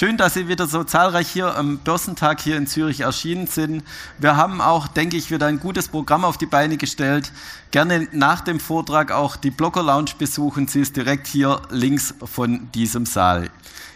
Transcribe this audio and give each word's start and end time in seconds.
schön, 0.00 0.16
dass 0.16 0.32
Sie 0.32 0.48
wieder 0.48 0.66
so 0.66 0.82
zahlreich 0.82 1.28
hier 1.28 1.58
am 1.58 1.76
Börsentag 1.76 2.40
hier 2.40 2.56
in 2.56 2.66
Zürich 2.66 3.00
erschienen 3.00 3.46
sind. 3.46 3.84
Wir 4.16 4.34
haben 4.34 4.62
auch, 4.62 4.88
denke 4.88 5.18
ich, 5.18 5.30
wieder 5.30 5.44
ein 5.44 5.60
gutes 5.60 5.88
Programm 5.88 6.24
auf 6.24 6.38
die 6.38 6.46
Beine 6.46 6.78
gestellt. 6.78 7.30
Gerne 7.70 8.08
nach 8.10 8.40
dem 8.40 8.60
Vortrag 8.60 9.12
auch 9.12 9.36
die 9.36 9.50
Blogger 9.50 9.82
Lounge 9.82 10.12
besuchen. 10.16 10.68
Sie 10.68 10.80
ist 10.80 10.96
direkt 10.96 11.26
hier 11.26 11.60
links 11.68 12.14
von 12.24 12.72
diesem 12.72 13.04
Saal. 13.04 13.50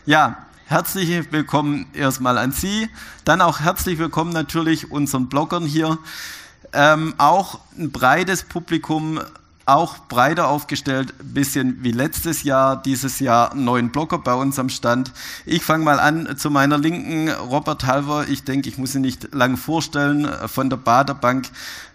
Ja, 0.05 0.45
herzlich 0.67 1.33
willkommen 1.33 1.87
erstmal 1.95 2.37
an 2.37 2.53
Sie. 2.53 2.91
Dann 3.25 3.41
auch 3.41 3.61
herzlich 3.61 3.99
willkommen 3.99 4.35
natürlich 4.35 4.91
unseren 4.91 5.31
Bloggern 5.31 5.65
hier. 5.65 5.97
Ähm, 6.75 7.15
auch 7.17 7.61
ein 7.79 7.93
breites 7.93 8.43
Publikum 8.43 9.23
auch 9.67 9.99
breiter 10.09 10.49
aufgestellt, 10.49 11.15
bisschen 11.23 11.83
wie 11.83 11.93
letztes 11.93 12.43
Jahr, 12.43 12.81
dieses 12.81 13.19
Jahr 13.19 13.55
neun 13.55 13.91
Blocker 13.91 14.19
bei 14.19 14.35
uns 14.35 14.59
am 14.59 14.69
Stand. 14.69 15.13
Ich 15.47 15.63
fange 15.63 15.85
mal 15.85 15.99
an 15.99 16.37
zu 16.37 16.51
meiner 16.51 16.77
Linken, 16.77 17.31
Robert 17.31 17.87
Halver, 17.87 18.27
ich 18.29 18.45
denke, 18.45 18.69
ich 18.69 18.77
muss 18.77 18.95
ihn 18.95 19.01
nicht 19.01 19.35
lange 19.35 19.57
vorstellen, 19.57 20.29
von 20.47 20.69
der 20.69 20.77
Baderbank, 20.77 21.49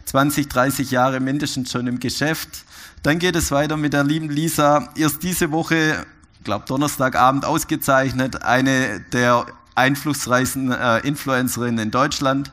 20, 0.05 0.47
30 0.47 0.89
Jahre 0.89 1.19
mindestens 1.19 1.71
schon 1.71 1.85
im 1.85 1.99
Geschäft. 1.99 2.65
Dann 3.03 3.19
geht 3.19 3.35
es 3.35 3.51
weiter 3.51 3.77
mit 3.77 3.93
der 3.93 4.03
lieben 4.03 4.29
Lisa, 4.29 4.89
erst 4.95 5.21
diese 5.21 5.51
Woche, 5.51 6.05
glaube 6.43 6.65
Donnerstagabend 6.67 7.45
ausgezeichnet, 7.45 8.43
eine 8.43 8.99
der 9.13 9.45
einflussreichsten 9.75 10.71
äh, 10.71 10.99
Influencerinnen 10.99 11.79
in 11.79 11.91
Deutschland. 11.91 12.51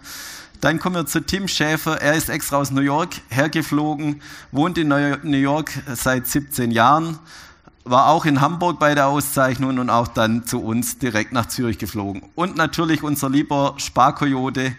Dann 0.67 0.81
kommen 0.81 0.97
wir 0.97 1.07
zu 1.07 1.21
Tim 1.21 1.47
Schäfer. 1.47 2.03
Er 2.03 2.15
ist 2.15 2.29
extra 2.29 2.57
aus 2.57 2.73
New 2.73 2.81
York 2.81 3.11
hergeflogen, 3.29 4.21
wohnt 4.51 4.77
in 4.79 4.89
New 4.89 5.37
York 5.37 5.71
seit 5.95 6.27
17 6.27 6.73
Jahren, 6.73 7.21
war 7.85 8.09
auch 8.09 8.25
in 8.25 8.41
Hamburg 8.41 8.81
bei 8.81 8.97
der 8.97 9.07
Auszeichnung 9.07 9.79
und 9.79 9.91
auch 9.91 10.09
dann 10.09 10.45
zu 10.45 10.61
uns 10.61 10.99
direkt 10.99 11.31
nach 11.31 11.47
Zürich 11.47 11.79
geflogen. 11.79 12.25
Und 12.35 12.57
natürlich 12.57 13.05
unser 13.05 13.31
lieber 13.31 13.75
Sparkoyote, 13.77 14.75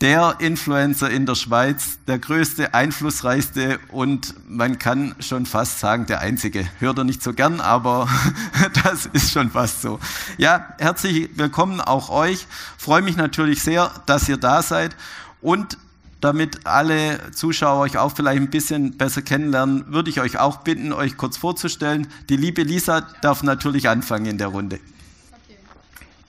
der 0.00 0.36
Influencer 0.38 1.10
in 1.10 1.26
der 1.26 1.34
Schweiz, 1.34 1.98
der 2.06 2.18
größte, 2.18 2.72
einflussreichste 2.72 3.78
und 3.92 4.34
man 4.48 4.78
kann 4.78 5.14
schon 5.20 5.44
fast 5.44 5.80
sagen, 5.80 6.06
der 6.06 6.20
einzige. 6.20 6.66
Hört 6.78 6.96
er 6.96 7.04
nicht 7.04 7.22
so 7.22 7.34
gern, 7.34 7.60
aber 7.60 8.08
das 8.84 9.04
ist 9.04 9.32
schon 9.32 9.50
fast 9.50 9.82
so. 9.82 9.98
Ja, 10.38 10.74
herzlich 10.78 11.28
willkommen 11.34 11.82
auch 11.82 12.08
euch. 12.08 12.46
Freue 12.78 13.02
mich 13.02 13.16
natürlich 13.16 13.62
sehr, 13.62 13.90
dass 14.06 14.30
ihr 14.30 14.38
da 14.38 14.62
seid 14.62 14.96
und 15.40 15.78
damit 16.20 16.66
alle 16.66 17.30
Zuschauer 17.32 17.80
euch 17.80 17.98
auch 17.98 18.12
vielleicht 18.14 18.40
ein 18.40 18.50
bisschen 18.50 18.96
besser 18.96 19.22
kennenlernen, 19.22 19.92
würde 19.92 20.10
ich 20.10 20.20
euch 20.20 20.38
auch 20.38 20.58
bitten, 20.58 20.92
euch 20.92 21.16
kurz 21.16 21.36
vorzustellen. 21.36 22.08
Die 22.28 22.36
liebe 22.36 22.62
Lisa 22.62 23.02
darf 23.20 23.42
natürlich 23.42 23.88
anfangen 23.88 24.26
in 24.26 24.38
der 24.38 24.48
Runde. 24.48 24.76
Okay. 24.76 25.58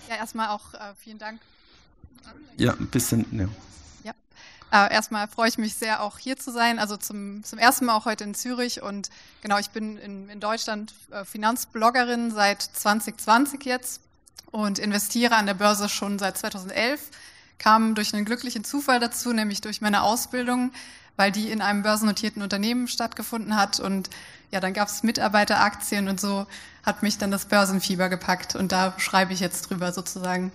Ja, 0.10 0.16
erstmal 0.18 0.50
auch 0.50 0.74
äh, 0.74 0.94
vielen 1.00 1.18
Dank 1.18 1.40
ja, 2.58 2.74
ein 2.74 2.88
bisschen. 2.88 3.26
Ja. 4.04 4.14
ja. 4.72 4.88
Äh, 4.88 4.94
erstmal 4.94 5.28
freue 5.28 5.50
ich 5.50 5.58
mich 5.58 5.76
sehr, 5.76 6.02
auch 6.04 6.18
hier 6.18 6.38
zu 6.38 6.52
sein. 6.52 6.80
Also 6.80 6.98
zum, 6.98 7.44
zum 7.44 7.60
ersten 7.60 7.86
Mal 7.86 7.96
auch 7.96 8.06
heute 8.06 8.24
in 8.24 8.36
Zürich. 8.36 8.82
Und 8.82 9.10
genau, 9.42 9.58
ich 9.60 9.70
bin 9.70 9.98
in, 9.98 10.30
in 10.30 10.40
Deutschland 10.40 10.94
äh, 11.12 11.24
Finanzbloggerin 11.24 12.32
seit 12.32 12.62
2020 12.62 13.64
jetzt 13.66 14.02
und 14.52 14.80
investiere 14.80 15.36
an 15.36 15.46
der 15.46 15.54
Börse 15.54 15.88
schon 15.90 16.20
seit 16.20 16.38
2011. 16.38 17.00
Kam 17.60 17.96
durch 17.96 18.14
einen 18.14 18.26
glücklichen 18.26 18.64
Zufall 18.64 19.00
dazu, 19.00 19.34
nämlich 19.34 19.62
durch 19.62 19.82
meine 19.82 20.04
Ausbildung, 20.04 20.72
weil 21.16 21.32
die 21.32 21.50
in 21.50 21.62
einem 21.62 21.84
börsennotierten 21.84 22.42
Unternehmen 22.42 22.88
stattgefunden 22.88 23.56
hat. 23.56 23.80
Und 23.80 24.10
ja, 24.52 24.60
dann 24.60 24.74
gab 24.74 24.88
es 24.88 25.04
Mitarbeiteraktien 25.04 26.08
und 26.08 26.22
so 26.22 26.46
hat 26.84 27.04
mich 27.04 27.18
dann 27.18 27.32
das 27.32 27.46
Börsenfieber 27.46 28.10
gepackt. 28.10 28.56
Und 28.56 28.72
da 28.72 28.94
schreibe 28.98 29.34
ich 29.34 29.40
jetzt 29.40 29.70
drüber 29.70 29.92
sozusagen. 29.92 30.52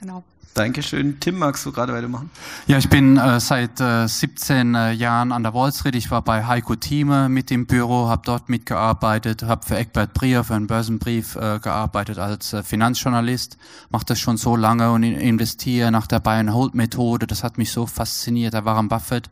Genau. 0.00 0.24
Dankeschön. 0.56 1.20
Tim, 1.20 1.38
magst 1.38 1.66
du 1.66 1.72
gerade 1.72 1.92
weitermachen? 1.92 2.30
Ja, 2.66 2.78
ich 2.78 2.88
bin 2.88 3.18
äh, 3.18 3.40
seit 3.40 3.78
äh, 3.78 4.06
17 4.06 4.74
äh, 4.74 4.92
Jahren 4.92 5.30
an 5.30 5.42
der 5.42 5.52
Wall 5.52 5.70
Street. 5.70 5.94
Ich 5.94 6.10
war 6.10 6.22
bei 6.22 6.46
Heiko 6.46 6.76
Thieme 6.76 7.28
mit 7.28 7.50
im 7.50 7.66
Büro, 7.66 8.08
habe 8.08 8.22
dort 8.24 8.48
mitgearbeitet, 8.48 9.42
habe 9.42 9.66
für 9.66 9.76
Eckbert 9.76 10.14
Brier, 10.14 10.44
für 10.44 10.54
einen 10.54 10.66
Börsenbrief 10.66 11.36
äh, 11.36 11.58
gearbeitet 11.58 12.18
als 12.18 12.54
äh, 12.54 12.62
Finanzjournalist. 12.62 13.58
Mache 13.90 14.06
das 14.06 14.18
schon 14.18 14.38
so 14.38 14.56
lange 14.56 14.92
und 14.92 15.02
investiere 15.02 15.90
nach 15.90 16.06
der 16.06 16.20
Buy-and-Hold-Methode. 16.20 17.26
Das 17.26 17.44
hat 17.44 17.58
mich 17.58 17.70
so 17.70 17.84
fasziniert. 17.84 18.54
Der 18.54 18.64
Warren 18.64 18.88
Buffett, 18.88 19.28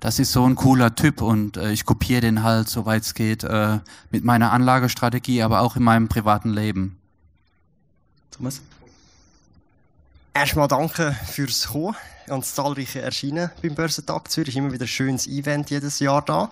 das 0.00 0.18
ist 0.18 0.32
so 0.32 0.44
ein 0.44 0.56
cooler 0.56 0.96
Typ 0.96 1.22
und 1.22 1.56
äh, 1.56 1.70
ich 1.70 1.84
kopiere 1.84 2.22
den 2.22 2.42
halt, 2.42 2.68
soweit 2.68 3.02
es 3.02 3.14
geht, 3.14 3.44
äh, 3.44 3.78
mit 4.10 4.24
meiner 4.24 4.50
Anlagestrategie, 4.50 5.42
aber 5.42 5.60
auch 5.60 5.76
in 5.76 5.84
meinem 5.84 6.08
privaten 6.08 6.50
Leben. 6.50 6.98
Thomas? 8.32 8.60
Erstmal 10.36 10.66
danke 10.66 11.14
fürs 11.30 11.68
Kommen. 11.68 11.94
Ganz 12.26 12.56
zahlreiche 12.56 13.00
Erscheinen 13.00 13.52
beim 13.62 13.76
Börsentag 13.76 14.28
Zürich. 14.32 14.56
Immer 14.56 14.72
wieder 14.72 14.84
ein 14.84 14.88
schönes 14.88 15.28
Event 15.28 15.70
jedes 15.70 16.00
Jahr 16.00 16.22
da. 16.22 16.50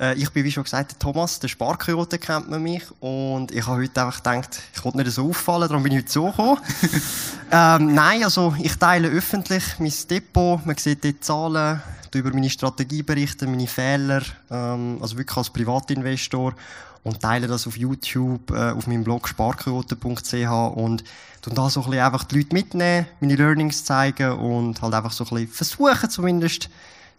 Äh, 0.00 0.14
ich 0.14 0.30
bin, 0.30 0.42
wie 0.42 0.50
schon 0.50 0.64
gesagt, 0.64 0.92
der 0.92 0.98
Thomas, 0.98 1.38
der 1.38 1.48
Sparkoyote 1.48 2.18
kennt 2.18 2.48
man 2.48 2.62
mich. 2.62 2.82
Und 3.00 3.52
ich 3.52 3.66
habe 3.66 3.82
heute 3.82 4.00
einfach 4.00 4.22
gedacht, 4.22 4.62
ich 4.74 4.82
wollte 4.82 4.98
nicht 4.98 5.10
so 5.10 5.28
auffallen, 5.28 5.68
darum 5.68 5.82
bin 5.82 5.92
ich 5.92 5.98
heute 5.98 6.10
so 6.10 6.30
gekommen. 6.30 6.60
ähm, 7.52 7.94
nein, 7.94 8.24
also 8.24 8.54
ich 8.58 8.74
teile 8.76 9.08
öffentlich 9.08 9.64
mein 9.78 9.92
Depot. 10.08 10.64
Man 10.64 10.78
sieht 10.78 11.04
dort 11.04 11.22
Zahlen, 11.22 11.82
über 12.14 12.30
meine 12.32 12.48
Strategie 12.48 13.02
berichten, 13.02 13.50
meine 13.50 13.66
Fehler, 13.66 14.22
ähm, 14.50 14.98
also 15.02 15.18
wirklich 15.18 15.36
als 15.36 15.50
Privatinvestor 15.50 16.54
und 17.02 17.20
teile 17.20 17.46
das 17.46 17.66
auf 17.66 17.76
YouTube, 17.76 18.50
äh, 18.50 18.70
auf 18.70 18.86
meinem 18.86 19.04
Blog 19.04 19.28
sparquote.ch 19.28 20.76
und 20.76 21.04
und 21.46 21.56
da 21.56 21.70
so 21.70 21.80
ein 21.80 21.90
bisschen 21.90 22.04
einfach 22.04 22.24
die 22.24 22.36
Leute 22.36 22.54
mitnehmen, 22.54 23.06
meine 23.20 23.34
Learnings 23.34 23.84
zeigen 23.84 24.32
und 24.32 24.82
halt 24.82 24.92
einfach 24.92 25.12
so 25.12 25.24
ein 25.24 25.30
bisschen 25.30 25.48
versuchen 25.48 26.10
zumindest 26.10 26.68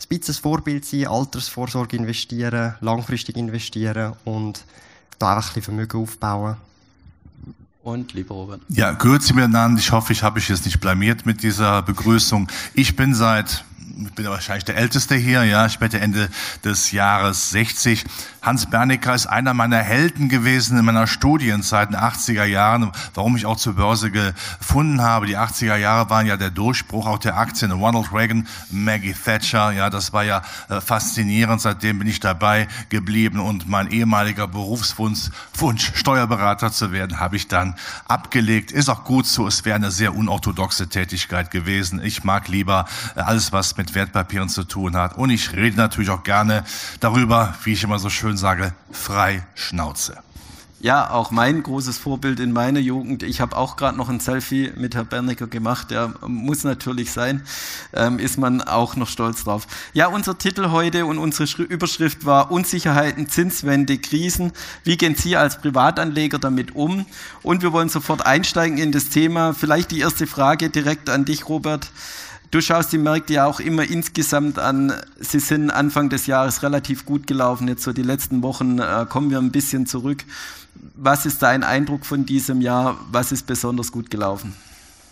ein 0.04 0.08
bisschen 0.10 0.36
ein 0.36 0.42
Vorbild 0.42 0.86
sein, 0.86 1.08
Altersvorsorge 1.08 1.98
investieren, 1.98 2.76
langfristig 2.82 3.38
investieren 3.38 4.14
und 4.26 4.64
da 5.20 5.36
einfach 5.36 5.50
ein 5.50 5.54
bisschen 5.56 5.64
Vermögen 5.64 6.02
aufbauen. 6.02 6.58
Und 7.84 8.14
lieber 8.14 8.36
Robert. 8.36 8.62
Ja, 8.70 8.92
grüezi 8.92 9.34
miteinander. 9.34 9.80
Ich 9.80 9.92
hoffe, 9.92 10.14
ich 10.14 10.22
habe 10.22 10.36
mich 10.36 10.50
jetzt 10.50 10.66
nicht 10.66 10.80
blamiert 10.80 11.26
mit 11.26 11.42
dieser 11.42 11.82
Begrüßung. 11.82 12.48
Ich 12.76 12.96
bin 12.96 13.16
seit 13.16 13.66
ich 14.06 14.14
bin 14.14 14.26
wahrscheinlich 14.26 14.66
der 14.66 14.78
Älteste 14.78 15.16
hier, 15.16 15.44
ja, 15.44 15.68
werde 15.80 16.00
Ende 16.00 16.30
des 16.64 16.92
Jahres 16.92 17.50
60. 17.50 18.06
Hans 18.42 18.70
Bernecker 18.70 19.14
ist 19.14 19.28
einer 19.28 19.54
meiner 19.54 19.78
Helden 19.78 20.30
gewesen 20.30 20.78
in 20.78 20.86
meiner 20.86 21.08
Studienzeit 21.08 21.90
in 21.90 21.96
den 21.96 22.02
80er 22.02 22.46
Jahren, 22.46 22.92
warum 23.14 23.36
ich 23.36 23.46
auch 23.46 23.58
zur 23.58 23.74
Börse 23.74 24.12
gefunden 24.12 25.02
habe. 25.02 25.28
Die 25.28 25.38
80er 25.38 25.76
Jahre 25.76 26.10
waren 26.10 26.26
ja 26.26 26.38
der 26.38 26.50
Durchbruch 26.50 27.06
auch 27.08 27.20
der 27.20 27.38
Aktien. 27.38 27.72
Ronald 27.72 28.14
Reagan, 28.14 28.48
Maggie 28.70 29.14
Thatcher, 29.14 29.72
ja, 29.72 29.90
das 29.90 30.14
war 30.14 30.24
ja 30.24 30.42
äh, 30.70 30.82
faszinierend. 30.82 31.62
Seitdem 31.62 32.00
bin 32.00 32.08
ich 32.08 32.20
dabei 32.20 32.68
geblieben 32.90 33.40
und 33.40 33.68
mein 33.68 33.92
ehemaliger 33.92 34.48
Berufswunsch, 34.48 35.30
Wunsch, 35.54 35.92
Steuerberater 35.96 36.72
zu 36.72 36.92
werden, 36.92 37.20
habe 37.20 37.36
ich 37.36 37.48
dann 37.48 37.76
abgelegt. 38.08 38.72
Ist 38.72 38.90
auch 38.90 39.04
gut 39.04 39.28
so. 39.28 39.48
Es 39.48 39.66
wäre 39.66 39.76
eine 39.76 39.92
sehr 39.92 40.16
unorthodoxe 40.16 40.90
Tätigkeit 40.90 41.52
gewesen. 41.52 42.02
Ich 42.04 42.24
mag 42.24 42.48
lieber 42.48 42.86
äh, 43.16 43.22
alles, 43.22 43.52
was 43.52 43.78
mit 43.82 43.96
Wertpapieren 43.96 44.48
zu 44.48 44.64
tun 44.64 44.96
hat. 44.96 45.18
Und 45.18 45.32
ich 45.32 45.54
rede 45.54 45.76
natürlich 45.76 46.12
auch 46.12 46.22
gerne 46.22 46.64
darüber, 47.00 47.56
wie 47.64 47.74
ich 47.74 47.84
immer 47.84 47.98
so 47.98 48.12
schön 48.12 48.38
sage, 48.38 48.74
frei 48.92 49.44
Schnauze. 49.56 50.18
Ja, 50.80 51.12
auch 51.12 51.30
mein 51.30 51.62
großes 51.62 52.00
Vorbild 52.00 52.40
in 52.40 52.52
meiner 52.52 52.80
Jugend. 52.80 53.22
Ich 53.22 53.40
habe 53.40 53.56
auch 53.56 53.76
gerade 53.78 53.98
noch 53.98 54.10
ein 54.10 54.20
Selfie 54.20 54.72
mit 54.76 54.96
Herrn 54.96 55.08
Bernecker 55.08 55.48
gemacht. 55.48 55.92
Der 55.92 56.14
muss 56.26 56.64
natürlich 56.64 57.12
sein. 57.12 57.44
Ähm, 57.94 58.18
ist 58.18 58.38
man 58.40 58.62
auch 58.62 58.96
noch 58.96 59.08
stolz 59.08 59.44
drauf. 59.44 59.68
Ja, 59.94 60.08
unser 60.08 60.38
Titel 60.38 60.70
heute 60.70 61.06
und 61.06 61.18
unsere 61.20 61.64
Überschrift 61.64 62.26
war 62.26 62.52
Unsicherheiten, 62.52 63.30
Zinswende, 63.30 63.98
Krisen. 63.98 64.54
Wie 64.84 64.98
gehen 64.98 65.16
Sie 65.16 65.38
als 65.38 65.60
Privatanleger 65.60 66.40
damit 66.40 66.76
um? 66.76 67.06
Und 67.44 67.62
wir 67.62 67.74
wollen 67.74 67.90
sofort 67.90 68.26
einsteigen 68.26 68.80
in 68.80 68.92
das 68.92 69.10
Thema. 69.10 69.54
Vielleicht 69.54 69.92
die 69.92 70.00
erste 70.00 70.26
Frage 70.26 70.70
direkt 70.70 71.10
an 71.10 71.26
dich, 71.26 71.48
Robert. 71.48 71.92
Du 72.52 72.60
schaust 72.60 72.92
die 72.92 72.98
Märkte 72.98 73.36
ja 73.36 73.46
auch 73.46 73.62
immer 73.62 73.90
insgesamt 73.90 74.60
an. 74.60 74.92
Sie 75.18 75.40
sind 75.40 75.72
Anfang 75.72 76.10
des 76.10 76.28
Jahres 76.28 76.64
relativ 76.64 77.06
gut 77.06 77.26
gelaufen. 77.26 77.70
Jetzt 77.70 77.84
so 77.84 77.94
die 77.94 78.02
letzten 78.02 78.44
Wochen 78.44 78.78
äh, 78.78 79.06
kommen 79.08 79.30
wir 79.30 79.38
ein 79.38 79.54
bisschen 79.54 79.86
zurück. 79.86 80.26
Was 80.96 81.26
ist 81.26 81.42
dein 81.42 81.64
Eindruck 81.64 82.06
von 82.06 82.26
diesem 82.26 82.60
Jahr? 82.60 82.98
Was 83.10 83.32
ist 83.32 83.48
besonders 83.48 83.94
gut 83.94 84.10
gelaufen? 84.10 84.54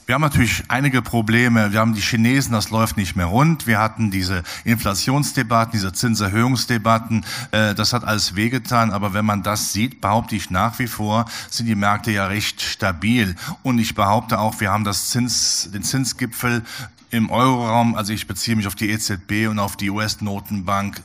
Wir 0.05 0.15
haben 0.15 0.21
natürlich 0.21 0.63
einige 0.67 1.01
Probleme. 1.01 1.71
Wir 1.71 1.79
haben 1.79 1.93
die 1.93 2.01
Chinesen, 2.01 2.51
das 2.51 2.71
läuft 2.71 2.97
nicht 2.97 3.15
mehr 3.15 3.27
rund. 3.27 3.67
Wir 3.67 3.79
hatten 3.79 4.11
diese 4.11 4.43
Inflationsdebatten, 4.65 5.71
diese 5.71 5.93
Zinserhöhungsdebatten. 5.93 7.23
Äh, 7.51 7.73
das 7.73 7.93
hat 7.93 8.03
alles 8.03 8.35
wehgetan. 8.35 8.91
Aber 8.91 9.13
wenn 9.13 9.23
man 9.23 9.43
das 9.43 9.71
sieht, 9.71 10.01
behaupte 10.01 10.35
ich 10.35 10.49
nach 10.49 10.77
wie 10.79 10.87
vor, 10.87 11.23
sind 11.49 11.67
die 11.67 11.75
Märkte 11.75 12.11
ja 12.11 12.27
recht 12.27 12.61
stabil. 12.61 13.37
Und 13.63 13.79
ich 13.79 13.95
behaupte 13.95 14.39
auch, 14.39 14.59
wir 14.59 14.71
haben 14.71 14.83
das 14.83 15.09
Zins, 15.09 15.69
den 15.71 15.83
Zinsgipfel 15.83 16.63
im 17.11 17.29
Euroraum, 17.29 17.95
also 17.95 18.13
ich 18.13 18.27
beziehe 18.27 18.55
mich 18.55 18.67
auf 18.67 18.75
die 18.75 18.89
EZB 18.89 19.47
und 19.49 19.59
auf 19.59 19.77
die 19.77 19.89
US-Notenbank, 19.89 21.01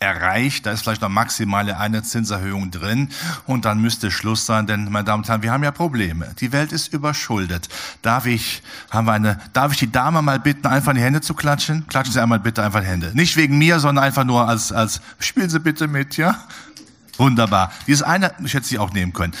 erreicht. 0.00 0.64
Da 0.64 0.72
ist 0.72 0.80
vielleicht 0.80 1.02
noch 1.02 1.10
maximale 1.10 1.78
eine 1.78 2.02
Zinserhöhung 2.02 2.70
drin 2.70 3.10
und 3.46 3.66
dann 3.66 3.80
müsste 3.80 4.10
Schluss 4.10 4.46
sein, 4.46 4.66
denn 4.66 4.90
meine 4.90 5.04
Damen 5.04 5.22
und 5.22 5.28
Herren, 5.28 5.42
wir 5.42 5.52
haben 5.52 5.62
ja 5.62 5.70
Probleme. 5.70 6.34
Die 6.40 6.52
Welt 6.52 6.72
ist 6.72 6.92
überschuldet. 6.94 7.68
Darf 8.00 8.24
ich, 8.24 8.62
haben 8.90 9.06
wir 9.06 9.12
eine, 9.12 9.38
darf 9.52 9.72
ich 9.72 9.78
die 9.78 9.92
Dame 9.92 10.22
mal 10.22 10.40
bitten, 10.40 10.66
einfach 10.66 10.92
in 10.92 10.96
die 10.96 11.04
Hände 11.04 11.20
zu 11.20 11.34
klatschen? 11.34 11.86
Klatschen 11.86 12.14
Sie 12.14 12.22
einmal 12.22 12.40
bitte 12.40 12.62
einfach 12.62 12.78
in 12.78 12.84
die 12.86 12.90
Hände. 12.90 13.10
Nicht 13.14 13.36
wegen 13.36 13.58
mir, 13.58 13.78
sondern 13.78 14.02
einfach 14.02 14.24
nur 14.24 14.48
als, 14.48 14.72
als, 14.72 15.02
spielen 15.18 15.50
Sie 15.50 15.60
bitte 15.60 15.86
mit, 15.86 16.16
ja? 16.16 16.46
Wunderbar. 17.18 17.70
Dieses 17.86 18.02
eine, 18.02 18.32
ich 18.42 18.54
hätte 18.54 18.66
sie 18.66 18.78
auch 18.78 18.94
nehmen 18.94 19.12
können. 19.12 19.34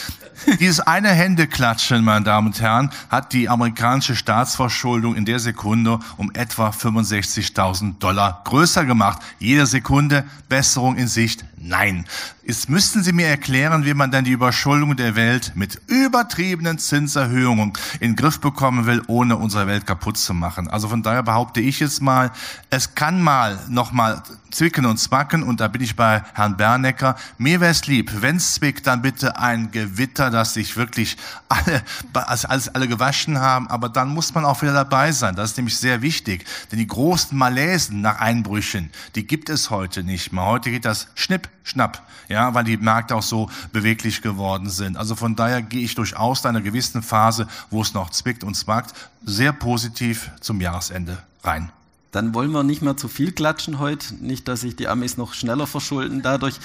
Dieses 0.58 0.80
eine 0.80 1.08
Händeklatschen, 1.08 2.04
meine 2.04 2.24
Damen 2.24 2.48
und 2.48 2.60
Herren, 2.60 2.90
hat 3.08 3.32
die 3.32 3.48
amerikanische 3.48 4.16
Staatsverschuldung 4.16 5.14
in 5.14 5.24
der 5.24 5.38
Sekunde 5.38 5.98
um 6.16 6.30
etwa 6.32 6.70
65.000 6.70 7.98
Dollar 7.98 8.42
größer 8.44 8.84
gemacht. 8.84 9.20
Jede 9.38 9.66
Sekunde 9.66 10.24
Besserung 10.48 10.96
in 10.96 11.08
Sicht? 11.08 11.44
Nein. 11.56 12.06
Jetzt 12.50 12.68
müssten 12.68 13.04
Sie 13.04 13.12
mir 13.12 13.28
erklären, 13.28 13.84
wie 13.84 13.94
man 13.94 14.10
denn 14.10 14.24
die 14.24 14.32
Überschuldung 14.32 14.96
der 14.96 15.14
Welt 15.14 15.52
mit 15.54 15.80
übertriebenen 15.86 16.78
Zinserhöhungen 16.78 17.74
in 18.00 18.10
den 18.10 18.16
Griff 18.16 18.40
bekommen 18.40 18.86
will, 18.86 19.02
ohne 19.06 19.36
unsere 19.36 19.68
Welt 19.68 19.86
kaputt 19.86 20.18
zu 20.18 20.34
machen. 20.34 20.66
Also 20.66 20.88
von 20.88 21.04
daher 21.04 21.22
behaupte 21.22 21.60
ich 21.60 21.78
jetzt 21.78 22.02
mal, 22.02 22.32
es 22.68 22.96
kann 22.96 23.22
mal 23.22 23.56
noch 23.68 23.92
mal 23.92 24.24
zwicken 24.50 24.84
und 24.84 24.98
zwacken 24.98 25.44
und 25.44 25.60
da 25.60 25.68
bin 25.68 25.80
ich 25.80 25.94
bei 25.94 26.24
Herrn 26.34 26.56
Bernecker. 26.56 27.14
Mir 27.38 27.60
wäre 27.60 27.70
es 27.70 27.86
lieb, 27.86 28.10
wenn 28.20 28.34
es 28.34 28.54
zwickt, 28.54 28.84
dann 28.88 29.00
bitte 29.00 29.38
ein 29.38 29.70
Gewitter, 29.70 30.30
dass 30.30 30.54
sich 30.54 30.76
wirklich 30.76 31.18
alle, 31.48 31.84
also 32.14 32.48
alles 32.48 32.68
alle 32.74 32.88
gewaschen 32.88 33.38
haben, 33.38 33.68
aber 33.68 33.88
dann 33.88 34.08
muss 34.08 34.34
man 34.34 34.44
auch 34.44 34.60
wieder 34.60 34.72
dabei 34.72 35.12
sein. 35.12 35.36
Das 35.36 35.52
ist 35.52 35.56
nämlich 35.56 35.76
sehr 35.76 36.02
wichtig, 36.02 36.44
denn 36.72 36.80
die 36.80 36.88
großen 36.88 37.38
Malaisen 37.38 38.00
nach 38.00 38.18
Einbrüchen, 38.18 38.90
die 39.14 39.24
gibt 39.24 39.50
es 39.50 39.70
heute 39.70 40.02
nicht 40.02 40.32
mehr. 40.32 40.46
Heute 40.46 40.72
geht 40.72 40.84
das 40.84 41.06
schnipp, 41.14 41.48
schnapp, 41.70 42.06
ja, 42.28 42.54
weil 42.54 42.64
die 42.64 42.76
Märkte 42.76 43.16
auch 43.16 43.22
so 43.22 43.50
beweglich 43.72 44.22
geworden 44.22 44.68
sind. 44.68 44.96
Also 44.96 45.16
von 45.16 45.36
daher 45.36 45.62
gehe 45.62 45.82
ich 45.82 45.94
durchaus 45.94 46.44
in 46.44 46.50
einer 46.50 46.60
gewissen 46.60 47.02
Phase, 47.02 47.46
wo 47.70 47.82
es 47.82 47.94
noch 47.94 48.10
zwickt 48.10 48.44
und 48.44 48.54
zwackt, 48.54 48.94
sehr 49.24 49.52
positiv 49.52 50.30
zum 50.40 50.60
Jahresende 50.60 51.18
rein. 51.42 51.72
Dann 52.12 52.34
wollen 52.34 52.50
wir 52.50 52.64
nicht 52.64 52.82
mehr 52.82 52.96
zu 52.96 53.06
viel 53.06 53.30
klatschen 53.30 53.78
heute, 53.78 54.16
nicht, 54.16 54.48
dass 54.48 54.62
sich 54.62 54.74
die 54.74 54.88
Amis 54.88 55.16
noch 55.16 55.32
schneller 55.32 55.68
verschulden 55.68 56.22
dadurch. 56.22 56.56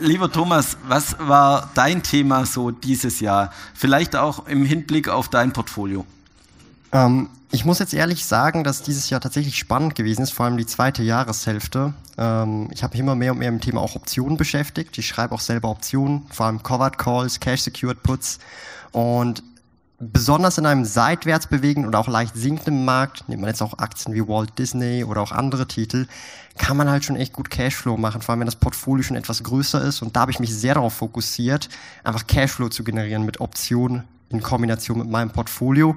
Lieber 0.00 0.32
Thomas, 0.32 0.76
was 0.88 1.16
war 1.20 1.70
dein 1.74 2.02
Thema 2.02 2.44
so 2.44 2.72
dieses 2.72 3.20
Jahr? 3.20 3.52
Vielleicht 3.72 4.16
auch 4.16 4.48
im 4.48 4.64
Hinblick 4.64 5.08
auf 5.08 5.28
dein 5.28 5.52
Portfolio. 5.52 6.04
Ähm, 6.94 7.28
ich 7.50 7.64
muss 7.64 7.80
jetzt 7.80 7.92
ehrlich 7.92 8.24
sagen, 8.24 8.64
dass 8.64 8.82
dieses 8.82 9.10
Jahr 9.10 9.20
tatsächlich 9.20 9.58
spannend 9.58 9.94
gewesen 9.96 10.22
ist, 10.22 10.32
vor 10.32 10.46
allem 10.46 10.56
die 10.56 10.66
zweite 10.66 11.02
Jahreshälfte. 11.02 11.92
Ähm, 12.16 12.68
ich 12.72 12.82
habe 12.82 12.92
mich 12.92 13.00
immer 13.00 13.16
mehr 13.16 13.32
und 13.32 13.38
mehr 13.38 13.50
mit 13.50 13.62
dem 13.62 13.64
Thema 13.64 13.80
auch 13.80 13.96
Optionen 13.96 14.36
beschäftigt. 14.36 14.96
Ich 14.96 15.06
schreibe 15.06 15.34
auch 15.34 15.40
selber 15.40 15.70
Optionen, 15.70 16.26
vor 16.30 16.46
allem 16.46 16.62
Covered 16.62 16.96
Calls, 16.96 17.40
Cash 17.40 17.62
Secured 17.62 18.02
Puts. 18.02 18.38
Und 18.92 19.42
besonders 19.98 20.56
in 20.58 20.66
einem 20.66 20.84
seitwärts 20.84 21.48
bewegenden 21.48 21.88
oder 21.88 21.98
auch 21.98 22.08
leicht 22.08 22.36
sinkenden 22.36 22.84
Markt, 22.84 23.28
nimmt 23.28 23.40
man 23.40 23.50
jetzt 23.50 23.62
auch 23.62 23.78
Aktien 23.78 24.14
wie 24.14 24.26
Walt 24.26 24.56
Disney 24.58 25.02
oder 25.02 25.20
auch 25.20 25.32
andere 25.32 25.66
Titel, 25.66 26.06
kann 26.58 26.76
man 26.76 26.88
halt 26.88 27.04
schon 27.04 27.16
echt 27.16 27.32
gut 27.32 27.50
Cashflow 27.50 27.96
machen, 27.96 28.20
vor 28.20 28.32
allem 28.32 28.40
wenn 28.40 28.46
das 28.46 28.56
Portfolio 28.56 29.02
schon 29.02 29.16
etwas 29.16 29.42
größer 29.42 29.82
ist. 29.82 30.02
Und 30.02 30.14
da 30.14 30.20
habe 30.20 30.30
ich 30.30 30.38
mich 30.38 30.54
sehr 30.54 30.74
darauf 30.74 30.94
fokussiert, 30.94 31.68
einfach 32.04 32.26
Cashflow 32.28 32.68
zu 32.68 32.84
generieren 32.84 33.24
mit 33.24 33.40
Optionen 33.40 34.04
in 34.28 34.42
Kombination 34.42 34.98
mit 34.98 35.08
meinem 35.08 35.30
Portfolio. 35.30 35.96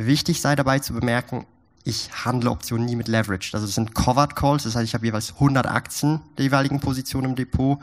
Wichtig 0.00 0.40
sei 0.40 0.54
dabei 0.54 0.78
zu 0.78 0.92
bemerken, 0.92 1.44
ich 1.82 2.08
handle 2.24 2.52
Optionen 2.52 2.86
nie 2.86 2.94
mit 2.94 3.08
Leverage. 3.08 3.50
Also 3.52 3.66
das 3.66 3.74
sind 3.74 3.96
Covered 3.96 4.36
Calls, 4.36 4.62
das 4.62 4.76
heißt, 4.76 4.84
ich 4.84 4.94
habe 4.94 5.04
jeweils 5.04 5.32
100 5.32 5.66
Aktien 5.66 6.20
der 6.36 6.44
jeweiligen 6.44 6.78
Position 6.78 7.24
im 7.24 7.34
Depot. 7.34 7.80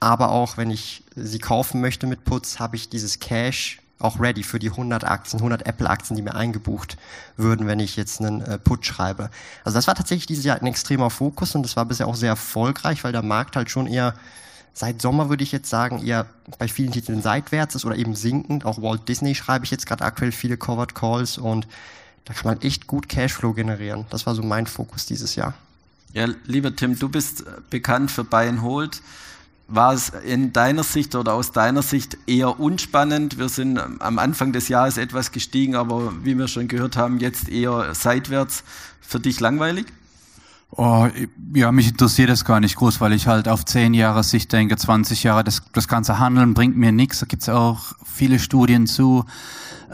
Aber 0.00 0.30
auch 0.30 0.56
wenn 0.56 0.70
ich 0.70 1.04
sie 1.14 1.38
kaufen 1.38 1.82
möchte 1.82 2.06
mit 2.06 2.24
Puts, 2.24 2.58
habe 2.58 2.76
ich 2.76 2.88
dieses 2.88 3.20
Cash 3.20 3.82
auch 3.98 4.18
ready 4.18 4.44
für 4.44 4.58
die 4.58 4.70
100 4.70 5.04
Aktien, 5.04 5.40
100 5.40 5.66
Apple-Aktien, 5.66 6.16
die 6.16 6.22
mir 6.22 6.34
eingebucht 6.34 6.96
würden, 7.36 7.66
wenn 7.66 7.80
ich 7.80 7.96
jetzt 7.96 8.22
einen 8.22 8.40
äh, 8.40 8.58
Put 8.58 8.86
schreibe. 8.86 9.28
Also 9.62 9.76
das 9.76 9.86
war 9.88 9.94
tatsächlich 9.94 10.26
dieses 10.26 10.46
Jahr 10.46 10.58
ein 10.58 10.66
extremer 10.66 11.10
Fokus 11.10 11.54
und 11.54 11.64
das 11.64 11.76
war 11.76 11.84
bisher 11.84 12.06
auch 12.06 12.16
sehr 12.16 12.30
erfolgreich, 12.30 13.04
weil 13.04 13.12
der 13.12 13.22
Markt 13.22 13.56
halt 13.56 13.70
schon 13.70 13.86
eher 13.86 14.14
seit 14.72 15.02
Sommer 15.02 15.28
würde 15.28 15.42
ich 15.42 15.52
jetzt 15.52 15.70
sagen, 15.70 16.04
eher 16.04 16.26
bei 16.58 16.68
vielen 16.68 16.92
Titeln 16.92 17.22
seitwärts 17.22 17.74
ist 17.74 17.84
oder 17.84 17.96
eben 17.96 18.14
sinkend. 18.14 18.64
Auch 18.64 18.80
Walt 18.80 19.08
Disney 19.08 19.34
schreibe 19.34 19.64
ich 19.64 19.70
jetzt 19.70 19.86
gerade 19.86 20.04
aktuell 20.04 20.32
viele 20.32 20.56
Covered 20.56 20.94
Calls 20.94 21.38
und 21.38 21.66
da 22.24 22.34
kann 22.34 22.52
man 22.52 22.62
echt 22.62 22.86
gut 22.86 23.08
Cashflow 23.08 23.52
generieren. 23.54 24.06
Das 24.10 24.26
war 24.26 24.34
so 24.34 24.42
mein 24.42 24.66
Fokus 24.66 25.06
dieses 25.06 25.34
Jahr. 25.34 25.54
Ja, 26.12 26.26
lieber 26.44 26.74
Tim, 26.74 26.98
du 26.98 27.08
bist 27.08 27.44
bekannt 27.70 28.10
für 28.10 28.24
Buy 28.24 28.48
and 28.48 28.62
Hold 28.62 29.02
war 29.68 29.92
es 29.92 30.08
in 30.08 30.54
deiner 30.54 30.82
Sicht 30.82 31.14
oder 31.14 31.34
aus 31.34 31.52
deiner 31.52 31.82
Sicht 31.82 32.16
eher 32.26 32.58
unspannend? 32.58 33.38
Wir 33.38 33.50
sind 33.50 33.78
am 33.78 34.18
Anfang 34.18 34.52
des 34.52 34.68
Jahres 34.68 34.96
etwas 34.96 35.30
gestiegen, 35.30 35.76
aber 35.76 36.24
wie 36.24 36.36
wir 36.36 36.48
schon 36.48 36.68
gehört 36.68 36.96
haben, 36.96 37.20
jetzt 37.20 37.48
eher 37.50 37.94
seitwärts. 37.94 38.64
Für 39.00 39.20
dich 39.20 39.40
langweilig? 39.40 39.86
Oh, 40.70 41.08
ja, 41.54 41.72
mich 41.72 41.88
interessiert 41.88 42.28
das 42.28 42.44
gar 42.44 42.60
nicht 42.60 42.76
groß, 42.76 43.00
weil 43.00 43.14
ich 43.14 43.26
halt 43.26 43.48
auf 43.48 43.64
zehn 43.64 43.94
Jahre 43.94 44.22
Sicht 44.22 44.52
denke, 44.52 44.76
20 44.76 45.22
Jahre, 45.22 45.42
das, 45.42 45.62
das 45.72 45.88
ganze 45.88 46.18
Handeln 46.18 46.52
bringt 46.52 46.76
mir 46.76 46.92
nichts. 46.92 47.20
Da 47.20 47.26
gibt's 47.26 47.48
auch 47.48 47.94
viele 48.04 48.38
Studien 48.38 48.86
zu. 48.86 49.24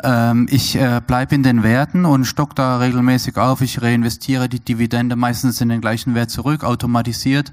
Ähm, 0.02 0.48
ich 0.50 0.74
äh, 0.74 1.00
bleibe 1.06 1.36
in 1.36 1.44
den 1.44 1.62
Werten 1.62 2.04
und 2.04 2.24
stock 2.24 2.56
da 2.56 2.78
regelmäßig 2.78 3.36
auf. 3.36 3.60
Ich 3.60 3.82
reinvestiere 3.82 4.48
die 4.48 4.58
Dividende 4.58 5.14
meistens 5.14 5.60
in 5.60 5.68
den 5.68 5.80
gleichen 5.80 6.16
Wert 6.16 6.30
zurück, 6.30 6.64
automatisiert 6.64 7.52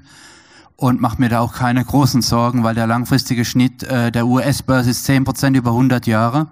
und 0.74 1.00
mache 1.00 1.20
mir 1.20 1.28
da 1.28 1.40
auch 1.40 1.54
keine 1.54 1.84
großen 1.84 2.22
Sorgen, 2.22 2.64
weil 2.64 2.74
der 2.74 2.88
langfristige 2.88 3.44
Schnitt 3.44 3.84
äh, 3.84 4.10
der 4.10 4.26
US-Börse 4.26 4.90
ist 4.90 5.08
10% 5.08 5.56
über 5.56 5.70
100 5.70 6.08
Jahre. 6.08 6.48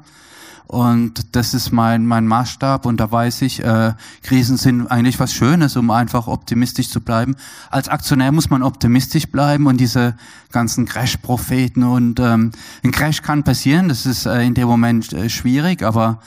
Und 0.71 1.35
das 1.35 1.53
ist 1.53 1.73
mein, 1.73 2.07
mein 2.07 2.29
Maßstab 2.29 2.87
und 2.87 3.01
da 3.01 3.11
weiß 3.11 3.43
ich, 3.43 3.65
äh, 3.65 3.93
Krisen 4.23 4.57
sind 4.57 4.87
eigentlich 4.87 5.19
was 5.19 5.33
Schönes, 5.33 5.77
um 5.77 5.91
einfach 5.91 6.29
optimistisch 6.29 6.91
zu 6.91 7.01
bleiben. 7.01 7.35
Als 7.71 7.89
Aktionär 7.89 8.31
muss 8.31 8.51
man 8.51 8.63
optimistisch 8.63 9.27
bleiben 9.27 9.67
und 9.67 9.79
diese 9.79 10.15
ganzen 10.53 10.87
Crash-Propheten 10.87 11.83
und 11.83 12.21
ähm, 12.21 12.53
ein 12.85 12.93
Crash 12.93 13.21
kann 13.21 13.43
passieren, 13.43 13.89
das 13.89 14.07
ist 14.07 14.27
äh, 14.27 14.45
in 14.45 14.55
dem 14.55 14.69
Moment 14.69 15.13
äh, 15.13 15.29
schwierig, 15.29 15.83
aber 15.83 16.21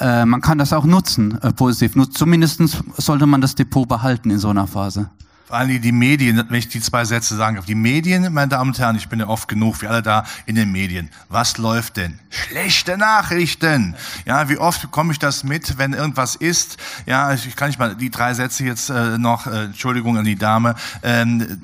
äh, 0.00 0.24
man 0.24 0.40
kann 0.40 0.58
das 0.58 0.72
auch 0.72 0.84
nutzen, 0.84 1.40
äh, 1.42 1.52
positiv. 1.52 1.94
Nur 1.94 2.10
zumindest 2.10 2.60
sollte 2.96 3.26
man 3.26 3.40
das 3.40 3.54
Depot 3.54 3.86
behalten 3.86 4.30
in 4.30 4.40
so 4.40 4.48
einer 4.48 4.66
Phase. 4.66 5.08
Vor 5.48 5.56
allem 5.56 5.80
die 5.80 5.92
Medien, 5.92 6.44
wenn 6.46 6.58
ich 6.58 6.68
die 6.68 6.82
zwei 6.82 7.06
Sätze 7.06 7.34
sagen 7.34 7.56
darf. 7.56 7.64
Die 7.64 7.74
Medien, 7.74 8.30
meine 8.34 8.48
Damen 8.48 8.72
und 8.72 8.78
Herren, 8.78 8.96
ich 8.96 9.08
bin 9.08 9.18
ja 9.18 9.28
oft 9.28 9.48
genug, 9.48 9.80
wir 9.80 9.90
alle 9.90 10.02
da 10.02 10.24
in 10.44 10.56
den 10.56 10.70
Medien. 10.70 11.08
Was 11.30 11.56
läuft 11.56 11.96
denn? 11.96 12.18
Schlechte 12.28 12.98
Nachrichten. 12.98 13.96
Ja, 14.26 14.50
wie 14.50 14.58
oft 14.58 14.82
bekomme 14.82 15.10
ich 15.10 15.18
das 15.18 15.44
mit, 15.44 15.78
wenn 15.78 15.94
irgendwas 15.94 16.36
ist? 16.36 16.76
Ja, 17.06 17.32
ich 17.32 17.56
kann 17.56 17.68
nicht 17.68 17.78
mal 17.78 17.96
die 17.96 18.10
drei 18.10 18.34
Sätze 18.34 18.62
jetzt 18.62 18.90
äh, 18.90 19.16
noch, 19.16 19.46
äh, 19.46 19.64
Entschuldigung 19.64 20.18
an 20.18 20.26
die 20.26 20.36
Dame, 20.36 20.74
ähm, 21.02 21.62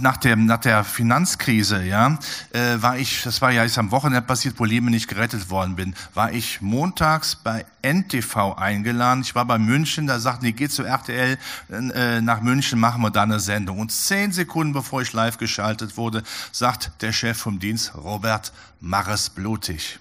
nach, 0.00 0.16
dem, 0.16 0.46
nach 0.46 0.60
der 0.60 0.82
Finanzkrise, 0.82 1.84
ja, 1.84 2.18
äh, 2.52 2.80
war 2.80 2.96
ich, 2.96 3.24
das 3.24 3.42
war 3.42 3.50
ja 3.50 3.62
jetzt 3.62 3.76
am 3.76 3.90
Wochenende 3.90 4.22
passiert, 4.22 4.54
wo 4.56 4.64
Leben 4.64 4.86
nicht 4.86 5.06
gerettet 5.06 5.50
worden 5.50 5.76
bin, 5.76 5.94
war 6.14 6.32
ich 6.32 6.62
montags 6.62 7.36
bei 7.36 7.66
NTV 7.82 8.54
eingeladen. 8.56 9.22
Ich 9.22 9.34
war 9.34 9.44
bei 9.44 9.58
München, 9.58 10.06
da 10.06 10.18
sagten 10.18 10.46
die, 10.46 10.52
geh 10.52 10.68
zu 10.68 10.84
RTL 10.84 11.38
äh, 11.70 12.20
nach 12.20 12.40
München, 12.40 12.80
machen 12.80 13.02
wir 13.02 13.10
da 13.18 13.24
eine 13.24 13.40
Sendung. 13.40 13.80
Und 13.80 13.90
zehn 13.90 14.30
Sekunden 14.30 14.72
bevor 14.72 15.02
ich 15.02 15.12
live 15.12 15.38
geschaltet 15.38 15.96
wurde, 15.96 16.22
sagt 16.52 16.92
der 17.00 17.12
Chef 17.12 17.36
vom 17.36 17.58
Dienst, 17.58 17.92
Robert, 17.96 18.52
mach 18.80 19.08
es 19.08 19.28
blutig. 19.28 19.98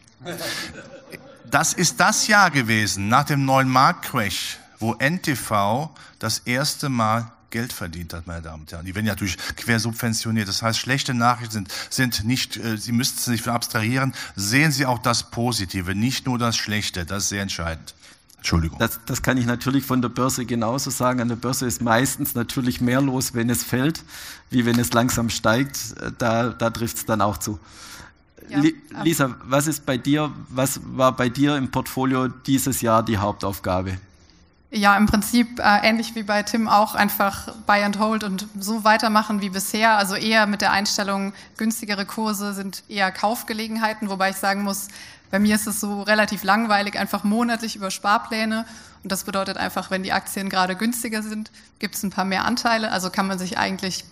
Das 1.49 1.73
ist 1.73 1.99
das 1.99 2.27
Jahr 2.27 2.51
gewesen, 2.51 3.07
nach 3.09 3.23
dem 3.23 3.43
neuen 3.43 3.69
Marktcrash, 3.69 4.59
wo 4.77 4.93
NTV 4.93 5.89
das 6.19 6.39
erste 6.39 6.89
Mal 6.89 7.31
Geld 7.49 7.73
verdient 7.73 8.13
hat, 8.13 8.27
meine 8.27 8.41
Damen 8.41 8.63
und 8.63 8.71
Herren. 8.71 8.85
Die 8.85 8.93
werden 8.93 9.07
ja 9.07 9.13
natürlich 9.13 9.37
quersubventioniert. 9.55 10.47
Das 10.47 10.61
heißt, 10.61 10.77
schlechte 10.77 11.13
Nachrichten 11.13 11.53
sind, 11.53 11.71
sind 11.89 12.25
nicht, 12.25 12.57
äh, 12.57 12.77
Sie 12.77 12.91
müssten 12.91 13.19
sich 13.19 13.41
von 13.41 13.53
abstrahieren. 13.53 14.13
Sehen 14.35 14.71
Sie 14.71 14.85
auch 14.85 14.99
das 14.99 15.31
Positive, 15.31 15.95
nicht 15.95 16.25
nur 16.27 16.37
das 16.37 16.57
Schlechte. 16.57 17.05
Das 17.05 17.23
ist 17.23 17.29
sehr 17.29 17.41
entscheidend. 17.41 17.95
Entschuldigung. 18.37 18.79
Das, 18.79 18.99
das 19.05 19.21
kann 19.21 19.37
ich 19.37 19.45
natürlich 19.45 19.83
von 19.83 20.01
der 20.01 20.09
Börse 20.09 20.45
genauso 20.45 20.89
sagen. 20.89 21.19
An 21.19 21.27
der 21.27 21.35
Börse 21.35 21.65
ist 21.65 21.81
meistens 21.81 22.35
natürlich 22.35 22.81
mehr 22.81 23.01
los, 23.01 23.33
wenn 23.33 23.49
es 23.49 23.63
fällt, 23.63 24.03
wie 24.49 24.65
wenn 24.65 24.79
es 24.79 24.93
langsam 24.93 25.29
steigt. 25.29 25.95
Da, 26.17 26.49
da 26.49 26.69
trifft 26.69 26.97
es 26.97 27.05
dann 27.05 27.21
auch 27.21 27.37
zu. 27.37 27.59
Ja, 28.49 28.61
Lisa, 29.03 29.35
was 29.43 29.67
ist 29.67 29.85
bei 29.85 29.97
dir, 29.97 30.31
was 30.49 30.79
war 30.83 31.15
bei 31.15 31.27
dir 31.27 31.57
im 31.57 31.69
Portfolio 31.69 32.27
dieses 32.27 32.81
Jahr 32.81 33.03
die 33.03 33.17
Hauptaufgabe? 33.17 33.97
Ja, 34.69 34.97
im 34.97 35.05
Prinzip 35.05 35.59
äh, 35.59 35.87
ähnlich 35.87 36.15
wie 36.15 36.23
bei 36.23 36.43
Tim 36.43 36.67
auch 36.67 36.93
einfach 36.93 37.53
Buy 37.65 37.83
and 37.83 37.99
Hold 37.99 38.25
und 38.25 38.47
so 38.59 38.83
weitermachen 38.83 39.39
wie 39.41 39.49
bisher. 39.49 39.97
Also 39.97 40.15
eher 40.15 40.45
mit 40.45 40.59
der 40.59 40.71
Einstellung, 40.71 41.33
günstigere 41.55 42.05
Kurse 42.05 42.53
sind 42.53 42.83
eher 42.89 43.11
Kaufgelegenheiten, 43.13 44.09
wobei 44.09 44.31
ich 44.31 44.35
sagen 44.35 44.63
muss, 44.63 44.89
bei 45.31 45.39
mir 45.39 45.55
ist 45.55 45.67
es 45.67 45.79
so 45.79 46.01
relativ 46.01 46.43
langweilig, 46.43 46.97
einfach 46.97 47.23
monatlich 47.23 47.77
über 47.77 47.91
Sparpläne. 47.91 48.65
Und 49.03 49.11
das 49.11 49.23
bedeutet 49.23 49.57
einfach, 49.57 49.89
wenn 49.89 50.03
die 50.03 50.11
Aktien 50.11 50.49
gerade 50.49 50.75
günstiger 50.75 51.23
sind, 51.23 51.51
gibt 51.79 51.95
es 51.95 52.03
ein 52.03 52.09
paar 52.09 52.25
mehr 52.25 52.43
Anteile. 52.43 52.91
Also 52.91 53.09
kann 53.09 53.27
man 53.27 53.39
sich 53.39 53.57
eigentlich 53.57 54.03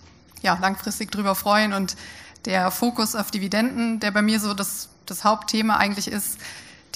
ja, 0.42 0.58
langfristig 0.62 1.12
drüber 1.12 1.36
freuen. 1.36 1.74
Und 1.74 1.98
der 2.46 2.72
Fokus 2.72 3.16
auf 3.16 3.30
Dividenden, 3.30 4.00
der 4.00 4.12
bei 4.12 4.22
mir 4.22 4.40
so 4.40 4.54
das, 4.54 4.90
das 5.06 5.26
Hauptthema 5.26 5.78
eigentlich 5.78 6.08
ist, 6.08 6.38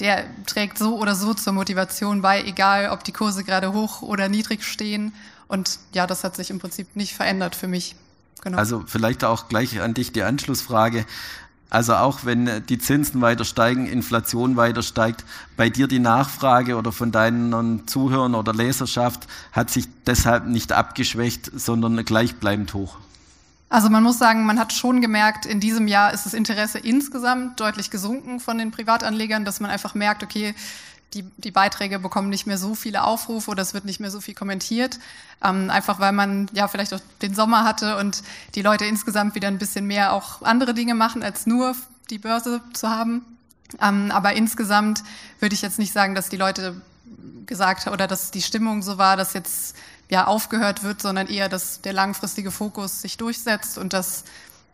der 0.00 0.24
trägt 0.46 0.78
so 0.78 0.98
oder 0.98 1.14
so 1.14 1.34
zur 1.34 1.52
Motivation 1.52 2.22
bei, 2.22 2.42
egal 2.42 2.90
ob 2.90 3.04
die 3.04 3.12
Kurse 3.12 3.44
gerade 3.44 3.72
hoch 3.72 4.02
oder 4.02 4.28
niedrig 4.28 4.64
stehen. 4.64 5.12
Und 5.46 5.78
ja, 5.92 6.06
das 6.06 6.24
hat 6.24 6.36
sich 6.36 6.50
im 6.50 6.58
Prinzip 6.58 6.96
nicht 6.96 7.14
verändert 7.14 7.54
für 7.54 7.68
mich. 7.68 7.96
Genau. 8.42 8.56
Also 8.56 8.82
vielleicht 8.86 9.24
auch 9.24 9.48
gleich 9.48 9.80
an 9.80 9.94
dich 9.94 10.12
die 10.12 10.22
Anschlussfrage. 10.22 11.04
Also 11.68 11.94
auch 11.94 12.24
wenn 12.24 12.66
die 12.66 12.78
Zinsen 12.78 13.20
weiter 13.20 13.44
steigen, 13.44 13.86
Inflation 13.86 14.56
weiter 14.56 14.82
steigt, 14.82 15.24
bei 15.56 15.70
dir 15.70 15.86
die 15.86 16.00
Nachfrage 16.00 16.76
oder 16.76 16.90
von 16.90 17.12
deinen 17.12 17.86
Zuhörern 17.86 18.34
oder 18.34 18.52
Leserschaft 18.52 19.28
hat 19.52 19.70
sich 19.70 19.86
deshalb 20.04 20.46
nicht 20.46 20.72
abgeschwächt, 20.72 21.50
sondern 21.54 22.04
gleichbleibend 22.04 22.74
hoch. 22.74 22.96
Also 23.70 23.88
man 23.88 24.02
muss 24.02 24.18
sagen, 24.18 24.44
man 24.44 24.58
hat 24.58 24.72
schon 24.72 25.00
gemerkt, 25.00 25.46
in 25.46 25.60
diesem 25.60 25.86
Jahr 25.86 26.12
ist 26.12 26.26
das 26.26 26.34
Interesse 26.34 26.78
insgesamt 26.78 27.60
deutlich 27.60 27.90
gesunken 27.90 28.40
von 28.40 28.58
den 28.58 28.72
Privatanlegern, 28.72 29.44
dass 29.44 29.60
man 29.60 29.70
einfach 29.70 29.94
merkt, 29.94 30.24
okay, 30.24 30.54
die, 31.14 31.22
die 31.38 31.52
Beiträge 31.52 32.00
bekommen 32.00 32.28
nicht 32.28 32.46
mehr 32.46 32.58
so 32.58 32.74
viele 32.74 33.04
Aufrufe 33.04 33.50
oder 33.50 33.62
es 33.62 33.72
wird 33.72 33.84
nicht 33.84 34.00
mehr 34.00 34.10
so 34.10 34.20
viel 34.20 34.34
kommentiert. 34.34 34.98
Ähm, 35.42 35.70
einfach 35.70 36.00
weil 36.00 36.10
man 36.10 36.48
ja 36.52 36.66
vielleicht 36.66 36.92
auch 36.92 37.00
den 37.22 37.34
Sommer 37.34 37.62
hatte 37.62 37.96
und 37.96 38.22
die 38.56 38.62
Leute 38.62 38.86
insgesamt 38.86 39.36
wieder 39.36 39.48
ein 39.48 39.58
bisschen 39.58 39.86
mehr 39.86 40.12
auch 40.12 40.42
andere 40.42 40.74
Dinge 40.74 40.94
machen, 40.94 41.22
als 41.22 41.46
nur 41.46 41.76
die 42.10 42.18
Börse 42.18 42.60
zu 42.72 42.90
haben. 42.90 43.24
Ähm, 43.80 44.10
aber 44.10 44.34
insgesamt 44.34 45.04
würde 45.38 45.54
ich 45.54 45.62
jetzt 45.62 45.78
nicht 45.78 45.92
sagen, 45.92 46.16
dass 46.16 46.28
die 46.28 46.36
Leute 46.36 46.80
gesagt 47.46 47.86
oder 47.86 48.08
dass 48.08 48.32
die 48.32 48.42
Stimmung 48.42 48.82
so 48.82 48.98
war, 48.98 49.16
dass 49.16 49.32
jetzt 49.32 49.76
ja 50.10 50.26
aufgehört 50.26 50.82
wird, 50.82 51.00
sondern 51.00 51.28
eher, 51.28 51.48
dass 51.48 51.80
der 51.80 51.92
langfristige 51.92 52.50
Fokus 52.50 53.00
sich 53.00 53.16
durchsetzt 53.16 53.78
und 53.78 53.92
das 53.92 54.24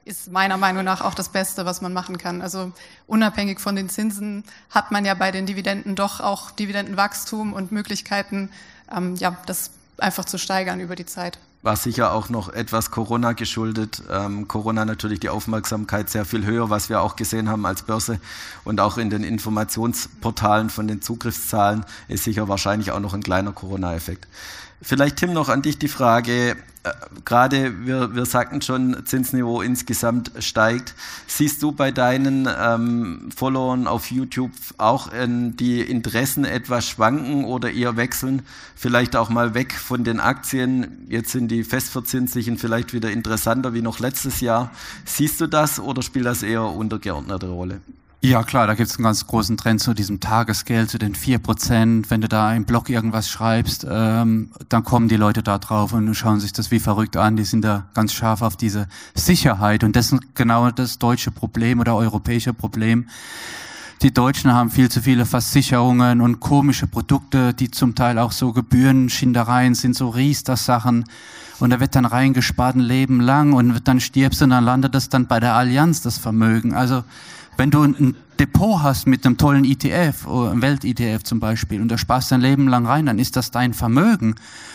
ist 0.06 0.30
meiner 0.30 0.56
Meinung 0.56 0.84
nach 0.84 1.00
auch 1.00 1.14
das 1.14 1.28
Beste, 1.28 1.66
was 1.66 1.80
man 1.80 1.92
machen 1.92 2.16
kann. 2.16 2.40
Also 2.40 2.72
unabhängig 3.08 3.60
von 3.60 3.74
den 3.74 3.88
Zinsen 3.88 4.44
hat 4.70 4.92
man 4.92 5.04
ja 5.04 5.14
bei 5.14 5.32
den 5.32 5.46
Dividenden 5.46 5.96
doch 5.96 6.20
auch 6.20 6.52
Dividendenwachstum 6.52 7.52
und 7.52 7.72
Möglichkeiten, 7.72 8.50
ähm, 8.96 9.16
ja, 9.16 9.36
das 9.46 9.72
einfach 9.98 10.24
zu 10.24 10.38
steigern 10.38 10.80
über 10.80 10.94
die 10.94 11.06
Zeit. 11.06 11.38
War 11.62 11.74
sicher 11.74 12.12
auch 12.12 12.28
noch 12.28 12.48
etwas 12.48 12.92
Corona 12.92 13.32
geschuldet. 13.32 14.00
Ähm, 14.08 14.46
Corona 14.46 14.84
natürlich 14.84 15.18
die 15.18 15.30
Aufmerksamkeit 15.30 16.08
sehr 16.08 16.24
viel 16.24 16.46
höher, 16.46 16.70
was 16.70 16.88
wir 16.88 17.00
auch 17.00 17.16
gesehen 17.16 17.48
haben 17.48 17.66
als 17.66 17.82
Börse 17.82 18.20
und 18.62 18.78
auch 18.80 18.98
in 18.98 19.10
den 19.10 19.24
Informationsportalen 19.24 20.70
von 20.70 20.86
den 20.86 21.02
Zugriffszahlen 21.02 21.84
ist 22.06 22.22
sicher 22.22 22.46
wahrscheinlich 22.46 22.92
auch 22.92 23.00
noch 23.00 23.14
ein 23.14 23.24
kleiner 23.24 23.50
Corona-Effekt. 23.50 24.28
Vielleicht, 24.82 25.16
Tim, 25.16 25.32
noch 25.32 25.48
an 25.48 25.62
dich 25.62 25.78
die 25.78 25.88
Frage. 25.88 26.56
Äh, 26.86 26.92
gerade, 27.24 27.86
wir, 27.86 28.14
wir 28.14 28.26
sagten 28.26 28.60
schon, 28.60 29.04
Zinsniveau 29.06 29.62
insgesamt 29.62 30.32
steigt. 30.38 30.94
Siehst 31.26 31.62
du 31.62 31.72
bei 31.72 31.90
deinen 31.90 32.46
ähm, 32.46 33.30
Followern 33.34 33.86
auf 33.86 34.10
YouTube 34.10 34.52
auch 34.76 35.12
äh, 35.12 35.26
die 35.28 35.80
Interessen 35.80 36.44
etwas 36.44 36.88
schwanken 36.88 37.44
oder 37.44 37.72
eher 37.72 37.96
wechseln? 37.96 38.42
Vielleicht 38.74 39.16
auch 39.16 39.30
mal 39.30 39.54
weg 39.54 39.72
von 39.72 40.04
den 40.04 40.20
Aktien. 40.20 41.06
Jetzt 41.08 41.32
sind 41.32 41.48
die 41.48 41.64
festverzinslichen 41.64 42.58
vielleicht 42.58 42.92
wieder 42.92 43.10
interessanter 43.10 43.72
wie 43.72 43.82
noch 43.82 43.98
letztes 43.98 44.40
Jahr. 44.40 44.70
Siehst 45.06 45.40
du 45.40 45.46
das 45.46 45.80
oder 45.80 46.02
spielt 46.02 46.26
das 46.26 46.42
eher 46.42 46.62
untergeordnete 46.62 47.48
Rolle? 47.48 47.80
Ja, 48.26 48.42
klar, 48.42 48.66
da 48.66 48.74
gibt 48.74 48.90
es 48.90 48.96
einen 48.96 49.04
ganz 49.04 49.24
großen 49.24 49.56
Trend 49.56 49.80
zu 49.80 49.94
diesem 49.94 50.18
Tagesgeld, 50.18 50.90
zu 50.90 50.98
den 50.98 51.14
vier 51.14 51.38
Prozent. 51.38 52.10
Wenn 52.10 52.22
du 52.22 52.26
da 52.26 52.52
im 52.54 52.64
Blog 52.64 52.90
irgendwas 52.90 53.28
schreibst, 53.28 53.86
ähm, 53.88 54.50
dann 54.68 54.82
kommen 54.82 55.06
die 55.06 55.14
Leute 55.14 55.44
da 55.44 55.58
drauf 55.58 55.92
und 55.92 56.12
schauen 56.16 56.40
sich 56.40 56.52
das 56.52 56.72
wie 56.72 56.80
verrückt 56.80 57.16
an. 57.16 57.36
Die 57.36 57.44
sind 57.44 57.64
da 57.64 57.84
ganz 57.94 58.12
scharf 58.12 58.42
auf 58.42 58.56
diese 58.56 58.88
Sicherheit. 59.14 59.84
Und 59.84 59.94
das 59.94 60.10
ist 60.10 60.34
genau 60.34 60.72
das 60.72 60.98
deutsche 60.98 61.30
Problem 61.30 61.78
oder 61.78 61.94
europäische 61.94 62.52
Problem. 62.52 63.06
Die 64.02 64.12
Deutschen 64.12 64.52
haben 64.52 64.70
viel 64.70 64.90
zu 64.90 65.02
viele 65.02 65.24
Versicherungen 65.24 66.20
und 66.20 66.40
komische 66.40 66.88
Produkte, 66.88 67.54
die 67.54 67.70
zum 67.70 67.94
Teil 67.94 68.18
auch 68.18 68.32
so 68.32 68.52
Gebührenschindereien 68.52 69.76
sind, 69.76 69.94
so 69.94 70.08
Riester-Sachen. 70.08 71.04
Und 71.60 71.70
da 71.70 71.78
wird 71.78 71.94
dann 71.94 72.04
reingespart 72.04 72.74
ein 72.74 72.80
Leben 72.80 73.20
lang 73.20 73.52
und 73.52 73.86
dann 73.86 74.00
stirbst 74.00 74.40
du 74.40 74.46
und 74.46 74.50
dann 74.50 74.64
landet 74.64 74.96
das 74.96 75.10
dann 75.10 75.28
bei 75.28 75.38
der 75.38 75.54
Allianz, 75.54 76.02
das 76.02 76.18
Vermögen. 76.18 76.74
Also 76.74 77.04
wenn 77.56 77.70
du 77.70 77.82
ein 77.82 78.16
Depot 78.38 78.82
hast 78.82 79.06
mit 79.06 79.24
einem 79.24 79.38
tollen 79.38 79.64
ETF, 79.64 80.28
einem 80.28 80.60
Welt-ETF 80.60 81.22
zum 81.22 81.40
Beispiel, 81.40 81.80
und 81.80 81.88
da 81.88 81.96
sparst 81.96 82.30
dein 82.32 82.40
Leben 82.40 82.68
lang 82.68 82.86
rein, 82.86 83.06
dann 83.06 83.18
ist 83.18 83.36
das 83.36 83.50
dein 83.50 83.72
Vermögen. 83.72 84.34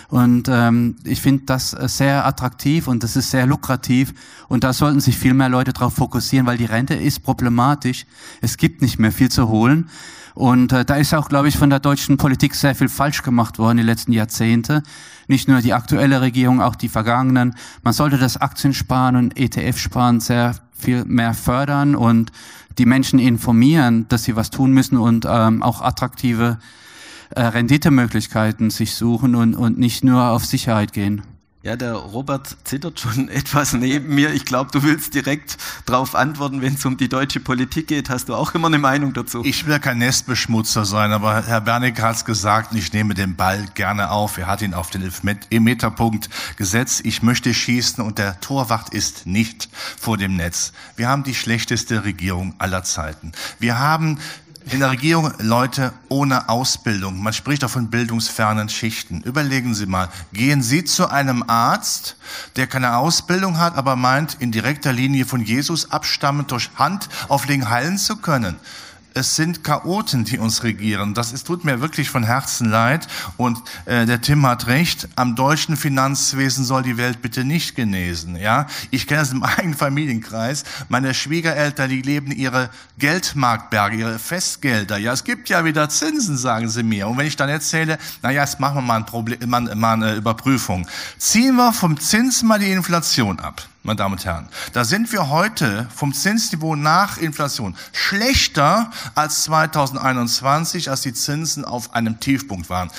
Und 0.09 0.49
ähm, 0.49 0.95
ich 1.03 1.21
finde 1.21 1.43
das 1.45 1.73
äh, 1.73 1.87
sehr 1.87 2.25
attraktiv 2.25 2.87
und 2.87 3.03
das 3.03 3.15
ist 3.15 3.31
sehr 3.31 3.45
lukrativ. 3.45 4.13
Und 4.47 4.63
da 4.63 4.73
sollten 4.73 4.99
sich 4.99 5.17
viel 5.17 5.33
mehr 5.33 5.49
Leute 5.49 5.73
darauf 5.73 5.93
fokussieren, 5.93 6.47
weil 6.47 6.57
die 6.57 6.65
Rente 6.65 6.95
ist 6.95 7.21
problematisch. 7.21 8.05
Es 8.41 8.57
gibt 8.57 8.81
nicht 8.81 8.99
mehr 8.99 9.11
viel 9.11 9.29
zu 9.29 9.47
holen. 9.47 9.89
Und 10.33 10.71
äh, 10.71 10.85
da 10.85 10.95
ist 10.95 11.13
auch, 11.13 11.29
glaube 11.29 11.49
ich, 11.49 11.57
von 11.57 11.69
der 11.69 11.79
deutschen 11.79 12.17
Politik 12.17 12.55
sehr 12.55 12.75
viel 12.75 12.89
falsch 12.89 13.21
gemacht 13.21 13.59
worden 13.59 13.77
die 13.77 13.83
letzten 13.83 14.11
Jahrzehnte. 14.11 14.81
Nicht 15.27 15.47
nur 15.47 15.61
die 15.61 15.73
aktuelle 15.73 16.21
Regierung, 16.21 16.61
auch 16.61 16.75
die 16.75 16.89
vergangenen. 16.89 17.55
Man 17.83 17.93
sollte 17.93 18.17
das 18.17 18.37
Aktiensparen 18.37 19.15
und 19.15 19.37
ETF-Sparen 19.37 20.19
sehr 20.19 20.55
viel 20.81 21.05
mehr 21.05 21.33
fördern 21.33 21.95
und 21.95 22.31
die 22.77 22.85
Menschen 22.85 23.19
informieren, 23.19 24.07
dass 24.09 24.23
sie 24.23 24.35
was 24.35 24.49
tun 24.49 24.71
müssen 24.71 24.97
und 24.97 25.25
ähm, 25.29 25.61
auch 25.61 25.81
attraktive 25.81 26.57
äh, 27.31 27.41
Renditemöglichkeiten 27.41 28.69
sich 28.69 28.95
suchen 28.95 29.35
und, 29.35 29.55
und 29.55 29.77
nicht 29.77 30.03
nur 30.03 30.29
auf 30.31 30.45
Sicherheit 30.45 30.93
gehen. 30.93 31.23
Ja, 31.63 31.75
der 31.75 31.93
Robert 31.93 32.57
zittert 32.63 32.99
schon 32.99 33.29
etwas 33.29 33.73
neben 33.73 34.15
mir. 34.15 34.33
Ich 34.33 34.45
glaube, 34.45 34.71
du 34.71 34.81
willst 34.81 35.13
direkt 35.13 35.57
darauf 35.85 36.15
antworten, 36.15 36.61
wenn 36.63 36.73
es 36.73 36.83
um 36.85 36.97
die 36.97 37.07
deutsche 37.07 37.39
Politik 37.39 37.87
geht. 37.87 38.09
Hast 38.09 38.29
du 38.29 38.35
auch 38.35 38.55
immer 38.55 38.67
eine 38.67 38.79
Meinung 38.79 39.13
dazu? 39.13 39.43
Ich 39.45 39.67
will 39.67 39.77
kein 39.79 39.99
Nestbeschmutzer 39.99 40.85
sein, 40.85 41.11
aber 41.11 41.45
Herr 41.45 41.61
Bernick 41.61 42.01
hat 42.01 42.15
es 42.15 42.25
gesagt, 42.25 42.73
ich 42.73 42.91
nehme 42.93 43.13
den 43.13 43.35
Ball 43.35 43.67
gerne 43.75 44.09
auf. 44.09 44.39
Er 44.39 44.47
hat 44.47 44.63
ihn 44.63 44.73
auf 44.73 44.89
den 44.89 45.03
Elfmeterpunkt 45.03 46.29
gesetzt. 46.57 47.01
Ich 47.05 47.21
möchte 47.21 47.53
schießen 47.53 48.03
und 48.03 48.17
der 48.17 48.39
Torwart 48.41 48.89
ist 48.89 49.27
nicht 49.27 49.69
vor 49.99 50.17
dem 50.17 50.35
Netz. 50.37 50.73
Wir 50.95 51.09
haben 51.09 51.23
die 51.23 51.35
schlechteste 51.35 52.03
Regierung 52.03 52.55
aller 52.57 52.83
Zeiten. 52.83 53.33
Wir 53.59 53.77
haben 53.77 54.17
in 54.69 54.79
der 54.79 54.91
Regierung 54.91 55.33
Leute 55.39 55.93
ohne 56.09 56.49
Ausbildung. 56.49 57.21
Man 57.21 57.33
spricht 57.33 57.63
auch 57.63 57.69
von 57.69 57.89
bildungsfernen 57.89 58.69
Schichten. 58.69 59.21
Überlegen 59.21 59.73
Sie 59.73 59.85
mal, 59.85 60.09
gehen 60.33 60.61
Sie 60.61 60.83
zu 60.83 61.09
einem 61.09 61.43
Arzt, 61.47 62.15
der 62.55 62.67
keine 62.67 62.97
Ausbildung 62.97 63.57
hat, 63.57 63.75
aber 63.75 63.95
meint, 63.95 64.37
in 64.39 64.51
direkter 64.51 64.93
Linie 64.93 65.25
von 65.25 65.41
Jesus 65.41 65.91
abstammend 65.91 66.51
durch 66.51 66.69
Hand 66.75 67.09
auflegen 67.27 67.69
heilen 67.69 67.97
zu 67.97 68.17
können 68.17 68.57
es 69.13 69.35
sind 69.35 69.63
Chaoten, 69.63 70.23
die 70.23 70.37
uns 70.37 70.63
regieren. 70.63 71.13
Das 71.13 71.33
ist, 71.33 71.45
tut 71.45 71.65
mir 71.65 71.81
wirklich 71.81 72.09
von 72.09 72.23
Herzen 72.23 72.69
leid. 72.69 73.07
Und 73.37 73.61
äh, 73.85 74.05
der 74.05 74.21
Tim 74.21 74.45
hat 74.45 74.67
recht. 74.67 75.07
Am 75.15 75.35
deutschen 75.35 75.75
Finanzwesen 75.75 76.63
soll 76.63 76.83
die 76.83 76.97
Welt 76.97 77.21
bitte 77.21 77.43
nicht 77.43 77.75
genesen. 77.75 78.35
Ja, 78.35 78.67
ich 78.89 79.07
kenne 79.07 79.21
es 79.21 79.31
im 79.31 79.43
eigenen 79.43 79.75
Familienkreis. 79.75 80.63
Meine 80.89 81.13
Schwiegereltern, 81.13 81.89
die 81.89 82.01
leben 82.01 82.31
ihre 82.31 82.69
Geldmarktberge, 82.97 83.97
ihre 83.97 84.19
Festgelder. 84.19 84.97
Ja, 84.97 85.13
es 85.13 85.23
gibt 85.23 85.49
ja 85.49 85.65
wieder 85.65 85.89
Zinsen, 85.89 86.37
sagen 86.37 86.69
sie 86.69 86.83
mir. 86.83 87.07
Und 87.07 87.17
wenn 87.17 87.27
ich 87.27 87.35
dann 87.35 87.49
erzähle, 87.49 87.97
na 88.21 88.31
ja, 88.31 88.41
jetzt 88.41 88.59
machen 88.59 88.75
wir 88.75 88.81
mal, 88.81 88.97
ein 88.97 89.05
Problem, 89.05 89.37
mal, 89.49 89.75
mal 89.75 89.93
eine 89.93 90.15
Überprüfung. 90.15 90.87
Ziehen 91.17 91.55
wir 91.55 91.73
vom 91.73 91.99
Zins 91.99 92.43
mal 92.43 92.59
die 92.59 92.71
Inflation 92.71 93.39
ab 93.39 93.67
meine 93.83 93.97
Damen 93.97 94.13
und 94.13 94.25
Herren. 94.25 94.47
Da 94.73 94.85
sind 94.85 95.11
wir 95.11 95.29
heute 95.29 95.87
vom 95.95 96.13
Zinsniveau 96.13 96.75
nach 96.75 97.17
Inflation 97.17 97.75
schlechter 97.93 98.91
als 99.15 99.43
2021, 99.43 100.89
als 100.89 101.01
die 101.01 101.13
Zinsen 101.13 101.65
auf 101.65 101.93
einem 101.93 102.19
Tiefpunkt 102.19 102.69
waren. 102.69 102.91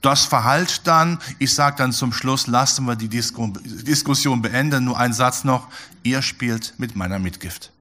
Das 0.00 0.24
Verhalt 0.24 0.86
dann, 0.86 1.18
ich 1.40 1.52
sage 1.52 1.76
dann 1.76 1.92
zum 1.92 2.12
Schluss, 2.12 2.46
lassen 2.46 2.84
wir 2.84 2.94
die 2.94 3.08
Disku 3.08 3.52
Diskussion 3.64 4.42
beenden. 4.42 4.84
Nur 4.84 4.96
ein 4.96 5.12
Satz 5.12 5.42
noch, 5.42 5.66
ihr 6.04 6.22
spielt 6.22 6.74
mit 6.78 6.94
meiner 6.94 7.18
Mitgift. 7.18 7.72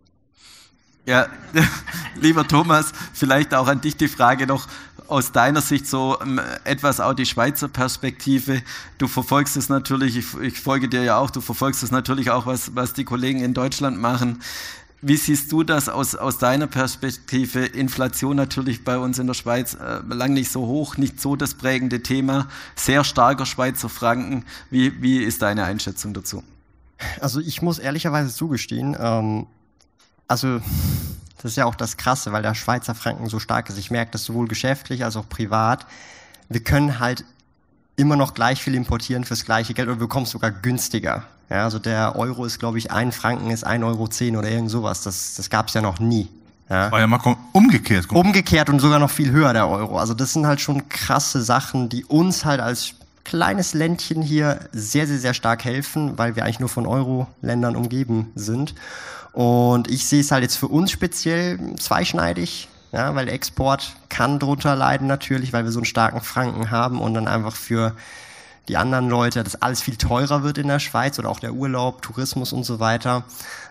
Ja, 1.06 1.28
lieber 2.16 2.48
Thomas, 2.48 2.92
vielleicht 3.14 3.54
auch 3.54 3.68
an 3.68 3.82
dich 3.82 3.96
die 3.96 4.08
Frage 4.08 4.48
noch, 4.48 4.68
aus 5.08 5.32
deiner 5.32 5.62
Sicht 5.62 5.88
so 5.88 6.18
ähm, 6.22 6.40
etwas 6.64 7.00
auch 7.00 7.14
die 7.14 7.26
Schweizer 7.26 7.68
Perspektive. 7.68 8.62
Du 8.98 9.08
verfolgst 9.08 9.58
es 9.58 9.70
natürlich, 9.70 10.18
ich, 10.18 10.34
ich 10.42 10.60
folge 10.60 10.90
dir 10.90 11.04
ja 11.04 11.18
auch, 11.18 11.30
du 11.30 11.42
verfolgst 11.42 11.84
es 11.84 11.92
natürlich 11.92 12.32
auch, 12.32 12.46
was, 12.46 12.76
was 12.76 12.94
die 12.94 13.04
Kollegen 13.04 13.42
in 13.42 13.54
Deutschland 13.54 14.00
machen. 14.00 14.42
Wie 15.02 15.16
siehst 15.16 15.52
du 15.52 15.64
das 15.64 15.90
aus, 15.90 16.16
aus 16.16 16.40
deiner 16.40 16.66
Perspektive? 16.66 17.66
Inflation 17.66 18.36
natürlich 18.36 18.84
bei 18.84 18.98
uns 18.98 19.20
in 19.20 19.28
der 19.28 19.36
Schweiz 19.36 19.76
äh, 19.76 20.00
lang 20.08 20.34
nicht 20.34 20.52
so 20.52 20.66
hoch, 20.66 20.98
nicht 20.98 21.22
so 21.22 21.36
das 21.36 21.54
prägende 21.54 22.02
Thema, 22.02 22.48
sehr 22.76 23.04
starker 23.04 23.46
Schweizer 23.46 23.90
Franken. 23.90 24.44
Wie, 24.72 25.02
wie 25.02 25.18
ist 25.18 25.44
deine 25.44 25.66
Einschätzung 25.66 26.14
dazu? 26.14 26.44
Also 27.22 27.40
ich 27.40 27.62
muss 27.62 27.78
ehrlicherweise 27.78 28.34
zugestehen, 28.34 28.98
ähm, 29.00 29.46
also 30.28 30.62
das 31.38 31.52
ist 31.52 31.56
ja 31.56 31.66
auch 31.66 31.76
das 31.76 31.98
Krasse, 31.98 32.32
weil 32.32 32.42
der 32.42 32.56
Schweizer 32.56 32.96
Franken 32.96 33.30
so 33.30 33.40
stark 33.40 33.70
ist. 33.70 33.78
Ich 33.78 33.92
merke 33.92 34.12
das 34.12 34.24
sowohl 34.24 34.48
geschäftlich 34.48 35.04
als 35.04 35.16
auch 35.16 35.30
privat. 35.30 35.86
Wir 36.50 36.64
können 36.64 37.00
halt 37.00 37.24
immer 37.96 38.16
noch 38.16 38.34
gleich 38.34 38.62
viel 38.62 38.76
importieren 38.76 39.24
fürs 39.24 39.46
gleiche 39.46 39.74
Geld 39.74 39.88
oder 39.88 39.98
wir 39.98 40.08
bekommen 40.08 40.26
es 40.26 40.32
sogar 40.32 40.52
günstiger. 40.52 41.24
Ja, 41.50 41.64
also 41.64 41.80
der 41.80 42.16
Euro 42.16 42.46
ist, 42.46 42.60
glaube 42.60 42.78
ich, 42.78 42.92
ein 42.92 43.12
Franken 43.12 43.52
ist 43.52 43.64
ein 43.64 43.84
Euro 43.84 44.08
zehn 44.08 44.36
oder 44.36 44.50
irgend 44.50 44.70
sowas. 44.70 45.04
Das, 45.04 45.36
das 45.36 45.50
gab 45.50 45.70
es 45.70 45.74
ja 45.74 45.82
noch 45.82 46.00
nie. 46.00 46.28
Ja. 46.70 46.92
War 46.92 47.00
ja 47.00 47.08
mal 47.08 47.20
umgekehrt. 47.54 48.12
Umgekehrt 48.12 48.70
und 48.70 48.80
sogar 48.80 49.00
noch 49.00 49.10
viel 49.10 49.32
höher 49.32 49.54
der 49.54 49.70
Euro. 49.70 49.98
Also 49.98 50.14
das 50.14 50.34
sind 50.34 50.46
halt 50.46 50.60
schon 50.60 50.90
krasse 50.90 51.42
Sachen, 51.42 51.88
die 51.88 52.04
uns 52.04 52.44
halt 52.44 52.60
als 52.60 52.94
kleines 53.24 53.74
Ländchen 53.74 54.22
hier 54.22 54.60
sehr, 54.72 55.08
sehr, 55.08 55.20
sehr 55.20 55.34
stark 55.34 55.64
helfen, 55.64 56.18
weil 56.18 56.36
wir 56.36 56.44
eigentlich 56.44 56.60
nur 56.60 56.70
von 56.70 56.86
Euro-Ländern 56.86 57.76
umgeben 57.76 58.32
sind. 58.36 58.74
Und 59.38 59.88
ich 59.88 60.08
sehe 60.08 60.22
es 60.22 60.32
halt 60.32 60.42
jetzt 60.42 60.56
für 60.56 60.68
uns 60.68 60.90
speziell 60.90 61.60
zweischneidig, 61.76 62.70
ja, 62.92 63.14
weil 63.14 63.30
Export 63.30 63.96
kann 64.10 64.40
drunter 64.40 64.76
leiden 64.76 65.06
natürlich, 65.06 65.54
weil 65.54 65.64
wir 65.64 65.72
so 65.72 65.78
einen 65.78 65.86
starken 65.86 66.22
Franken 66.22 66.72
haben 66.72 67.00
und 67.00 67.14
dann 67.14 67.28
einfach 67.28 67.56
für 67.56 67.96
die 68.68 68.78
anderen 68.78 69.10
Leute, 69.10 69.44
dass 69.44 69.62
alles 69.62 69.80
viel 69.80 69.96
teurer 69.96 70.42
wird 70.42 70.58
in 70.58 70.68
der 70.68 70.80
Schweiz 70.80 71.20
oder 71.20 71.30
auch 71.30 71.40
der 71.40 71.54
Urlaub, 71.54 72.02
Tourismus 72.02 72.52
und 72.52 72.64
so 72.64 72.80
weiter. 72.80 73.26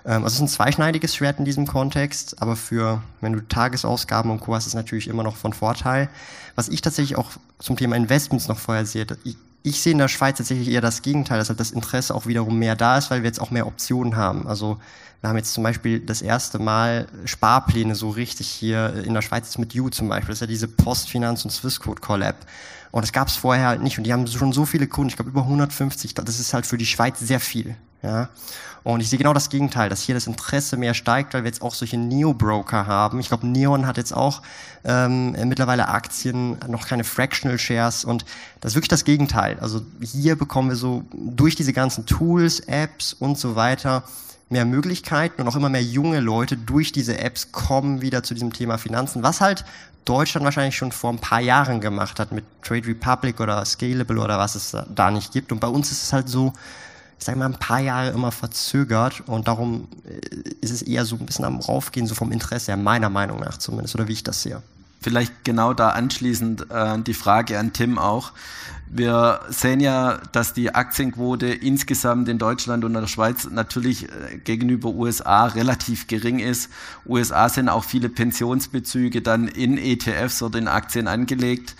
Ähm, 0.05 0.23
also 0.23 0.27
es 0.27 0.35
ist 0.35 0.41
ein 0.43 0.49
zweischneidiges 0.49 1.17
Schwert 1.17 1.41
in 1.41 1.45
diesem 1.45 1.67
Kontext, 1.67 2.41
aber 2.41 2.55
für, 2.55 3.03
wenn 3.21 3.33
du 3.33 3.41
Tagesausgaben 3.41 4.31
und 4.31 4.39
Co. 4.39 4.55
hast, 4.55 4.67
ist 4.67 4.69
es 4.69 4.75
natürlich 4.75 5.09
immer 5.09 5.25
noch 5.25 5.35
von 5.35 5.53
Vorteil. 5.53 6.09
Was 6.55 6.69
ich 6.69 6.81
tatsächlich 6.81 7.19
auch 7.19 7.33
zum 7.59 7.77
Thema 7.77 7.97
Investments 7.97 8.47
noch 8.47 8.61
vorher 8.61 8.87
sehe, 8.87 9.05
ich, 9.67 9.81
sehe 9.81 9.93
in 9.93 9.99
der 9.99 10.09
Schweiz 10.09 10.39
tatsächlich 10.39 10.69
eher 10.69 10.81
das 10.81 11.03
Gegenteil, 11.03 11.39
dass 11.39 11.49
halt 11.49 11.59
das 11.59 11.73
Interesse 11.73 12.15
auch 12.15 12.27
wiederum 12.27 12.59
mehr 12.59 12.77
da 12.77 12.99
ist, 12.99 13.11
weil 13.11 13.23
wir 13.23 13.27
jetzt 13.27 13.41
auch 13.41 13.51
mehr 13.51 13.67
Optionen 13.67 14.17
haben. 14.17 14.47
Also 14.47 14.79
wir 15.21 15.29
haben 15.29 15.37
jetzt 15.37 15.55
zum 15.55 15.65
Beispiel 15.65 15.99
das 15.99 16.23
erste 16.23 16.61
Mal 16.61 17.09
Sparpläne 17.25 17.97
so 17.97 18.11
richtig 18.11 18.49
hier 18.49 19.03
in 19.05 19.13
der 19.13 19.23
Schweiz 19.23 19.59
mit 19.59 19.75
You 19.75 19.89
zum 19.89 20.09
Beispiel. 20.09 20.29
Das 20.29 20.37
ist 20.37 20.43
ja 20.43 20.47
diese 20.47 20.69
Postfinanz 20.69 21.45
und 21.45 21.51
Swissquote 21.51 22.01
Collab. 22.01 22.37
Und 22.93 23.03
das 23.03 23.13
gab 23.13 23.27
es 23.27 23.37
vorher 23.37 23.67
halt 23.67 23.83
nicht. 23.83 23.99
Und 23.99 24.05
die 24.05 24.13
haben 24.13 24.27
schon 24.29 24.53
so 24.53 24.65
viele 24.65 24.87
Kunden, 24.87 25.09
ich 25.09 25.17
glaube 25.17 25.31
über 25.31 25.43
150. 25.43 26.15
Das 26.15 26.39
ist 26.39 26.55
halt 26.55 26.65
für 26.65 26.79
die 26.79 26.87
Schweiz 26.87 27.19
sehr 27.19 27.41
viel. 27.41 27.77
Ja. 28.03 28.29
Und 28.85 29.01
ich 29.01 29.11
sehe 29.11 29.19
genau 29.19 29.33
das 29.33 29.49
Gegenteil, 29.49 29.89
dass 29.89 30.03
hier 30.03 30.15
das 30.15 30.29
Interesse 30.29 30.77
mehr 30.77 30.95
steigt, 30.95 31.35
weil 31.35 31.43
wir 31.43 31.49
jetzt 31.49 31.61
auch 31.61 31.75
solche 31.75 31.97
Neo-Broker 31.97 32.87
haben. 32.87 33.19
Ich 33.19 33.29
glaube, 33.29 33.45
Neon 33.47 33.85
hat 33.85 33.97
jetzt 33.97 34.13
auch 34.15 34.43
ähm, 34.85 35.33
mittlerweile 35.49 35.89
Aktien, 35.89 36.57
noch 36.69 36.87
keine 36.87 37.03
Fractional 37.03 37.59
Shares 37.59 38.05
und 38.05 38.25
das 38.61 38.73
ist 38.73 38.77
wirklich 38.77 38.91
das 38.91 39.05
Gegenteil. 39.05 39.59
Also 39.61 39.81
hier 40.01 40.37
bekommen 40.37 40.69
wir 40.69 40.77
so 40.77 41.03
durch 41.13 41.57
diese 41.57 41.73
ganzen 41.73 42.07
Tools, 42.07 42.61
Apps 42.61 43.13
und 43.13 43.39
so 43.39 43.57
weiter 43.57 44.05
mehr 44.49 44.65
Möglichkeiten 44.65 45.43
und 45.43 45.49
auch 45.49 45.57
immer 45.57 45.69
mehr 45.69 45.83
junge 45.83 46.21
Leute 46.21 46.57
durch 46.57 46.93
diese 46.93 47.19
Apps 47.19 47.51
kommen 47.51 48.01
wieder 48.03 48.23
zu 48.23 48.35
diesem 48.35 48.53
Thema 48.53 48.79
Finanzen, 48.79 49.25
was 49.25 49.41
halt 49.41 49.65
Deutschland 50.05 50.45
wahrscheinlich 50.45 50.77
schon 50.77 50.93
vor 50.93 51.11
ein 51.11 51.19
paar 51.19 51.41
Jahren 51.41 51.81
gemacht 51.81 52.21
hat 52.21 52.31
mit 52.31 52.45
Trade 52.63 52.87
Republic 52.87 53.41
oder 53.41 53.65
Scalable 53.65 54.21
oder 54.21 54.39
was 54.39 54.55
es 54.55 54.77
da 54.95 55.11
nicht 55.11 55.33
gibt. 55.33 55.51
Und 55.51 55.59
bei 55.59 55.67
uns 55.67 55.91
ist 55.91 56.05
es 56.05 56.13
halt 56.13 56.29
so, 56.29 56.53
ich 57.19 57.25
sage 57.25 57.39
mal, 57.39 57.47
ein 57.47 57.59
paar 57.59 57.81
Jahre 57.81 58.11
immer 58.11 58.33
verzögert 58.33 59.23
und 59.27 59.49
darum 59.49 59.89
äh, 60.05 60.51
ist 60.61 60.71
es 60.71 60.83
eher 60.83 61.05
so 61.05 61.17
ein 61.17 61.27
bisschen 61.27 61.45
am 61.45 61.61
Raufgehen, 61.61 62.07
so 62.07 62.15
vom 62.15 62.33
Interesse 62.33 62.73
her, 62.73 62.77
meiner 62.77 63.11
Meinung 63.11 63.41
nach 63.41 63.59
zumindest, 63.59 63.95
oder 63.95 64.09
wie 64.09 64.13
ich 64.13 64.25
das 64.25 64.43
sehe. 64.43 64.63
Vielleicht 65.01 65.45
genau 65.45 65.73
da 65.73 65.91
anschließend 65.91 66.71
äh, 66.71 66.99
die 67.01 67.15
Frage 67.15 67.59
an 67.59 67.73
Tim 67.73 67.99
auch. 67.99 68.33
Wir 68.89 69.41
sehen 69.49 69.81
ja, 69.81 70.21
dass 70.33 70.53
die 70.53 70.75
Aktienquote 70.75 71.47
insgesamt 71.47 72.29
in 72.29 72.39
Deutschland 72.39 72.85
und 72.85 72.95
in 72.95 73.01
der 73.01 73.09
Schweiz 73.09 73.49
natürlich 73.51 74.05
äh, 74.05 74.39
gegenüber 74.39 74.91
USA 74.91 75.47
relativ 75.47 76.07
gering 76.07 76.39
ist. 76.39 76.71
USA 77.07 77.49
sind 77.49 77.69
auch 77.69 77.85
viele 77.85 78.09
Pensionsbezüge 78.09 79.23
dann 79.23 79.49
in 79.49 79.77
ETFs 79.79 80.43
oder 80.43 80.59
in 80.59 80.69
Aktien 80.69 81.09
angelegt. 81.09 81.75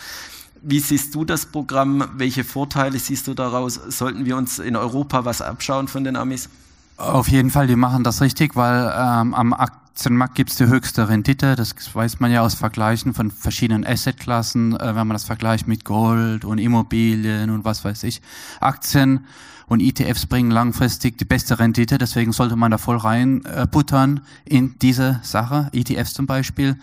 Wie 0.69 0.81
siehst 0.81 1.15
du 1.15 1.25
das 1.25 1.47
Programm? 1.47 2.09
Welche 2.17 2.43
Vorteile 2.43 2.99
siehst 2.99 3.29
du 3.29 3.35
daraus? 3.35 3.75
Sollten 3.75 4.25
wir 4.25 4.37
uns 4.37 4.59
in 4.59 4.75
Europa 4.75 5.25
was 5.25 5.41
abschauen 5.41 5.87
von 5.87 6.03
den 6.03 6.17
Amis? 6.17 6.49
Auf 6.97 7.29
jeden 7.29 7.51
Fall, 7.51 7.69
die 7.69 7.77
machen 7.77 8.03
das 8.03 8.21
richtig, 8.21 8.57
weil 8.57 8.93
ähm, 8.93 9.33
am 9.33 9.53
Aktienmarkt 9.53 10.35
gibt 10.35 10.51
es 10.51 10.57
die 10.57 10.67
höchste 10.67 11.09
Rendite. 11.09 11.55
Das 11.55 11.73
weiß 11.95 12.19
man 12.19 12.33
ja 12.33 12.41
aus 12.41 12.55
Vergleichen 12.55 13.15
von 13.15 13.31
verschiedenen 13.31 13.87
Assetklassen, 13.87 14.75
äh, 14.75 14.89
wenn 14.97 15.07
man 15.07 15.11
das 15.11 15.23
vergleicht 15.23 15.69
mit 15.69 15.85
Gold 15.85 16.45
und 16.45 16.59
Immobilien 16.59 17.51
und 17.51 17.65
was 17.65 17.85
weiß 17.85 18.03
ich. 18.03 18.21
Aktien 18.59 19.25
und 19.69 19.81
ETFs 19.81 20.27
bringen 20.27 20.51
langfristig 20.51 21.17
die 21.17 21.25
beste 21.25 21.61
Rendite, 21.61 21.97
deswegen 21.97 22.33
sollte 22.33 22.57
man 22.57 22.73
da 22.73 22.79
voll 22.79 22.97
reinbuttern 22.97 24.21
äh, 24.45 24.57
in 24.57 24.75
diese 24.81 25.21
Sache, 25.23 25.71
ETFs 25.73 26.15
zum 26.15 26.27
Beispiel. 26.27 26.77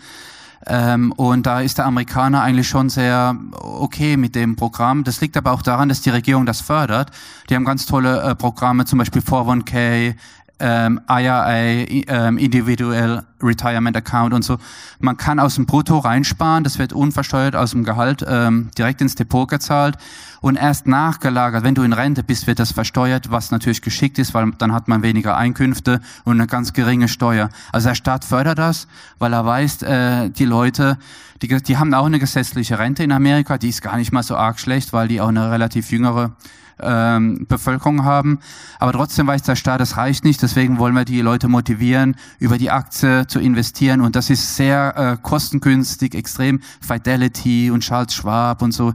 Ähm, 0.66 1.12
und 1.12 1.46
da 1.46 1.60
ist 1.60 1.78
der 1.78 1.86
Amerikaner 1.86 2.42
eigentlich 2.42 2.68
schon 2.68 2.88
sehr 2.88 3.36
okay 3.52 4.16
mit 4.16 4.34
dem 4.34 4.56
Programm. 4.56 5.04
Das 5.04 5.20
liegt 5.20 5.36
aber 5.36 5.52
auch 5.52 5.62
daran, 5.62 5.88
dass 5.88 6.00
die 6.00 6.10
Regierung 6.10 6.46
das 6.46 6.60
fördert. 6.60 7.10
Die 7.50 7.54
haben 7.54 7.64
ganz 7.64 7.86
tolle 7.86 8.22
äh, 8.22 8.34
Programme, 8.34 8.84
zum 8.84 8.98
Beispiel 8.98 9.22
401k, 9.22 10.14
ähm, 10.60 11.00
IRA, 11.08 11.50
ähm, 11.50 12.38
Individual 12.38 13.24
Retirement 13.42 13.96
Account 13.96 14.32
und 14.32 14.42
so. 14.42 14.58
Man 15.00 15.16
kann 15.16 15.38
aus 15.38 15.56
dem 15.56 15.66
Brutto 15.66 15.98
reinsparen, 15.98 16.64
das 16.64 16.78
wird 16.78 16.92
unversteuert 16.92 17.56
aus 17.56 17.72
dem 17.72 17.84
Gehalt 17.84 18.24
ähm, 18.26 18.70
direkt 18.76 19.00
ins 19.00 19.14
Depot 19.14 19.48
gezahlt 19.48 19.96
und 20.40 20.56
erst 20.56 20.86
nachgelagert, 20.86 21.64
wenn 21.64 21.74
du 21.74 21.82
in 21.82 21.92
Rente 21.92 22.22
bist, 22.22 22.46
wird 22.46 22.58
das 22.58 22.72
versteuert, 22.72 23.30
was 23.30 23.50
natürlich 23.50 23.82
geschickt 23.82 24.18
ist, 24.18 24.34
weil 24.34 24.50
dann 24.58 24.72
hat 24.72 24.88
man 24.88 25.02
weniger 25.02 25.36
Einkünfte 25.36 26.00
und 26.24 26.38
eine 26.38 26.46
ganz 26.46 26.72
geringe 26.72 27.08
Steuer. 27.08 27.48
Also 27.72 27.88
der 27.88 27.94
Staat 27.94 28.24
fördert 28.24 28.58
das, 28.58 28.86
weil 29.18 29.32
er 29.32 29.44
weiß, 29.44 29.82
äh, 29.82 30.30
die 30.30 30.44
Leute, 30.44 30.98
die, 31.42 31.48
die 31.48 31.76
haben 31.76 31.92
auch 31.94 32.06
eine 32.06 32.18
gesetzliche 32.18 32.78
Rente 32.78 33.02
in 33.02 33.12
Amerika, 33.12 33.58
die 33.58 33.68
ist 33.68 33.82
gar 33.82 33.96
nicht 33.96 34.12
mal 34.12 34.22
so 34.22 34.36
arg 34.36 34.60
schlecht, 34.60 34.92
weil 34.92 35.08
die 35.08 35.20
auch 35.20 35.28
eine 35.28 35.50
relativ 35.50 35.90
jüngere 35.90 36.32
ähm, 36.80 37.46
Bevölkerung 37.48 38.04
haben. 38.04 38.38
Aber 38.78 38.92
trotzdem 38.92 39.26
weiß 39.26 39.42
der 39.42 39.56
Staat, 39.56 39.80
das 39.80 39.96
reicht 39.96 40.24
nicht. 40.24 40.42
Deswegen 40.42 40.78
wollen 40.78 40.94
wir 40.94 41.04
die 41.04 41.20
Leute 41.20 41.48
motivieren, 41.48 42.16
über 42.38 42.58
die 42.58 42.70
Aktie 42.70 43.26
zu 43.26 43.40
investieren. 43.40 44.00
Und 44.00 44.16
das 44.16 44.30
ist 44.30 44.56
sehr 44.56 44.94
äh, 44.96 45.16
kostengünstig, 45.22 46.14
extrem. 46.14 46.60
Fidelity 46.80 47.70
und 47.70 47.80
Charles 47.80 48.14
Schwab 48.14 48.62
und 48.62 48.72
so. 48.72 48.94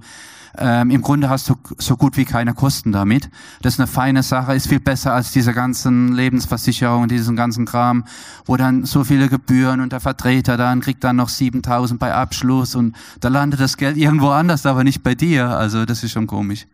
Ähm, 0.58 0.90
Im 0.90 1.02
Grunde 1.02 1.30
hast 1.30 1.50
du 1.50 1.56
so 1.78 1.96
gut 1.96 2.18
wie 2.18 2.26
keine 2.26 2.54
Kosten 2.54 2.92
damit. 2.92 3.30
Das 3.62 3.74
ist 3.74 3.80
eine 3.80 3.88
feine 3.88 4.24
Sache, 4.24 4.56
ist 4.56 4.68
viel 4.68 4.80
besser 4.80 5.14
als 5.14 5.32
diese 5.32 5.54
ganzen 5.54 6.14
Lebensversicherungen, 6.14 7.08
diesen 7.08 7.36
ganzen 7.36 7.66
Kram, 7.66 8.04
wo 8.46 8.58
dann 8.58 8.86
so 8.86 9.04
viele 9.04 9.30
Gebühren 9.30 9.80
und 9.80 9.94
der 9.94 10.00
Vertreter 10.00 10.58
dann 10.58 10.82
kriegt 10.82 11.04
dann 11.04 11.18
noch 11.18 11.30
7000 11.30 12.00
bei 12.00 12.14
Abschluss 12.14 12.76
und 12.76 12.96
da 13.20 13.30
landet 13.30 13.60
das 13.60 13.78
Geld 13.78 13.96
irgendwo 13.96 14.30
anders, 14.30 14.66
aber 14.66 14.84
nicht 14.84 15.04
bei 15.04 15.16
dir. 15.16 15.50
Also 15.50 15.86
das 15.86 16.04
ist 16.04 16.12
schon 16.12 16.28
komisch. 16.28 16.66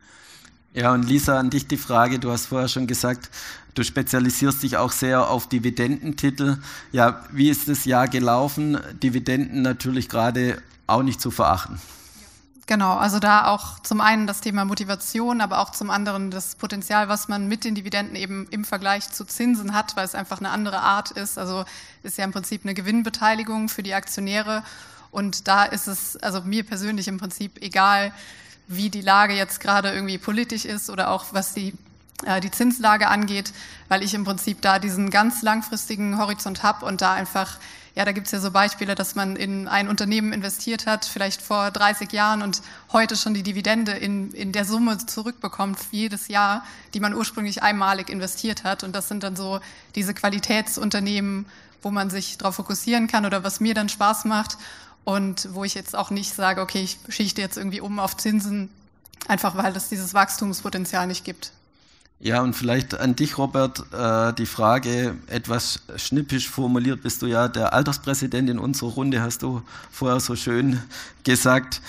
Ja, 0.75 0.93
und 0.93 1.03
Lisa, 1.03 1.39
an 1.39 1.49
dich 1.49 1.67
die 1.67 1.77
Frage, 1.77 2.19
du 2.19 2.31
hast 2.31 2.47
vorher 2.47 2.67
schon 2.67 2.85
gesagt, 2.85 3.29
du 3.75 3.83
spezialisierst 3.83 4.61
dich 4.61 4.75
auch 4.75 4.91
sehr 4.91 5.29
auf 5.29 5.47
Dividendentitel. 5.47 6.57
Ja, 6.91 7.23
wie 7.31 7.49
ist 7.49 7.69
das 7.69 7.85
Jahr 7.85 8.09
gelaufen? 8.09 8.77
Dividenden 9.01 9.61
natürlich 9.61 10.09
gerade 10.09 10.61
auch 10.85 11.01
nicht 11.01 11.21
zu 11.21 11.31
verachten. 11.31 11.79
Genau, 12.65 12.97
also 12.97 13.19
da 13.19 13.47
auch 13.47 13.79
zum 13.79 14.01
einen 14.01 14.27
das 14.27 14.41
Thema 14.41 14.65
Motivation, 14.65 15.39
aber 15.39 15.59
auch 15.59 15.69
zum 15.69 15.89
anderen 15.89 16.29
das 16.29 16.55
Potenzial, 16.55 17.07
was 17.07 17.29
man 17.29 17.47
mit 17.47 17.63
den 17.63 17.73
Dividenden 17.73 18.17
eben 18.17 18.45
im 18.49 18.65
Vergleich 18.65 19.09
zu 19.09 19.23
Zinsen 19.23 19.73
hat, 19.73 19.95
weil 19.95 20.03
es 20.03 20.13
einfach 20.13 20.39
eine 20.39 20.49
andere 20.49 20.81
Art 20.81 21.11
ist. 21.11 21.37
Also 21.37 21.63
ist 22.03 22.17
ja 22.17 22.25
im 22.25 22.33
Prinzip 22.33 22.65
eine 22.65 22.73
Gewinnbeteiligung 22.73 23.69
für 23.69 23.83
die 23.83 23.93
Aktionäre. 23.93 24.61
Und 25.09 25.47
da 25.47 25.63
ist 25.63 25.87
es, 25.87 26.17
also 26.17 26.41
mir 26.41 26.65
persönlich 26.65 27.07
im 27.07 27.17
Prinzip 27.17 27.61
egal, 27.61 28.11
wie 28.67 28.89
die 28.89 29.01
Lage 29.01 29.33
jetzt 29.33 29.59
gerade 29.59 29.91
irgendwie 29.91 30.17
politisch 30.17 30.65
ist 30.65 30.89
oder 30.89 31.11
auch 31.11 31.25
was 31.31 31.53
die, 31.53 31.73
äh, 32.25 32.41
die 32.41 32.51
Zinslage 32.51 33.07
angeht, 33.07 33.53
weil 33.89 34.03
ich 34.03 34.13
im 34.13 34.23
Prinzip 34.23 34.61
da 34.61 34.79
diesen 34.79 35.09
ganz 35.09 35.41
langfristigen 35.41 36.17
Horizont 36.17 36.63
habe 36.63 36.85
und 36.85 37.01
da 37.01 37.13
einfach, 37.13 37.57
ja, 37.93 38.05
da 38.05 38.11
gibt's 38.11 38.31
ja 38.31 38.39
so 38.39 38.51
Beispiele, 38.51 38.95
dass 38.95 39.15
man 39.15 39.35
in 39.35 39.67
ein 39.67 39.87
Unternehmen 39.87 40.33
investiert 40.33 40.87
hat, 40.87 41.05
vielleicht 41.05 41.41
vor 41.41 41.71
30 41.71 42.11
Jahren 42.11 42.41
und 42.41 42.61
heute 42.91 43.15
schon 43.15 43.33
die 43.33 43.43
Dividende 43.43 43.91
in, 43.91 44.31
in 44.31 44.51
der 44.51 44.65
Summe 44.65 44.97
zurückbekommt, 44.97 45.77
jedes 45.91 46.27
Jahr, 46.27 46.65
die 46.93 46.99
man 46.99 47.13
ursprünglich 47.13 47.61
einmalig 47.61 48.09
investiert 48.09 48.63
hat. 48.63 48.83
Und 48.83 48.95
das 48.95 49.07
sind 49.07 49.23
dann 49.23 49.35
so 49.35 49.59
diese 49.93 50.13
Qualitätsunternehmen, 50.13 51.45
wo 51.81 51.91
man 51.91 52.09
sich 52.09 52.39
darauf 52.39 52.55
fokussieren 52.55 53.07
kann 53.07 53.27
oder 53.27 53.43
was 53.43 53.59
mir 53.59 53.75
dann 53.75 53.89
Spaß 53.89 54.25
macht 54.25 54.57
und 55.05 55.53
wo 55.53 55.63
ich 55.63 55.75
jetzt 55.75 55.95
auch 55.95 56.09
nicht 56.09 56.33
sage, 56.33 56.61
okay, 56.61 56.81
ich 56.83 56.97
schichte 57.09 57.41
jetzt 57.41 57.57
irgendwie 57.57 57.79
um 57.79 57.99
auf 57.99 58.17
Zinsen, 58.17 58.69
einfach 59.27 59.55
weil 59.55 59.75
es 59.75 59.87
dieses 59.87 60.13
Wachstumspotenzial 60.13 61.07
nicht 61.07 61.23
gibt. 61.23 61.51
Ja, 62.19 62.41
und 62.41 62.53
vielleicht 62.53 62.97
an 62.99 63.15
dich, 63.15 63.37
Robert, 63.37 63.83
äh, 63.93 64.33
die 64.33 64.45
Frage 64.45 65.17
etwas 65.27 65.81
schnippisch 65.97 66.49
formuliert. 66.49 67.03
Bist 67.03 67.21
du 67.21 67.27
ja 67.27 67.47
der 67.47 67.73
Alterspräsident 67.73 68.49
in 68.49 68.57
unserer 68.57 68.91
Runde, 68.91 69.21
hast 69.21 69.43
du 69.43 69.61
vorher 69.91 70.19
so 70.19 70.35
schön 70.35 70.81
gesagt. 71.23 71.81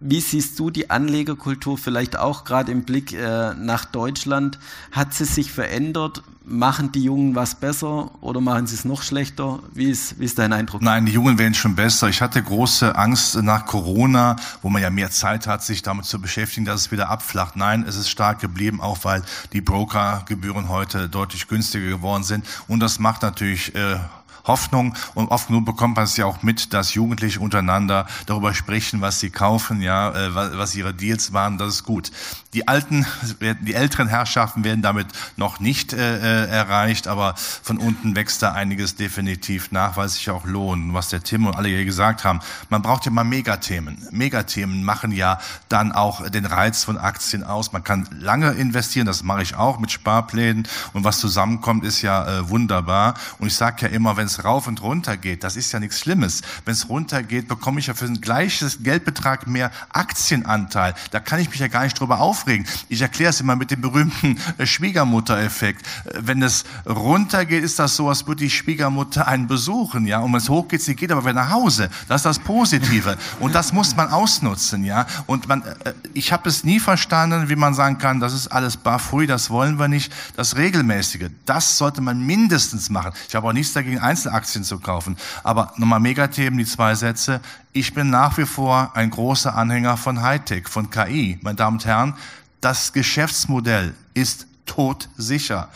Wie 0.00 0.20
siehst 0.20 0.58
du 0.58 0.70
die 0.70 0.90
Anlegerkultur 0.90 1.78
vielleicht 1.78 2.18
auch 2.18 2.44
gerade 2.44 2.72
im 2.72 2.82
Blick 2.82 3.12
äh, 3.12 3.54
nach 3.54 3.84
Deutschland? 3.84 4.58
Hat 4.90 5.14
sie 5.14 5.24
sich 5.24 5.52
verändert? 5.52 6.22
Machen 6.44 6.92
die 6.92 7.04
Jungen 7.04 7.34
was 7.34 7.54
besser 7.54 8.10
oder 8.20 8.40
machen 8.40 8.66
sie 8.66 8.74
es 8.74 8.84
noch 8.84 9.02
schlechter? 9.02 9.60
Wie 9.72 9.88
ist, 9.88 10.18
wie 10.18 10.24
ist 10.24 10.38
dein 10.38 10.52
Eindruck? 10.52 10.82
Nein, 10.82 11.06
die 11.06 11.12
Jungen 11.12 11.38
werden 11.38 11.54
schon 11.54 11.74
besser. 11.74 12.08
Ich 12.08 12.20
hatte 12.20 12.42
große 12.42 12.96
Angst 12.96 13.36
nach 13.36 13.64
Corona, 13.64 14.36
wo 14.60 14.68
man 14.68 14.82
ja 14.82 14.90
mehr 14.90 15.10
Zeit 15.10 15.46
hat, 15.46 15.62
sich 15.62 15.80
damit 15.82 16.04
zu 16.04 16.20
beschäftigen, 16.20 16.66
dass 16.66 16.82
es 16.82 16.92
wieder 16.92 17.08
abflacht. 17.08 17.56
Nein, 17.56 17.84
es 17.88 17.96
ist 17.96 18.10
stark 18.10 18.40
geblieben, 18.40 18.82
auch 18.82 18.98
weil 19.04 19.22
die 19.54 19.62
Brokergebühren 19.62 20.68
heute 20.68 21.08
deutlich 21.08 21.48
günstiger 21.48 21.86
geworden 21.86 22.24
sind. 22.24 22.44
Und 22.68 22.80
das 22.80 22.98
macht 22.98 23.22
natürlich 23.22 23.74
äh, 23.74 23.96
Hoffnung 24.44 24.94
und 25.14 25.28
oft 25.28 25.48
genug 25.48 25.64
bekommt 25.64 25.96
man 25.96 26.04
es 26.04 26.16
ja 26.16 26.26
auch 26.26 26.42
mit, 26.42 26.72
dass 26.72 26.94
Jugendliche 26.94 27.40
untereinander 27.40 28.06
darüber 28.26 28.54
sprechen, 28.54 29.00
was 29.00 29.20
sie 29.20 29.30
kaufen, 29.30 29.80
ja, 29.80 30.10
äh, 30.10 30.34
was 30.34 30.74
ihre 30.74 30.94
Deals 30.94 31.32
waren, 31.32 31.58
das 31.58 31.74
ist 31.74 31.84
gut. 31.84 32.10
Die 32.54 32.68
alten, 32.68 33.04
die 33.40 33.74
älteren 33.74 34.06
Herrschaften 34.06 34.62
werden 34.62 34.80
damit 34.80 35.08
noch 35.36 35.58
nicht 35.58 35.92
äh, 35.92 36.44
äh, 36.44 36.48
erreicht, 36.48 37.08
aber 37.08 37.34
von 37.36 37.78
unten 37.78 38.14
wächst 38.14 38.42
da 38.42 38.52
einiges 38.52 38.94
definitiv 38.94 39.72
nach, 39.72 39.96
weil 39.96 40.06
es 40.06 40.14
sich 40.14 40.30
auch 40.30 40.44
lohnt. 40.44 40.94
Was 40.94 41.08
der 41.08 41.22
Tim 41.22 41.46
und 41.46 41.56
alle 41.56 41.68
hier 41.68 41.84
gesagt 41.84 42.24
haben, 42.24 42.40
man 42.68 42.80
braucht 42.80 43.06
ja 43.06 43.10
mal 43.10 43.24
Megathemen. 43.24 44.06
Megathemen 44.12 44.84
machen 44.84 45.10
ja 45.10 45.38
dann 45.68 45.90
auch 45.90 46.28
den 46.28 46.46
Reiz 46.46 46.84
von 46.84 46.96
Aktien 46.96 47.42
aus. 47.42 47.72
Man 47.72 47.82
kann 47.82 48.08
lange 48.12 48.52
investieren, 48.52 49.06
das 49.06 49.24
mache 49.24 49.42
ich 49.42 49.56
auch 49.56 49.80
mit 49.80 49.90
Sparplänen 49.90 50.68
und 50.92 51.02
was 51.02 51.18
zusammenkommt, 51.18 51.84
ist 51.84 52.02
ja 52.02 52.38
äh, 52.38 52.48
wunderbar. 52.48 53.14
Und 53.38 53.48
ich 53.48 53.56
sage 53.56 53.86
ja 53.86 53.88
immer, 53.88 54.16
wenn 54.16 54.26
es 54.38 54.44
rauf 54.44 54.66
und 54.66 54.82
runter 54.82 55.16
geht, 55.16 55.44
das 55.44 55.56
ist 55.56 55.72
ja 55.72 55.80
nichts 55.80 56.00
Schlimmes. 56.00 56.42
Wenn 56.64 56.72
es 56.72 56.88
runter 56.88 57.22
geht, 57.22 57.48
bekomme 57.48 57.80
ich 57.80 57.86
ja 57.86 57.94
für 57.94 58.06
ein 58.06 58.20
gleiches 58.20 58.82
Geldbetrag 58.82 59.46
mehr 59.46 59.70
Aktienanteil. 59.90 60.94
Da 61.10 61.20
kann 61.20 61.40
ich 61.40 61.50
mich 61.50 61.60
ja 61.60 61.68
gar 61.68 61.84
nicht 61.84 61.98
drüber 61.98 62.20
aufregen. 62.20 62.66
Ich 62.88 63.00
erkläre 63.00 63.30
es 63.30 63.40
immer 63.40 63.56
mit 63.56 63.70
dem 63.70 63.80
berühmten 63.80 64.38
äh, 64.58 64.66
Schwiegermutter-Effekt. 64.66 65.86
Äh, 66.06 66.20
wenn 66.20 66.42
es 66.42 66.64
runter 66.86 67.44
geht, 67.44 67.64
ist 67.64 67.78
das 67.78 67.96
so, 67.96 68.08
als 68.08 68.26
würde 68.26 68.44
die 68.44 68.50
Schwiegermutter 68.50 69.26
einen 69.26 69.46
besuchen, 69.46 70.06
ja. 70.06 70.18
Und 70.18 70.32
wenn 70.32 70.40
es 70.40 70.48
hoch 70.48 70.68
geht, 70.68 70.82
sie 70.82 70.94
geht 70.94 71.12
aber 71.12 71.22
wieder 71.22 71.34
nach 71.34 71.50
Hause. 71.50 71.90
Das 72.08 72.20
ist 72.20 72.26
das 72.26 72.38
Positive. 72.38 73.16
Und 73.40 73.54
das 73.54 73.72
muss 73.72 73.96
man 73.96 74.08
ausnutzen, 74.08 74.84
ja. 74.84 75.06
Und 75.26 75.48
man, 75.48 75.62
äh, 75.62 75.94
ich 76.12 76.32
habe 76.32 76.48
es 76.48 76.64
nie 76.64 76.80
verstanden, 76.80 77.48
wie 77.48 77.56
man 77.56 77.74
sagen 77.74 77.98
kann, 77.98 78.20
das 78.20 78.32
ist 78.32 78.48
alles 78.48 78.76
barfui, 78.76 79.26
das 79.26 79.50
wollen 79.50 79.78
wir 79.78 79.88
nicht. 79.88 80.12
Das 80.36 80.56
Regelmäßige, 80.56 81.30
das 81.46 81.78
sollte 81.78 82.00
man 82.00 82.24
mindestens 82.24 82.90
machen. 82.90 83.12
Ich 83.28 83.34
habe 83.34 83.48
auch 83.48 83.52
nichts 83.52 83.72
dagegen, 83.72 83.98
Einzel 83.98 84.23
Einzelaktien 84.26 84.64
zu 84.64 84.78
kaufen. 84.78 85.16
Aber 85.42 85.72
nochmal 85.76 86.00
Megathemen, 86.00 86.58
die 86.58 86.64
zwei 86.64 86.94
Sätze. 86.94 87.40
Ich 87.72 87.94
bin 87.94 88.10
nach 88.10 88.38
wie 88.38 88.46
vor 88.46 88.92
ein 88.94 89.10
großer 89.10 89.54
Anhänger 89.54 89.96
von 89.96 90.22
Hightech, 90.22 90.68
von 90.68 90.90
KI. 90.90 91.38
Meine 91.42 91.56
Damen 91.56 91.76
und 91.76 91.86
Herren, 91.86 92.14
das 92.60 92.92
Geschäftsmodell 92.92 93.94
ist 94.14 94.46
todsicher. 94.66 95.68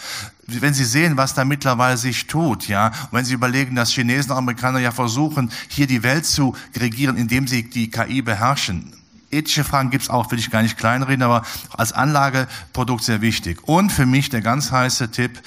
Wenn 0.47 0.73
Sie 0.73 0.85
sehen, 0.85 1.19
was 1.19 1.35
da 1.35 1.45
mittlerweile 1.45 1.99
sich 1.99 2.27
tut, 2.27 2.69
ja, 2.69 2.87
und 2.87 3.13
wenn 3.13 3.25
Sie 3.25 3.35
überlegen, 3.35 3.77
dass 3.77 3.91
Chinesen 3.91 4.33
und 4.33 4.39
Amerikaner 4.39 4.79
ja 4.79 4.93
versuchen, 4.93 5.51
hier 5.69 5.87
die 5.87 6.03
Welt 6.03 6.25
zu 6.25 6.57
regieren, 6.75 7.19
indem 7.19 7.47
sie 7.47 7.69
die 7.69 7.91
KI 7.91 8.23
beherrschen, 8.23 8.95
ethische 9.31 9.65
Fragen 9.65 9.91
gibt's 9.91 10.09
auch, 10.09 10.31
will 10.31 10.39
ich 10.39 10.51
gar 10.51 10.63
nicht 10.63 10.79
kleinreden, 10.79 11.23
aber 11.23 11.43
als 11.77 11.93
Anlageprodukt 11.93 13.05
sehr 13.05 13.21
wichtig. 13.21 13.69
Und 13.69 13.93
für 13.93 14.07
mich 14.07 14.31
der 14.31 14.41
ganz 14.41 14.73
heiße 14.73 15.11
Tipp, 15.11 15.43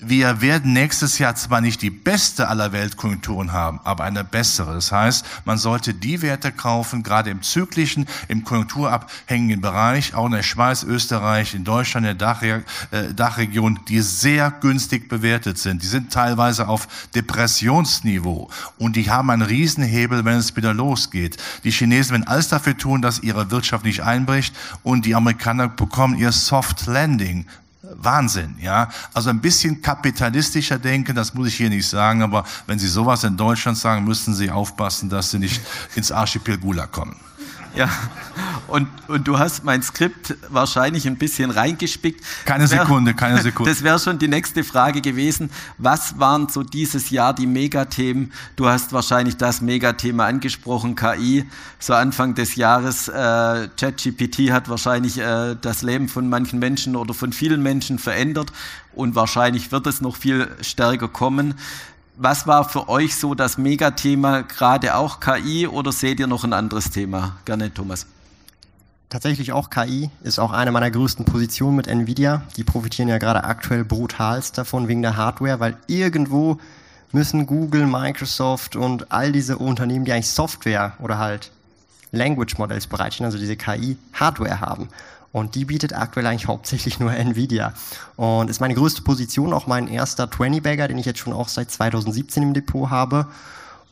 wir 0.00 0.40
werden 0.40 0.72
nächstes 0.72 1.18
Jahr 1.18 1.34
zwar 1.34 1.60
nicht 1.60 1.82
die 1.82 1.90
beste 1.90 2.48
aller 2.48 2.72
Weltkonjunkturen 2.72 3.52
haben, 3.52 3.80
aber 3.84 4.04
eine 4.04 4.24
bessere. 4.24 4.74
Das 4.74 4.92
heißt, 4.92 5.24
man 5.44 5.58
sollte 5.58 5.94
die 5.94 6.22
Werte 6.22 6.52
kaufen, 6.52 7.02
gerade 7.02 7.30
im 7.30 7.42
zyklischen, 7.42 8.06
im 8.28 8.44
konjunkturabhängigen 8.44 9.60
Bereich, 9.60 10.14
auch 10.14 10.26
in 10.26 10.32
der 10.32 10.42
Schweiz, 10.42 10.82
Österreich, 10.82 11.54
in 11.54 11.64
Deutschland, 11.64 12.06
in 12.06 12.18
der 12.18 12.26
Dach, 12.26 12.42
äh, 12.42 12.62
Dachregion, 13.14 13.80
die 13.88 14.00
sehr 14.00 14.50
günstig 14.50 15.08
bewertet 15.08 15.58
sind. 15.58 15.82
Die 15.82 15.86
sind 15.86 16.12
teilweise 16.12 16.68
auf 16.68 16.88
Depressionsniveau 17.14 18.50
und 18.78 18.96
die 18.96 19.10
haben 19.10 19.30
einen 19.30 19.42
Riesenhebel, 19.42 20.24
wenn 20.24 20.38
es 20.38 20.56
wieder 20.56 20.72
losgeht. 20.72 21.36
Die 21.64 21.70
Chinesen 21.70 22.12
werden 22.12 22.26
alles 22.26 22.48
dafür 22.48 22.76
tun, 22.76 23.02
dass 23.02 23.20
ihre 23.20 23.50
Wirtschaft 23.50 23.84
nicht 23.84 24.02
einbricht 24.02 24.54
und 24.82 25.04
die 25.04 25.14
Amerikaner 25.14 25.68
bekommen 25.68 26.16
ihr 26.16 26.32
Soft 26.32 26.86
Landing. 26.86 27.46
Wahnsinn, 27.96 28.56
ja. 28.60 28.88
Also 29.12 29.30
ein 29.30 29.40
bisschen 29.40 29.80
kapitalistischer 29.80 30.78
denken, 30.78 31.14
das 31.14 31.34
muss 31.34 31.48
ich 31.48 31.56
hier 31.56 31.70
nicht 31.70 31.88
sagen, 31.88 32.22
aber 32.22 32.44
wenn 32.66 32.78
Sie 32.78 32.88
sowas 32.88 33.24
in 33.24 33.36
Deutschland 33.36 33.78
sagen, 33.78 34.04
müssen 34.04 34.34
Sie 34.34 34.50
aufpassen, 34.50 35.08
dass 35.08 35.30
Sie 35.30 35.38
nicht 35.38 35.60
ins 35.94 36.12
Archipel 36.12 36.58
Gula 36.58 36.86
kommen. 36.86 37.16
Ja, 37.74 37.88
und, 38.70 38.88
und 39.08 39.26
du 39.26 39.38
hast 39.38 39.64
mein 39.64 39.82
Skript 39.82 40.36
wahrscheinlich 40.48 41.06
ein 41.06 41.16
bisschen 41.16 41.50
reingespickt. 41.50 42.24
Keine 42.44 42.70
wär, 42.70 42.80
Sekunde, 42.80 43.14
keine 43.14 43.38
Sekunde. 43.42 43.70
Das 43.70 43.82
wäre 43.82 43.98
schon 43.98 44.18
die 44.18 44.28
nächste 44.28 44.64
Frage 44.64 45.00
gewesen. 45.00 45.50
Was 45.78 46.18
waren 46.18 46.48
so 46.48 46.62
dieses 46.62 47.10
Jahr 47.10 47.34
die 47.34 47.46
Megathemen? 47.46 48.32
Du 48.56 48.68
hast 48.68 48.92
wahrscheinlich 48.92 49.36
das 49.36 49.60
Megathema 49.60 50.26
angesprochen, 50.26 50.94
KI. 50.94 51.44
So 51.78 51.94
Anfang 51.94 52.34
des 52.34 52.54
Jahres, 52.54 53.08
äh, 53.08 53.68
ChatGPT 53.76 54.52
hat 54.52 54.68
wahrscheinlich 54.68 55.18
äh, 55.18 55.56
das 55.60 55.82
Leben 55.82 56.08
von 56.08 56.28
manchen 56.28 56.58
Menschen 56.58 56.96
oder 56.96 57.14
von 57.14 57.32
vielen 57.32 57.62
Menschen 57.62 57.98
verändert 57.98 58.52
und 58.92 59.14
wahrscheinlich 59.14 59.72
wird 59.72 59.86
es 59.86 60.00
noch 60.00 60.16
viel 60.16 60.48
stärker 60.60 61.08
kommen. 61.08 61.54
Was 62.22 62.46
war 62.46 62.68
für 62.68 62.90
euch 62.90 63.16
so 63.16 63.34
das 63.34 63.56
Megathema, 63.56 64.42
gerade 64.42 64.94
auch 64.94 65.20
KI 65.20 65.66
oder 65.66 65.90
seht 65.90 66.20
ihr 66.20 66.26
noch 66.26 66.44
ein 66.44 66.52
anderes 66.52 66.90
Thema? 66.90 67.38
Gerne, 67.46 67.72
Thomas. 67.72 68.04
Tatsächlich 69.08 69.52
auch 69.52 69.70
KI 69.70 70.10
ist 70.22 70.38
auch 70.38 70.52
eine 70.52 70.70
meiner 70.70 70.90
größten 70.90 71.24
Positionen 71.24 71.76
mit 71.76 71.86
Nvidia. 71.86 72.42
Die 72.58 72.62
profitieren 72.62 73.08
ja 73.08 73.16
gerade 73.16 73.44
aktuell 73.44 73.86
brutalst 73.86 74.58
davon 74.58 74.86
wegen 74.86 75.00
der 75.00 75.16
Hardware, 75.16 75.60
weil 75.60 75.78
irgendwo 75.86 76.58
müssen 77.10 77.46
Google, 77.46 77.86
Microsoft 77.86 78.76
und 78.76 79.10
all 79.10 79.32
diese 79.32 79.56
Unternehmen, 79.56 80.04
die 80.04 80.12
eigentlich 80.12 80.28
Software 80.28 80.92
oder 80.98 81.16
halt 81.16 81.50
Language 82.12 82.58
Models 82.58 82.86
bereitstellen, 82.86 83.28
also 83.28 83.38
diese 83.38 83.56
KI 83.56 83.96
Hardware 84.12 84.60
haben. 84.60 84.90
Und 85.32 85.54
die 85.54 85.64
bietet 85.64 85.92
aktuell 85.92 86.26
eigentlich 86.26 86.48
hauptsächlich 86.48 86.98
nur 86.98 87.12
Nvidia. 87.12 87.72
Und 88.16 88.50
ist 88.50 88.60
meine 88.60 88.74
größte 88.74 89.02
Position, 89.02 89.52
auch 89.52 89.66
mein 89.66 89.86
erster 89.86 90.24
20-Bagger, 90.24 90.88
den 90.88 90.98
ich 90.98 91.06
jetzt 91.06 91.20
schon 91.20 91.32
auch 91.32 91.48
seit 91.48 91.70
2017 91.70 92.42
im 92.42 92.54
Depot 92.54 92.90
habe. 92.90 93.26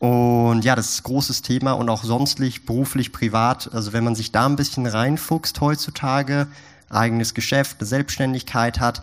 Und 0.01 0.64
ja, 0.64 0.77
das 0.77 0.90
ist 0.90 1.01
ein 1.01 1.05
großes 1.05 1.42
Thema 1.42 1.72
und 1.72 1.88
auch 1.88 2.05
sonstlich, 2.05 2.66
beruflich, 2.66 3.12
privat. 3.12 3.70
Also 3.72 3.92
wenn 3.92 4.05
man 4.05 4.14
sich 4.14 4.33
da 4.33 4.46
ein 4.46 4.57
bisschen 4.57 4.87
reinfuchst 4.87 5.61
heutzutage, 5.61 6.46
eigenes 6.88 7.35
Geschäft, 7.35 7.77
eine 7.81 7.87
Selbstständigkeit 7.87 8.81
hat, 8.81 9.03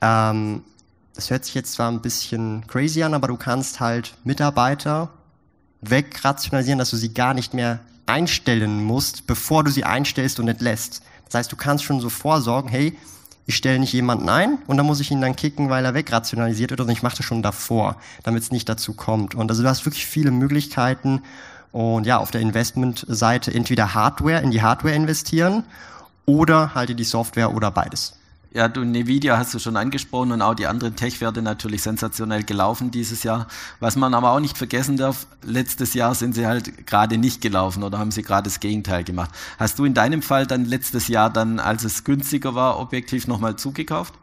ähm, 0.00 0.62
das 1.14 1.30
hört 1.30 1.44
sich 1.44 1.54
jetzt 1.54 1.72
zwar 1.72 1.90
ein 1.90 2.00
bisschen 2.00 2.64
crazy 2.68 3.02
an, 3.02 3.14
aber 3.14 3.26
du 3.26 3.36
kannst 3.36 3.80
halt 3.80 4.14
Mitarbeiter 4.22 5.10
wegrationalisieren, 5.80 6.78
dass 6.78 6.90
du 6.90 6.96
sie 6.96 7.12
gar 7.12 7.34
nicht 7.34 7.54
mehr 7.54 7.80
einstellen 8.06 8.84
musst, 8.84 9.26
bevor 9.26 9.64
du 9.64 9.70
sie 9.72 9.82
einstellst 9.82 10.38
und 10.38 10.46
entlässt. 10.46 11.02
Das 11.28 11.40
heißt, 11.40 11.52
du 11.52 11.56
kannst 11.56 11.84
schon 11.84 12.00
so 12.00 12.08
vorsorgen, 12.08 12.70
hey, 12.70 12.96
ich 13.46 13.56
stelle 13.56 13.78
nicht 13.78 13.94
jemanden 13.94 14.28
ein 14.28 14.58
und 14.66 14.76
dann 14.76 14.84
muss 14.84 15.00
ich 15.00 15.10
ihn 15.10 15.22
dann 15.22 15.34
kicken, 15.34 15.70
weil 15.70 15.84
er 15.84 15.94
wegrationalisiert 15.94 16.70
wird 16.70 16.80
und 16.82 16.90
ich 16.90 17.02
mache 17.02 17.16
das 17.16 17.24
schon 17.24 17.42
davor, 17.42 17.96
damit 18.22 18.42
es 18.42 18.52
nicht 18.52 18.68
dazu 18.68 18.92
kommt. 18.92 19.34
Und 19.34 19.50
also 19.50 19.62
du 19.62 19.68
hast 19.68 19.86
wirklich 19.86 20.06
viele 20.06 20.30
Möglichkeiten 20.30 21.22
und 21.72 22.06
ja, 22.06 22.18
auf 22.18 22.30
der 22.30 22.42
Investmentseite 22.42 23.52
entweder 23.52 23.94
Hardware, 23.94 24.42
in 24.42 24.50
die 24.50 24.60
Hardware 24.60 24.94
investieren 24.94 25.64
oder 26.26 26.74
halt 26.74 26.90
in 26.90 26.98
die 26.98 27.04
Software 27.04 27.54
oder 27.54 27.70
beides. 27.70 28.18
Ja, 28.50 28.66
du, 28.66 28.80
Nvidia 28.80 29.36
hast 29.36 29.52
du 29.52 29.58
schon 29.58 29.76
angesprochen 29.76 30.32
und 30.32 30.40
auch 30.40 30.54
die 30.54 30.66
anderen 30.66 30.96
Tech-Werte 30.96 31.42
natürlich 31.42 31.82
sensationell 31.82 32.44
gelaufen 32.44 32.90
dieses 32.90 33.22
Jahr. 33.22 33.46
Was 33.78 33.94
man 33.94 34.14
aber 34.14 34.32
auch 34.32 34.40
nicht 34.40 34.56
vergessen 34.56 34.96
darf, 34.96 35.26
letztes 35.44 35.92
Jahr 35.92 36.14
sind 36.14 36.34
sie 36.34 36.46
halt 36.46 36.86
gerade 36.86 37.18
nicht 37.18 37.42
gelaufen 37.42 37.82
oder 37.82 37.98
haben 37.98 38.10
sie 38.10 38.22
gerade 38.22 38.44
das 38.44 38.60
Gegenteil 38.60 39.04
gemacht. 39.04 39.30
Hast 39.58 39.78
du 39.78 39.84
in 39.84 39.92
deinem 39.92 40.22
Fall 40.22 40.46
dann 40.46 40.64
letztes 40.64 41.08
Jahr 41.08 41.30
dann, 41.30 41.60
als 41.60 41.84
es 41.84 42.04
günstiger 42.04 42.54
war, 42.54 42.78
objektiv 42.78 43.26
nochmal 43.26 43.56
zugekauft? 43.56 44.14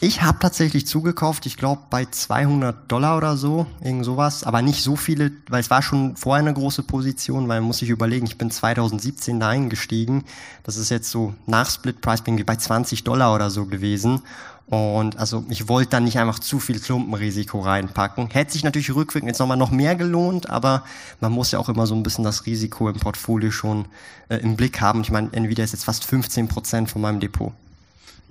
Ich 0.00 0.22
habe 0.22 0.38
tatsächlich 0.38 0.86
zugekauft, 0.86 1.44
ich 1.46 1.56
glaube 1.56 1.82
bei 1.90 2.04
200 2.04 2.90
Dollar 2.90 3.16
oder 3.16 3.36
so, 3.36 3.66
irgend 3.82 4.04
sowas, 4.04 4.44
aber 4.44 4.62
nicht 4.62 4.80
so 4.84 4.94
viele, 4.94 5.32
weil 5.48 5.58
es 5.60 5.70
war 5.70 5.82
schon 5.82 6.14
vorher 6.16 6.44
eine 6.44 6.54
große 6.54 6.84
Position, 6.84 7.48
weil 7.48 7.60
man 7.60 7.66
muss 7.66 7.78
sich 7.78 7.88
überlegen, 7.88 8.24
ich 8.24 8.38
bin 8.38 8.48
2017 8.48 9.40
da 9.40 9.48
eingestiegen, 9.48 10.22
das 10.62 10.76
ist 10.76 10.90
jetzt 10.90 11.10
so 11.10 11.34
nach 11.46 11.68
Split 11.68 12.00
Price 12.00 12.22
bin 12.22 12.38
ich 12.38 12.46
bei 12.46 12.54
20 12.54 13.02
Dollar 13.02 13.34
oder 13.34 13.50
so 13.50 13.66
gewesen 13.66 14.22
und 14.66 15.18
also 15.18 15.44
ich 15.48 15.68
wollte 15.68 15.90
dann 15.90 16.04
nicht 16.04 16.20
einfach 16.20 16.38
zu 16.38 16.60
viel 16.60 16.78
Klumpenrisiko 16.78 17.58
reinpacken. 17.58 18.28
Hätte 18.30 18.52
sich 18.52 18.62
natürlich 18.62 18.94
rückwirkend 18.94 19.28
jetzt 19.28 19.40
nochmal 19.40 19.56
noch 19.56 19.72
mehr 19.72 19.96
gelohnt, 19.96 20.48
aber 20.48 20.84
man 21.20 21.32
muss 21.32 21.50
ja 21.50 21.58
auch 21.58 21.68
immer 21.68 21.88
so 21.88 21.96
ein 21.96 22.04
bisschen 22.04 22.22
das 22.22 22.46
Risiko 22.46 22.88
im 22.88 23.00
Portfolio 23.00 23.50
schon 23.50 23.86
äh, 24.28 24.36
im 24.36 24.54
Blick 24.54 24.80
haben. 24.80 25.00
Ich 25.00 25.10
meine, 25.10 25.32
Nvidia 25.32 25.64
ist 25.64 25.72
jetzt 25.72 25.86
fast 25.86 26.04
15 26.04 26.46
Prozent 26.46 26.88
von 26.88 27.02
meinem 27.02 27.18
Depot. 27.18 27.52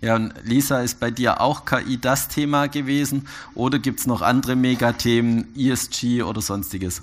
Ja, 0.02 0.16
und 0.16 0.34
Lisa, 0.44 0.82
ist 0.82 1.00
bei 1.00 1.10
dir 1.10 1.42
auch 1.42 1.66
KI 1.66 1.98
das 2.00 2.28
Thema 2.28 2.68
gewesen 2.68 3.28
oder 3.56 3.80
gibt 3.80 4.00
es 4.00 4.08
noch 4.08 4.22
andere 4.22 4.56
Megathemen, 4.56 5.48
ESG 5.56 6.22
oder 6.22 6.42
sonstiges? 6.42 7.02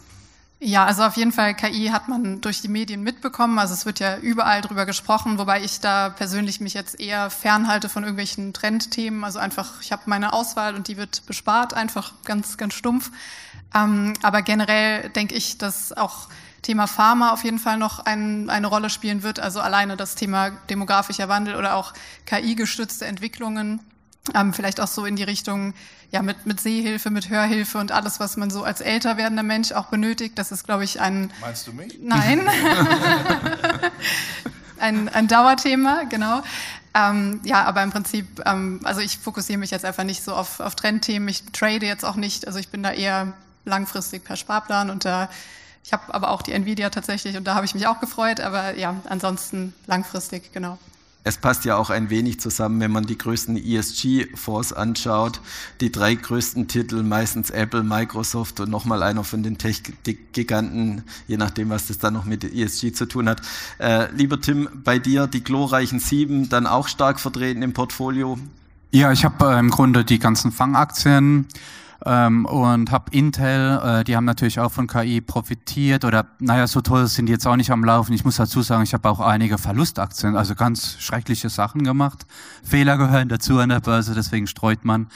Ja, 0.61 0.87
also 0.87 1.03
auf 1.03 1.17
jeden 1.17 1.33
Fall 1.33 1.55
KI 1.55 1.89
hat 1.89 2.09
man 2.09 2.41
durch 2.41 2.63
die 2.63 2.69
Medien 2.69 3.03
mitbekommen. 3.03 3.59
Also 3.59 3.75
es 3.75 3.85
wird 3.85 3.99
ja 3.99 4.17
überall 4.17 4.63
drüber 4.63 4.87
gesprochen, 4.87 5.37
wobei 5.37 5.63
ich 5.63 5.81
da 5.81 6.09
persönlich 6.09 6.61
mich 6.61 6.73
jetzt 6.73 6.99
eher 6.99 7.29
fernhalte 7.29 7.91
von 7.91 8.03
irgendwelchen 8.05 8.55
Trendthemen. 8.55 9.25
Also 9.25 9.41
einfach, 9.41 9.83
ich 9.83 9.93
habe 9.93 10.05
meine 10.07 10.33
Auswahl 10.33 10.75
und 10.75 10.89
die 10.89 10.97
wird 10.97 11.27
bespart, 11.27 11.75
einfach 11.75 12.15
ganz, 12.25 12.57
ganz 12.57 12.73
stumpf. 12.73 13.11
Ähm, 13.75 14.15
aber 14.23 14.41
generell 14.41 15.11
denke 15.11 15.35
ich, 15.35 15.59
dass 15.59 15.93
auch 15.93 16.29
Thema 16.65 16.87
Pharma 16.87 17.31
auf 17.31 17.45
jeden 17.45 17.59
Fall 17.59 17.79
noch 17.79 18.01
ein, 18.01 18.51
eine 18.51 18.67
Rolle 18.67 18.91
spielen 18.91 19.23
wird. 19.23 19.39
Also 19.39 19.61
alleine 19.61 19.97
das 19.97 20.17
Thema 20.17 20.51
demografischer 20.71 21.29
Wandel 21.29 21.57
oder 21.57 21.77
auch 21.77 21.93
KI-gestützte 22.27 23.07
Entwicklungen. 23.07 23.81
Ähm, 24.35 24.55
vielleicht 24.55 24.81
auch 24.81 24.89
so 24.89 25.05
in 25.05 25.17
die 25.17 25.23
Richtung, 25.23 25.75
ja, 26.11 26.23
mit, 26.23 26.47
mit 26.47 26.59
Sehhilfe, 26.59 27.11
mit 27.11 27.29
Hörhilfe 27.29 27.77
und 27.77 27.93
alles, 27.93 28.19
was 28.21 28.39
man 28.39 28.51
so 28.51 28.65
als 28.65 28.81
älter 28.81 29.19
werdender 29.19 29.43
Mensch 29.43 29.73
auch 29.73 29.87
benötigt. 29.87 30.39
Das 30.39 30.51
ist, 30.51 30.65
glaube 30.65 30.85
ich, 30.85 31.01
ein. 31.01 31.31
Meinst 31.43 31.67
du 31.67 31.75
mich? 31.75 31.99
Nein. 32.03 32.49
ein, 34.79 35.11
ein 35.11 35.29
Dauerthema, 35.29 36.05
genau. 36.05 36.43
Ähm, 36.95 37.41
ja, 37.45 37.65
aber 37.65 37.83
im 37.83 37.91
Prinzip, 37.91 38.41
ähm, 38.47 38.81
also 38.85 39.01
ich 39.01 39.19
fokussiere 39.19 39.59
mich 39.59 39.71
jetzt 39.71 39.85
einfach 39.85 40.05
nicht 40.05 40.25
so 40.25 40.35
auf, 40.35 40.61
auf 40.61 40.75
Trendthemen. 40.75 41.29
Ich 41.29 41.45
trade 41.53 41.85
jetzt 41.85 42.05
auch 42.05 42.17
nicht. 42.17 42.47
Also 42.47 42.59
ich 42.59 42.71
bin 42.71 42.83
da 42.83 42.93
eher 42.93 43.35
langfristig 43.67 44.25
per 44.25 44.37
Sparplan 44.37 44.89
und 44.89 45.05
da 45.05 45.29
ich 45.85 45.93
habe 45.93 46.15
aber 46.15 46.31
auch 46.31 46.41
die 46.43 46.53
Nvidia 46.53 46.89
tatsächlich 46.89 47.37
und 47.37 47.45
da 47.45 47.55
habe 47.55 47.67
ich 47.67 47.75
mich 47.75 47.87
auch 47.87 48.01
gefreut, 48.01 48.41
aber 48.41 48.77
ja, 48.77 48.97
ansonsten 49.05 49.75
langfristig, 49.87 50.53
genau. 50.53 50.79
Es 51.27 51.39
passt 51.39 51.65
ja 51.65 51.77
auch 51.77 51.89
ein 51.89 52.11
wenig 52.11 52.39
zusammen, 52.39 52.81
wenn 52.81 52.91
man 52.91 53.07
die 53.07 53.17
größten 53.17 53.57
ESG-Fonds 53.57 54.75
anschaut. 54.75 55.41
Die 55.81 55.91
drei 55.91 56.15
größten 56.15 56.69
Titel, 56.69 57.03
meistens 57.03 57.49
Apple, 57.49 57.83
Microsoft 57.83 58.61
und 58.61 58.69
nochmal 58.71 59.03
einer 59.03 59.25
von 59.25 59.43
den 59.43 59.57
Tech-Giganten, 59.57 61.03
je 61.27 61.39
nachdem, 61.39 61.71
was 61.71 61.87
das 61.87 61.97
dann 61.97 62.13
noch 62.13 62.27
mit 62.27 62.45
ESG 62.45 62.93
zu 62.93 63.07
tun 63.07 63.27
hat. 63.27 63.41
Äh, 63.79 64.13
lieber 64.13 64.39
Tim, 64.39 64.69
bei 64.85 64.99
dir 64.99 65.27
die 65.27 65.43
glorreichen 65.43 65.99
sieben 65.99 66.51
dann 66.51 66.67
auch 66.67 66.89
stark 66.89 67.19
vertreten 67.19 67.63
im 67.63 67.73
Portfolio? 67.73 68.39
Ja, 68.91 69.11
ich 69.11 69.25
habe 69.25 69.47
äh, 69.47 69.59
im 69.59 69.71
Grunde 69.71 70.05
die 70.05 70.19
ganzen 70.19 70.53
Fangaktien 70.53 71.47
ähm, 72.05 72.47
und 72.47 72.91
habe 72.91 73.11
Intel, 73.11 73.81
äh, 73.83 74.05
die 74.05 74.17
haben 74.17 74.25
natürlich 74.25 74.61
auch 74.61 74.71
von 74.71 74.87
KI 74.87 75.21
profitiert 75.21 76.05
oder 76.05 76.27
naja, 76.39 76.67
so 76.67 76.81
toll 76.81 77.07
sind 77.07 77.27
die 77.27 77.33
jetzt 77.33 77.47
auch 77.47 77.57
nicht 77.57 77.71
am 77.71 77.85
Laufen. 77.85 78.13
Ich 78.13 78.25
muss 78.25 78.37
dazu 78.37 78.63
sagen, 78.63 78.83
ich 78.83 78.95
habe 78.95 79.09
auch 79.09 79.21
einige 79.21 79.59
Verlustaktien, 79.59 80.37
also 80.37 80.55
ganz 80.55 80.97
schreckliche 81.01 81.49
Sachen 81.49 81.85
gemacht. 81.85 82.27
Fehler 82.63 82.97
gehören 82.99 83.29
dazu 83.29 83.59
an 83.59 83.71
der 83.71 83.81
Börse, 83.81 84.15
deswegen 84.15 84.47
streut 84.47 84.85
man. 84.85 85.09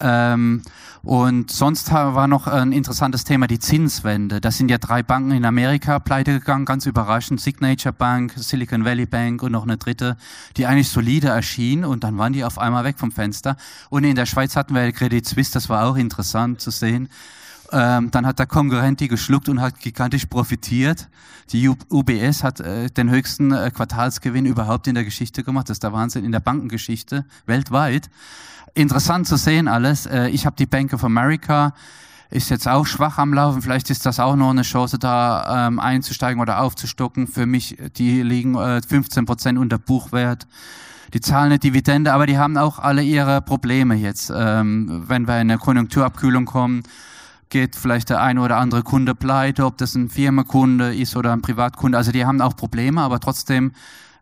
Ähm, 0.00 0.62
und 1.02 1.52
sonst 1.52 1.92
war 1.92 2.26
noch 2.26 2.48
ein 2.48 2.72
interessantes 2.72 3.22
Thema 3.22 3.46
die 3.46 3.60
Zinswende. 3.60 4.40
Das 4.40 4.58
sind 4.58 4.70
ja 4.70 4.78
drei 4.78 5.04
Banken 5.04 5.30
in 5.30 5.44
Amerika 5.44 6.00
pleite 6.00 6.32
gegangen, 6.32 6.64
ganz 6.64 6.84
überraschend. 6.84 7.40
Signature 7.40 7.92
Bank, 7.92 8.32
Silicon 8.36 8.84
Valley 8.84 9.06
Bank 9.06 9.42
und 9.42 9.52
noch 9.52 9.62
eine 9.62 9.76
dritte, 9.76 10.16
die 10.56 10.66
eigentlich 10.66 10.88
solide 10.88 11.28
erschien 11.28 11.84
und 11.84 12.02
dann 12.02 12.18
waren 12.18 12.32
die 12.32 12.44
auf 12.44 12.58
einmal 12.58 12.84
weg 12.84 12.98
vom 12.98 13.12
Fenster. 13.12 13.56
Und 13.88 14.04
in 14.04 14.16
der 14.16 14.26
Schweiz 14.26 14.56
hatten 14.56 14.74
wir 14.74 14.90
Credit 14.90 15.26
Suisse, 15.26 15.52
das 15.52 15.68
war 15.68 15.86
auch 15.86 15.96
interessant 15.96 16.60
zu 16.60 16.70
sehen. 16.70 17.08
Ähm, 17.72 18.10
dann 18.10 18.26
hat 18.26 18.38
der 18.38 18.46
Konkurrent 18.46 19.00
die 19.00 19.08
geschluckt 19.08 19.48
und 19.48 19.60
hat 19.60 19.80
gigantisch 19.80 20.26
profitiert. 20.26 21.08
Die 21.52 21.68
UBS 21.68 22.42
hat 22.42 22.60
äh, 22.60 22.90
den 22.90 23.10
höchsten 23.10 23.52
äh, 23.52 23.70
Quartalsgewinn 23.74 24.46
überhaupt 24.46 24.86
in 24.86 24.94
der 24.94 25.04
Geschichte 25.04 25.42
gemacht. 25.42 25.68
Das 25.68 25.76
ist 25.76 25.82
der 25.82 25.92
Wahnsinn 25.92 26.24
in 26.24 26.32
der 26.32 26.40
Bankengeschichte 26.40 27.24
weltweit 27.46 28.08
interessant 28.76 29.26
zu 29.26 29.36
sehen 29.36 29.68
alles. 29.68 30.06
Äh, 30.06 30.28
ich 30.28 30.46
habe 30.46 30.56
die 30.56 30.66
Bank 30.66 30.92
of 30.92 31.02
America, 31.02 31.72
ist 32.30 32.50
jetzt 32.50 32.68
auch 32.68 32.86
schwach 32.86 33.18
am 33.18 33.32
Laufen. 33.32 33.62
Vielleicht 33.62 33.90
ist 33.90 34.04
das 34.04 34.20
auch 34.20 34.36
noch 34.36 34.50
eine 34.50 34.62
Chance, 34.62 34.98
da 34.98 35.68
ähm, 35.68 35.80
einzusteigen 35.80 36.40
oder 36.40 36.60
aufzustocken. 36.60 37.26
Für 37.26 37.46
mich, 37.46 37.76
die 37.96 38.22
liegen 38.22 38.56
äh, 38.56 38.82
15 38.82 39.26
Prozent 39.26 39.58
unter 39.58 39.78
Buchwert. 39.78 40.46
Die 41.14 41.20
zahlen 41.20 41.46
eine 41.46 41.58
Dividende, 41.58 42.12
aber 42.12 42.26
die 42.26 42.36
haben 42.36 42.58
auch 42.58 42.80
alle 42.80 43.02
ihre 43.02 43.40
Probleme 43.40 43.94
jetzt. 43.94 44.32
Ähm, 44.34 45.04
wenn 45.06 45.28
wir 45.28 45.34
in 45.34 45.50
eine 45.50 45.58
Konjunkturabkühlung 45.58 46.46
kommen, 46.46 46.82
geht 47.48 47.76
vielleicht 47.76 48.10
der 48.10 48.20
eine 48.20 48.40
oder 48.40 48.56
andere 48.56 48.82
Kunde 48.82 49.14
pleite, 49.14 49.64
ob 49.64 49.78
das 49.78 49.94
ein 49.94 50.10
Firmenkunde 50.10 50.94
ist 50.94 51.16
oder 51.16 51.32
ein 51.32 51.42
Privatkunde. 51.42 51.96
Also 51.96 52.12
die 52.12 52.24
haben 52.24 52.40
auch 52.40 52.56
Probleme, 52.56 53.00
aber 53.00 53.20
trotzdem 53.20 53.72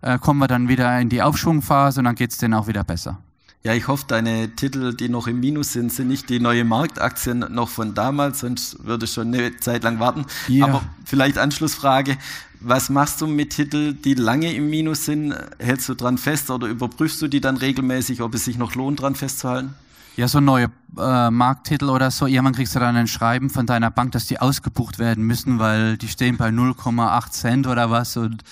äh, 0.02 0.18
kommen 0.18 0.40
wir 0.40 0.48
dann 0.48 0.68
wieder 0.68 1.00
in 1.00 1.08
die 1.08 1.22
Aufschwungphase 1.22 2.00
und 2.00 2.04
dann 2.04 2.14
geht's 2.14 2.38
denen 2.38 2.54
auch 2.54 2.66
wieder 2.66 2.84
besser. 2.84 3.18
Ja, 3.62 3.72
ich 3.72 3.88
hoffe, 3.88 4.04
deine 4.06 4.54
Titel, 4.54 4.94
die 4.94 5.08
noch 5.08 5.26
im 5.26 5.40
Minus 5.40 5.72
sind, 5.72 5.90
sind 5.90 6.08
nicht 6.08 6.28
die 6.28 6.38
neue 6.38 6.64
Marktaktien 6.64 7.46
noch 7.48 7.70
von 7.70 7.94
damals, 7.94 8.40
sonst 8.40 8.84
würde 8.84 9.06
ich 9.06 9.12
schon 9.12 9.32
eine 9.32 9.56
Zeit 9.56 9.84
lang 9.84 9.98
warten. 10.00 10.26
Ja. 10.48 10.66
Aber 10.66 10.82
vielleicht 11.06 11.38
Anschlussfrage. 11.38 12.18
Was 12.60 12.90
machst 12.90 13.22
du 13.22 13.26
mit 13.26 13.50
Titeln, 13.50 14.02
die 14.02 14.12
lange 14.12 14.52
im 14.52 14.68
Minus 14.68 15.06
sind? 15.06 15.34
Hältst 15.58 15.88
du 15.88 15.94
dran 15.94 16.18
fest 16.18 16.50
oder 16.50 16.66
überprüfst 16.66 17.22
du 17.22 17.28
die 17.28 17.40
dann 17.40 17.56
regelmäßig, 17.56 18.20
ob 18.20 18.34
es 18.34 18.44
sich 18.44 18.58
noch 18.58 18.74
lohnt, 18.74 19.00
dran 19.00 19.14
festzuhalten? 19.14 19.72
Ja, 20.16 20.29
so 20.29 20.38
neue 20.38 20.70
äh, 20.96 21.31
Markttitel 21.31 21.88
oder 21.88 22.11
so. 22.12 22.27
Irgendwann 22.27 22.55
kriegst 22.55 22.77
du 22.77 22.79
dann 22.79 22.94
ein 22.94 23.09
Schreiben 23.09 23.50
von 23.50 23.66
deiner 23.66 23.90
Bank, 23.90 24.12
dass 24.12 24.27
die 24.27 24.38
ausgebucht 24.38 25.00
werden 25.00 25.24
müssen, 25.24 25.59
weil 25.59 25.96
die 25.96 26.07
stehen 26.07 26.37
bei 26.37 26.50
0,8 26.50 27.31
Cent 27.31 27.66
oder 27.66 27.90
was 27.90 28.16
und 28.16 28.44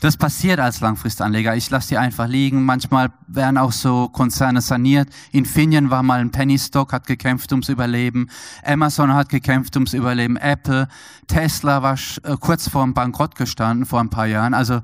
das 0.00 0.16
passiert 0.16 0.60
als 0.60 0.80
Langfristanleger. 0.80 1.56
Ich 1.56 1.68
lasse 1.68 1.88
die 1.88 1.98
einfach 1.98 2.26
liegen. 2.26 2.64
Manchmal 2.64 3.10
werden 3.26 3.58
auch 3.58 3.72
so 3.72 4.08
Konzerne 4.08 4.60
saniert. 4.62 5.08
Infineon 5.32 5.90
war 5.90 6.02
mal 6.02 6.20
ein 6.20 6.30
Penny 6.30 6.58
Stock, 6.58 6.92
hat 6.92 7.06
gekämpft 7.06 7.52
ums 7.52 7.68
Überleben. 7.68 8.30
Amazon 8.64 9.12
hat 9.12 9.28
gekämpft 9.28 9.76
ums 9.76 9.92
Überleben. 9.92 10.36
Apple, 10.36 10.88
Tesla 11.26 11.82
war 11.82 11.98
äh, 12.22 12.36
kurz 12.38 12.68
vor 12.68 12.84
dem 12.84 12.94
Bankrott 12.94 13.34
gestanden 13.34 13.84
vor 13.84 14.00
ein 14.00 14.10
paar 14.10 14.26
Jahren. 14.26 14.54
Also 14.54 14.80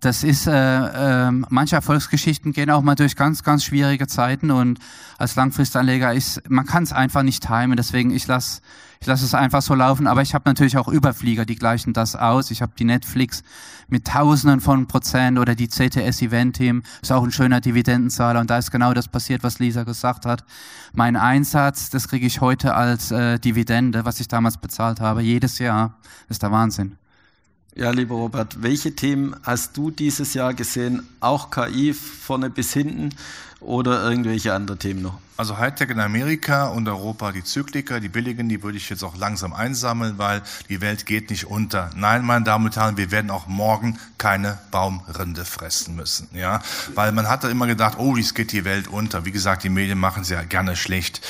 das 0.00 0.22
ist, 0.22 0.46
äh, 0.46 0.52
äh, 0.52 1.30
manche 1.30 1.76
Erfolgsgeschichten 1.76 2.52
gehen 2.52 2.70
auch 2.70 2.82
mal 2.82 2.94
durch 2.94 3.16
ganz, 3.16 3.42
ganz 3.42 3.64
schwierige 3.64 4.06
Zeiten 4.06 4.50
und 4.50 4.78
als 5.18 5.34
Langfristanleger 5.34 6.14
ist, 6.14 6.48
man 6.48 6.66
kann 6.66 6.84
es 6.84 6.92
einfach 6.92 7.22
nicht 7.22 7.46
timen. 7.46 7.76
Deswegen 7.76 8.10
ich 8.10 8.26
lasse 8.26 8.60
ich 9.00 9.06
lasse 9.06 9.24
es 9.24 9.34
einfach 9.34 9.62
so 9.62 9.74
laufen. 9.74 10.06
Aber 10.06 10.22
ich 10.22 10.34
habe 10.34 10.48
natürlich 10.48 10.76
auch 10.76 10.88
Überflieger, 10.88 11.44
die 11.44 11.56
gleichen 11.56 11.92
das 11.92 12.16
aus. 12.16 12.50
Ich 12.50 12.62
habe 12.62 12.72
die 12.78 12.84
Netflix 12.84 13.42
mit 13.88 14.06
Tausenden 14.06 14.60
von 14.60 14.86
Prozent 14.86 15.38
oder 15.38 15.54
die 15.54 15.68
CTS 15.68 16.22
Event 16.22 16.56
Team 16.56 16.82
ist 17.00 17.12
auch 17.12 17.22
ein 17.22 17.32
schöner 17.32 17.60
Dividendenzahler 17.60 18.40
und 18.40 18.50
da 18.50 18.58
ist 18.58 18.70
genau 18.70 18.92
das 18.94 19.08
passiert, 19.08 19.42
was 19.42 19.58
Lisa 19.58 19.84
gesagt 19.84 20.26
hat. 20.26 20.44
Mein 20.92 21.16
Einsatz, 21.16 21.90
das 21.90 22.08
kriege 22.08 22.26
ich 22.26 22.40
heute 22.40 22.74
als 22.74 23.10
äh, 23.10 23.38
Dividende, 23.38 24.04
was 24.04 24.20
ich 24.20 24.28
damals 24.28 24.58
bezahlt 24.58 25.00
habe, 25.00 25.22
jedes 25.22 25.58
Jahr. 25.58 25.94
Ist 26.28 26.42
der 26.42 26.50
Wahnsinn. 26.50 26.98
Ja, 27.74 27.90
lieber 27.90 28.16
Robert, 28.16 28.62
welche 28.62 28.96
Themen 28.96 29.36
hast 29.44 29.76
du 29.76 29.90
dieses 29.90 30.34
Jahr 30.34 30.54
gesehen? 30.54 31.08
Auch 31.20 31.50
KI 31.50 31.94
vorne 31.94 32.50
bis 32.50 32.72
hinten 32.72 33.10
oder 33.60 34.02
irgendwelche 34.02 34.54
andere 34.54 34.76
Themen 34.78 35.02
noch? 35.02 35.18
Also 35.36 35.58
Hightech 35.58 35.90
in 35.90 36.00
Amerika 36.00 36.66
und 36.66 36.88
Europa, 36.88 37.30
die 37.30 37.44
Zykliker, 37.44 38.00
die 38.00 38.08
billigen, 38.08 38.48
die 38.48 38.62
würde 38.64 38.76
ich 38.76 38.90
jetzt 38.90 39.04
auch 39.04 39.16
langsam 39.16 39.52
einsammeln, 39.52 40.18
weil 40.18 40.42
die 40.68 40.80
Welt 40.80 41.06
geht 41.06 41.30
nicht 41.30 41.46
unter. 41.46 41.90
Nein, 41.94 42.24
meine 42.24 42.44
Damen 42.44 42.64
und 42.64 42.76
Herren, 42.76 42.96
wir 42.96 43.12
werden 43.12 43.30
auch 43.30 43.46
morgen 43.46 44.00
keine 44.18 44.58
Baumrinde 44.72 45.44
fressen 45.44 45.94
müssen, 45.94 46.28
ja, 46.32 46.60
weil 46.96 47.12
man 47.12 47.28
hat 47.28 47.44
da 47.44 47.48
immer 47.48 47.68
gedacht, 47.68 47.98
oh, 47.98 48.16
es 48.16 48.34
geht 48.34 48.50
die 48.50 48.64
Welt 48.64 48.88
unter. 48.88 49.24
Wie 49.24 49.30
gesagt, 49.30 49.62
die 49.62 49.68
Medien 49.68 49.98
machen 49.98 50.22
es 50.22 50.28
ja 50.28 50.42
gerne 50.42 50.74
schlecht. 50.74 51.20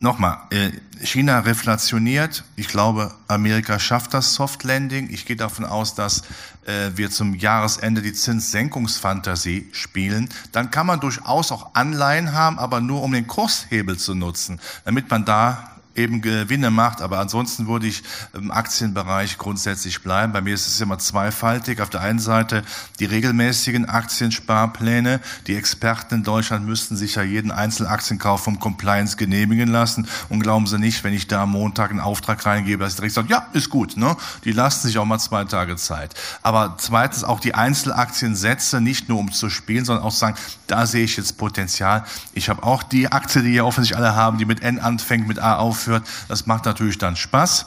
Nochmal, 0.00 0.38
äh, 0.50 0.70
China 1.02 1.40
reflationiert. 1.40 2.44
Ich 2.54 2.68
glaube, 2.68 3.12
Amerika 3.26 3.80
schafft 3.80 4.14
das 4.14 4.34
Soft 4.34 4.62
Landing. 4.62 5.10
Ich 5.10 5.26
gehe 5.26 5.34
davon 5.34 5.64
aus, 5.64 5.96
dass 5.96 6.22
äh, 6.66 6.92
wir 6.94 7.10
zum 7.10 7.34
Jahresende 7.34 8.00
die 8.00 8.12
Zinssenkungsfantasie 8.12 9.68
spielen. 9.72 10.28
Dann 10.52 10.70
kann 10.70 10.86
man 10.86 11.00
durchaus 11.00 11.50
auch 11.50 11.74
Anleihen 11.74 12.32
haben, 12.32 12.60
aber 12.60 12.80
nur 12.80 13.02
um 13.02 13.10
den 13.10 13.26
Kurshebel 13.26 13.96
zu 13.96 14.14
nutzen, 14.14 14.60
damit 14.84 15.10
man 15.10 15.24
da 15.24 15.77
eben 15.98 16.22
Gewinne 16.22 16.70
macht. 16.70 17.02
Aber 17.02 17.18
ansonsten 17.18 17.66
würde 17.66 17.86
ich 17.86 18.02
im 18.32 18.50
Aktienbereich 18.50 19.36
grundsätzlich 19.36 20.02
bleiben. 20.02 20.32
Bei 20.32 20.40
mir 20.40 20.54
ist 20.54 20.66
es 20.66 20.80
immer 20.80 20.98
zweifaltig. 20.98 21.80
Auf 21.82 21.90
der 21.90 22.00
einen 22.00 22.20
Seite 22.20 22.62
die 23.00 23.04
regelmäßigen 23.04 23.86
Aktiensparpläne. 23.86 25.20
Die 25.46 25.56
Experten 25.56 26.16
in 26.16 26.22
Deutschland 26.22 26.66
müssten 26.66 26.96
sich 26.96 27.16
ja 27.16 27.22
jeden 27.22 27.50
Einzelaktienkauf 27.50 28.42
vom 28.42 28.60
Compliance 28.60 29.16
genehmigen 29.16 29.68
lassen. 29.68 30.08
Und 30.28 30.40
glauben 30.40 30.66
Sie 30.66 30.78
nicht, 30.78 31.04
wenn 31.04 31.12
ich 31.12 31.26
da 31.26 31.42
am 31.42 31.50
Montag 31.50 31.90
einen 31.90 32.00
Auftrag 32.00 32.46
reingebe, 32.46 32.84
dass 32.84 32.92
ich 32.92 32.96
direkt 32.96 33.14
sage, 33.14 33.28
ja, 33.28 33.46
ist 33.52 33.68
gut. 33.68 33.96
Ne? 33.96 34.16
Die 34.44 34.52
lassen 34.52 34.86
sich 34.86 34.98
auch 34.98 35.04
mal 35.04 35.18
zwei 35.18 35.44
Tage 35.44 35.76
Zeit. 35.76 36.14
Aber 36.42 36.76
zweitens 36.78 37.24
auch 37.24 37.40
die 37.40 37.54
Einzelaktiensätze, 37.54 38.80
nicht 38.80 39.08
nur 39.08 39.18
um 39.18 39.32
zu 39.32 39.50
spielen, 39.50 39.84
sondern 39.84 40.04
auch 40.04 40.12
sagen, 40.12 40.36
da 40.68 40.86
sehe 40.86 41.04
ich 41.04 41.16
jetzt 41.16 41.36
Potenzial. 41.38 42.04
Ich 42.32 42.48
habe 42.48 42.62
auch 42.62 42.82
die 42.82 43.10
Aktie, 43.10 43.42
die 43.42 43.54
ja 43.54 43.64
offensichtlich 43.64 43.98
alle 43.98 44.14
haben, 44.14 44.38
die 44.38 44.44
mit 44.44 44.62
N 44.62 44.78
anfängt, 44.78 45.26
mit 45.26 45.38
A 45.38 45.56
aufhört 45.56 45.87
aufführt. 45.88 46.04
Das 46.28 46.46
macht 46.46 46.64
natürlich 46.64 46.98
dann 46.98 47.16
Spaß. 47.16 47.66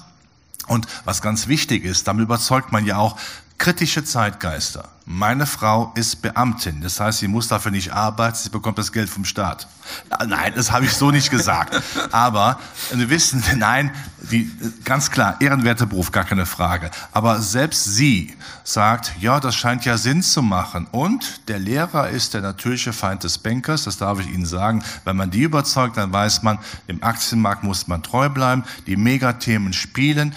Und 0.67 0.87
was 1.05 1.21
ganz 1.21 1.47
wichtig 1.47 1.83
ist, 1.83 2.07
damit 2.07 2.23
überzeugt 2.23 2.71
man 2.71 2.85
ja 2.85 2.97
auch 2.97 3.17
kritische 3.61 4.03
Zeitgeister. 4.03 4.89
Meine 5.05 5.45
Frau 5.45 5.91
ist 5.93 6.23
Beamtin, 6.23 6.81
das 6.81 6.99
heißt, 6.99 7.19
sie 7.19 7.27
muss 7.27 7.47
dafür 7.47 7.69
nicht 7.69 7.93
arbeiten, 7.93 8.35
sie 8.35 8.49
bekommt 8.49 8.79
das 8.79 8.91
Geld 8.91 9.07
vom 9.07 9.23
Staat. 9.23 9.67
Nein, 10.25 10.53
das 10.55 10.71
habe 10.71 10.85
ich 10.85 10.93
so 10.93 11.11
nicht 11.11 11.29
gesagt. 11.29 11.79
Aber 12.11 12.59
wir 12.91 13.09
wissen, 13.09 13.43
nein, 13.57 13.91
die, 14.31 14.49
ganz 14.83 15.11
klar, 15.11 15.39
ehrenwerter 15.39 15.85
Beruf, 15.85 16.11
gar 16.11 16.23
keine 16.23 16.47
Frage. 16.47 16.89
Aber 17.11 17.39
selbst 17.39 17.83
sie 17.83 18.33
sagt, 18.63 19.11
ja, 19.19 19.39
das 19.39 19.55
scheint 19.55 19.85
ja 19.85 19.97
Sinn 19.97 20.23
zu 20.23 20.41
machen. 20.41 20.87
Und 20.91 21.47
der 21.47 21.59
Lehrer 21.59 22.09
ist 22.09 22.33
der 22.33 22.41
natürliche 22.41 22.93
Feind 22.93 23.23
des 23.23 23.37
Bankers, 23.37 23.83
das 23.83 23.97
darf 23.97 24.19
ich 24.19 24.27
Ihnen 24.27 24.45
sagen. 24.45 24.83
Wenn 25.03 25.17
man 25.17 25.29
die 25.29 25.43
überzeugt, 25.43 25.97
dann 25.97 26.11
weiß 26.11 26.41
man, 26.41 26.57
im 26.87 27.03
Aktienmarkt 27.03 27.63
muss 27.63 27.87
man 27.87 28.01
treu 28.01 28.29
bleiben, 28.29 28.63
die 28.87 28.95
Megathemen 28.95 29.73
spielen 29.73 30.33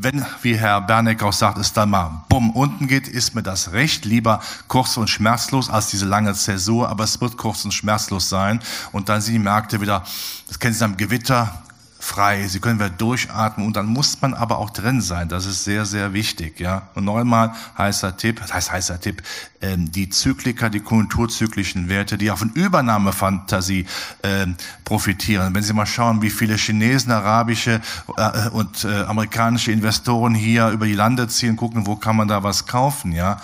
wenn, 0.00 0.24
wie 0.42 0.56
Herr 0.56 0.80
Berneck 0.80 1.22
auch 1.22 1.32
sagt, 1.32 1.58
es 1.58 1.72
dann 1.72 1.90
mal 1.90 2.24
bumm 2.28 2.50
unten 2.50 2.86
geht, 2.86 3.08
ist 3.08 3.34
mir 3.34 3.42
das 3.42 3.72
recht. 3.72 4.04
Lieber 4.04 4.40
kurz 4.68 4.96
und 4.96 5.08
schmerzlos 5.08 5.70
als 5.70 5.88
diese 5.88 6.06
lange 6.06 6.34
Zäsur, 6.34 6.88
aber 6.88 7.04
es 7.04 7.20
wird 7.20 7.36
kurz 7.36 7.64
und 7.64 7.72
schmerzlos 7.72 8.28
sein. 8.28 8.60
Und 8.92 9.08
dann 9.08 9.20
sind 9.20 9.34
die 9.34 9.38
Märkte 9.38 9.80
wieder, 9.80 10.04
das 10.48 10.58
kennen 10.58 10.74
Sie 10.74 10.84
am 10.84 10.96
Gewitter, 10.96 11.62
frei, 12.06 12.46
sie 12.46 12.60
können 12.60 12.78
wieder 12.78 12.88
durchatmen 12.88 13.66
und 13.66 13.76
dann 13.76 13.86
muss 13.86 14.20
man 14.22 14.32
aber 14.32 14.58
auch 14.58 14.70
drin 14.70 15.00
sein. 15.00 15.28
Das 15.28 15.44
ist 15.44 15.64
sehr, 15.64 15.84
sehr 15.84 16.12
wichtig. 16.12 16.60
Ja. 16.60 16.88
Und 16.94 17.04
neunmal 17.04 17.52
heißer 17.76 18.16
Tipp, 18.16 18.40
das 18.40 18.54
heißt 18.54 18.72
heißer 18.72 19.00
Tipp, 19.00 19.22
ähm, 19.60 19.90
die 19.90 20.08
Zykliker, 20.08 20.70
die 20.70 20.80
konjunkturzyklischen 20.80 21.88
Werte, 21.88 22.16
die 22.16 22.30
auch 22.30 22.38
von 22.38 22.50
Übernahmefantasie 22.50 23.86
ähm, 24.22 24.56
profitieren. 24.84 25.54
Wenn 25.54 25.62
Sie 25.62 25.72
mal 25.72 25.86
schauen, 25.86 26.22
wie 26.22 26.30
viele 26.30 26.56
Chinesen, 26.56 27.10
arabische 27.10 27.80
äh, 28.16 28.48
und 28.50 28.84
äh, 28.84 29.02
amerikanische 29.02 29.72
Investoren 29.72 30.34
hier 30.34 30.68
über 30.68 30.86
die 30.86 30.94
Lande 30.94 31.26
ziehen, 31.28 31.56
gucken, 31.56 31.86
wo 31.86 31.96
kann 31.96 32.16
man 32.16 32.28
da 32.28 32.42
was 32.42 32.66
kaufen, 32.66 33.12
ja. 33.12 33.40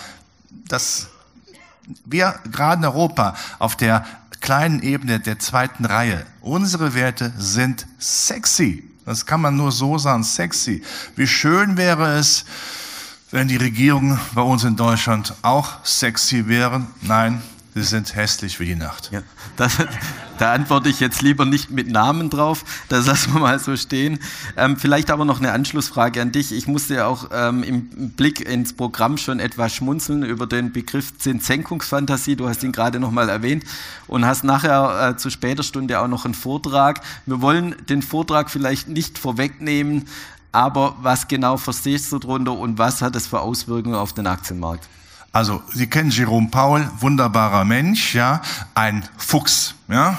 Das 0.69 1.09
wir 2.05 2.37
gerade 2.51 2.79
in 2.79 2.85
Europa 2.85 3.35
auf 3.59 3.77
der 3.77 4.05
kleinen 4.43 4.83
Ebene 4.83 5.21
der 5.21 5.39
zweiten 5.39 5.87
Reihe. 5.87 6.27
Unsere 6.43 6.95
Werte 6.95 7.33
sind 7.39 7.87
sexy. 7.99 8.85
Das 9.07 9.25
kann 9.25 9.41
man 9.41 9.57
nur 9.57 9.73
so 9.73 9.97
sagen, 9.97 10.25
sexy. 10.25 10.83
Wie 11.17 11.27
schön 11.27 11.79
wäre 11.79 12.19
es, 12.19 12.45
wenn 13.31 13.49
die 13.49 13.57
Regierungen 13.57 14.21
bei 14.35 14.43
uns 14.43 14.65
in 14.65 14.77
Deutschland 14.77 15.35
auch 15.41 15.85
sexy 15.85 16.47
wären. 16.49 16.89
Nein, 17.01 17.43
Sie 17.75 17.83
sind 17.83 18.15
hässlich 18.15 18.61
wie 18.61 18.67
die 18.67 18.75
Nacht. 18.75 19.11
Ja, 19.13 19.23
das, 19.57 19.79
da 20.39 20.53
antworte 20.53 20.91
ich 20.91 21.01
jetzt 21.01 21.23
lieber 21.23 21.47
nicht 21.47 21.71
mit 21.71 21.91
Namen 21.91 22.29
drauf. 22.29 22.65
Das 22.91 23.07
lassen 23.07 23.33
wir 23.33 23.41
mal 23.41 23.59
so 23.59 23.75
stehen. 23.77 24.19
Ähm, 24.59 24.77
vielleicht 24.77 25.11
aber 25.11 25.25
noch 25.25 25.39
eine 25.39 25.53
Anschlussfrage 25.53 26.21
an 26.21 26.33
dich. 26.33 26.53
Ich 26.53 26.67
musste 26.67 26.97
ja 26.97 27.07
auch 27.07 27.31
ähm, 27.33 27.63
im 27.63 28.11
Blick 28.11 28.41
ins 28.41 28.75
Programm 28.75 29.17
schon 29.17 29.41
etwas 29.41 29.75
schmunzeln 29.75 30.23
über 30.23 30.47
den 30.47 30.73
Begriff 30.73 31.17
Zinssenkungsfantasie. 31.17 32.37
Du 32.37 32.47
hast 32.47 32.63
ihn 32.63 32.73
gerade 32.73 33.01
noch 33.01 33.11
mal 33.11 33.31
erwähnt 33.31 33.65
und 34.07 34.27
hast 34.27 34.45
nachher 34.45 35.11
äh, 35.11 35.17
zu 35.17 35.31
später 35.31 35.63
Stunde 35.63 35.99
auch 35.99 36.09
noch 36.09 36.27
einen 36.27 36.35
Vortrag. 36.35 37.01
Wir 37.25 37.41
wollen 37.41 37.75
den 37.89 38.03
Vortrag 38.03 38.51
vielleicht 38.51 38.89
nicht 38.89 39.19
vorwegnehmen, 39.19 40.09
aber 40.53 40.97
was 41.01 41.27
genau 41.27 41.57
verstehst 41.57 42.13
du 42.13 42.19
darunter 42.19 42.53
und 42.53 42.77
was 42.77 43.01
hat 43.01 43.17
es 43.17 43.27
für 43.27 43.41
Auswirkungen 43.41 43.95
auf 43.95 44.13
den 44.13 44.27
Aktienmarkt? 44.27 44.87
Also, 45.33 45.63
Sie 45.73 45.87
kennen 45.87 46.11
Jerome 46.11 46.49
Paul, 46.51 46.89
wunderbarer 47.01 47.65
Mensch, 47.65 48.15
ja, 48.15 48.43
ein 48.75 49.03
Fuchs, 49.17 49.75
ja. 49.89 50.19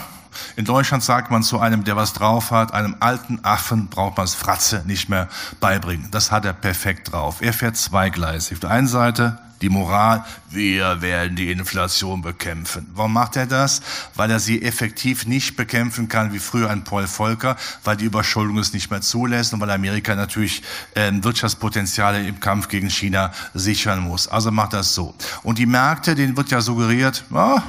In 0.55 0.65
Deutschland 0.65 1.03
sagt 1.03 1.29
man 1.29 1.43
zu 1.43 1.59
einem, 1.59 1.83
der 1.83 1.95
was 1.95 2.13
drauf 2.13 2.49
hat, 2.49 2.73
einem 2.73 2.95
alten 2.99 3.39
Affen 3.43 3.87
braucht 3.87 4.17
man 4.17 4.25
das 4.25 4.33
Fratze 4.33 4.83
nicht 4.87 5.07
mehr 5.07 5.29
beibringen. 5.59 6.09
Das 6.09 6.31
hat 6.31 6.45
er 6.45 6.53
perfekt 6.53 7.11
drauf. 7.11 7.41
Er 7.41 7.53
fährt 7.53 7.77
zweigleisig. 7.77 8.53
Auf 8.53 8.59
der 8.61 8.71
einen 8.71 8.87
Seite 8.87 9.37
die 9.63 9.69
Moral, 9.69 10.25
wir 10.49 11.01
werden 11.01 11.37
die 11.37 11.49
Inflation 11.49 12.21
bekämpfen. 12.21 12.91
Warum 12.93 13.13
macht 13.13 13.37
er 13.37 13.47
das? 13.47 13.81
Weil 14.13 14.29
er 14.29 14.39
sie 14.39 14.61
effektiv 14.61 15.25
nicht 15.25 15.55
bekämpfen 15.55 16.09
kann 16.09 16.33
wie 16.33 16.39
früher 16.39 16.69
ein 16.69 16.83
Paul 16.83 17.07
Volcker, 17.07 17.55
weil 17.85 17.95
die 17.95 18.05
Überschuldung 18.05 18.57
es 18.57 18.73
nicht 18.73 18.91
mehr 18.91 18.99
zulässt 19.01 19.53
und 19.53 19.61
weil 19.61 19.71
Amerika 19.71 20.15
natürlich 20.15 20.63
äh, 20.95 21.11
Wirtschaftspotenziale 21.13 22.27
im 22.27 22.41
Kampf 22.41 22.67
gegen 22.67 22.89
China 22.89 23.31
sichern 23.53 24.01
muss. 24.01 24.27
Also 24.27 24.51
macht 24.51 24.73
das 24.73 24.93
so. 24.93 25.15
Und 25.43 25.57
die 25.59 25.65
Märkte, 25.65 26.13
denen 26.13 26.35
wird 26.35 26.51
ja 26.51 26.59
suggeriert, 26.59 27.23
oh, 27.31 27.59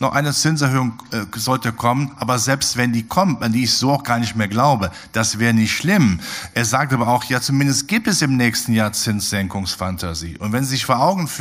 noch 0.00 0.12
eine 0.12 0.32
Zinserhöhung 0.32 1.02
äh, 1.12 1.24
sollte 1.36 1.72
kommen, 1.72 2.12
aber 2.18 2.38
selbst 2.38 2.76
wenn 2.76 2.92
die 2.92 3.04
kommt, 3.04 3.42
an 3.42 3.52
die 3.52 3.64
ich 3.64 3.72
so 3.72 3.92
auch 3.92 4.02
gar 4.02 4.18
nicht 4.18 4.36
mehr 4.36 4.48
glaube, 4.48 4.90
das 5.12 5.38
wäre 5.38 5.54
nicht 5.54 5.72
schlimm. 5.72 6.20
Er 6.52 6.64
sagt 6.64 6.92
aber 6.92 7.08
auch, 7.08 7.24
ja, 7.24 7.40
zumindest 7.40 7.88
gibt 7.88 8.06
es 8.06 8.22
im 8.22 8.36
nächsten 8.36 8.72
Jahr 8.72 8.92
Zinssenkungsfantasie. 8.92 10.36
Und 10.38 10.52
wenn 10.52 10.64
Sie 10.64 10.70
sich 10.70 10.84
vor 10.84 11.00
Augen 11.00 11.26
führen, 11.26 11.37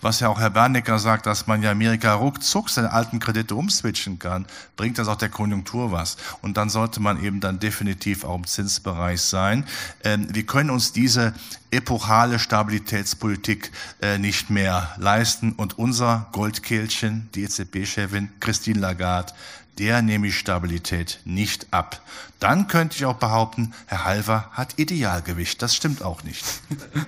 was 0.00 0.20
ja 0.20 0.28
auch 0.28 0.38
Herr 0.38 0.50
Bernecker 0.50 0.98
sagt, 0.98 1.26
dass 1.26 1.46
man 1.46 1.62
ja 1.62 1.70
Amerika 1.70 2.14
ruckzuck 2.14 2.70
seine 2.70 2.92
alten 2.92 3.18
Kredite 3.18 3.54
umswitchen 3.54 4.18
kann, 4.18 4.46
bringt 4.76 4.98
das 4.98 5.08
auch 5.08 5.16
der 5.16 5.28
Konjunktur 5.28 5.92
was. 5.92 6.16
Und 6.40 6.56
dann 6.56 6.68
sollte 6.68 7.00
man 7.00 7.22
eben 7.22 7.40
dann 7.40 7.58
definitiv 7.58 8.24
auch 8.24 8.36
im 8.36 8.46
Zinsbereich 8.46 9.20
sein. 9.20 9.64
Ähm, 10.04 10.28
wir 10.32 10.44
können 10.44 10.70
uns 10.70 10.92
diese 10.92 11.34
epochale 11.70 12.38
Stabilitätspolitik 12.38 13.72
äh, 14.00 14.18
nicht 14.18 14.50
mehr 14.50 14.94
leisten. 14.98 15.52
Und 15.52 15.78
unser 15.78 16.28
Goldkehlchen, 16.32 17.28
die 17.34 17.44
EZB-Chefin 17.44 18.28
Christine 18.40 18.78
Lagarde, 18.78 19.32
der 19.78 20.02
nehme 20.02 20.28
ich 20.28 20.38
Stabilität 20.38 21.20
nicht 21.24 21.72
ab. 21.72 22.02
Dann 22.40 22.66
könnte 22.66 22.96
ich 22.96 23.04
auch 23.04 23.16
behaupten, 23.16 23.72
Herr 23.86 24.04
Halver 24.04 24.50
hat 24.52 24.78
Idealgewicht. 24.78 25.62
Das 25.62 25.74
stimmt 25.74 26.02
auch 26.02 26.24
nicht. 26.24 26.44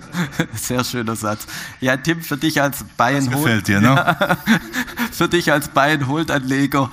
Sehr 0.55 0.83
schöner 0.83 1.15
Satz. 1.15 1.45
Ja, 1.79 1.97
Tim, 1.97 2.21
für 2.21 2.37
dich 2.37 2.61
als 2.61 2.83
Bayern 2.97 3.25
das 3.25 3.33
gefällt 3.33 3.67
dir, 3.67 3.81
ne? 3.81 4.37
für 5.11 5.27
dich 5.27 5.51
als 5.51 5.69
Bayern 5.69 6.03
Anleger. 6.29 6.89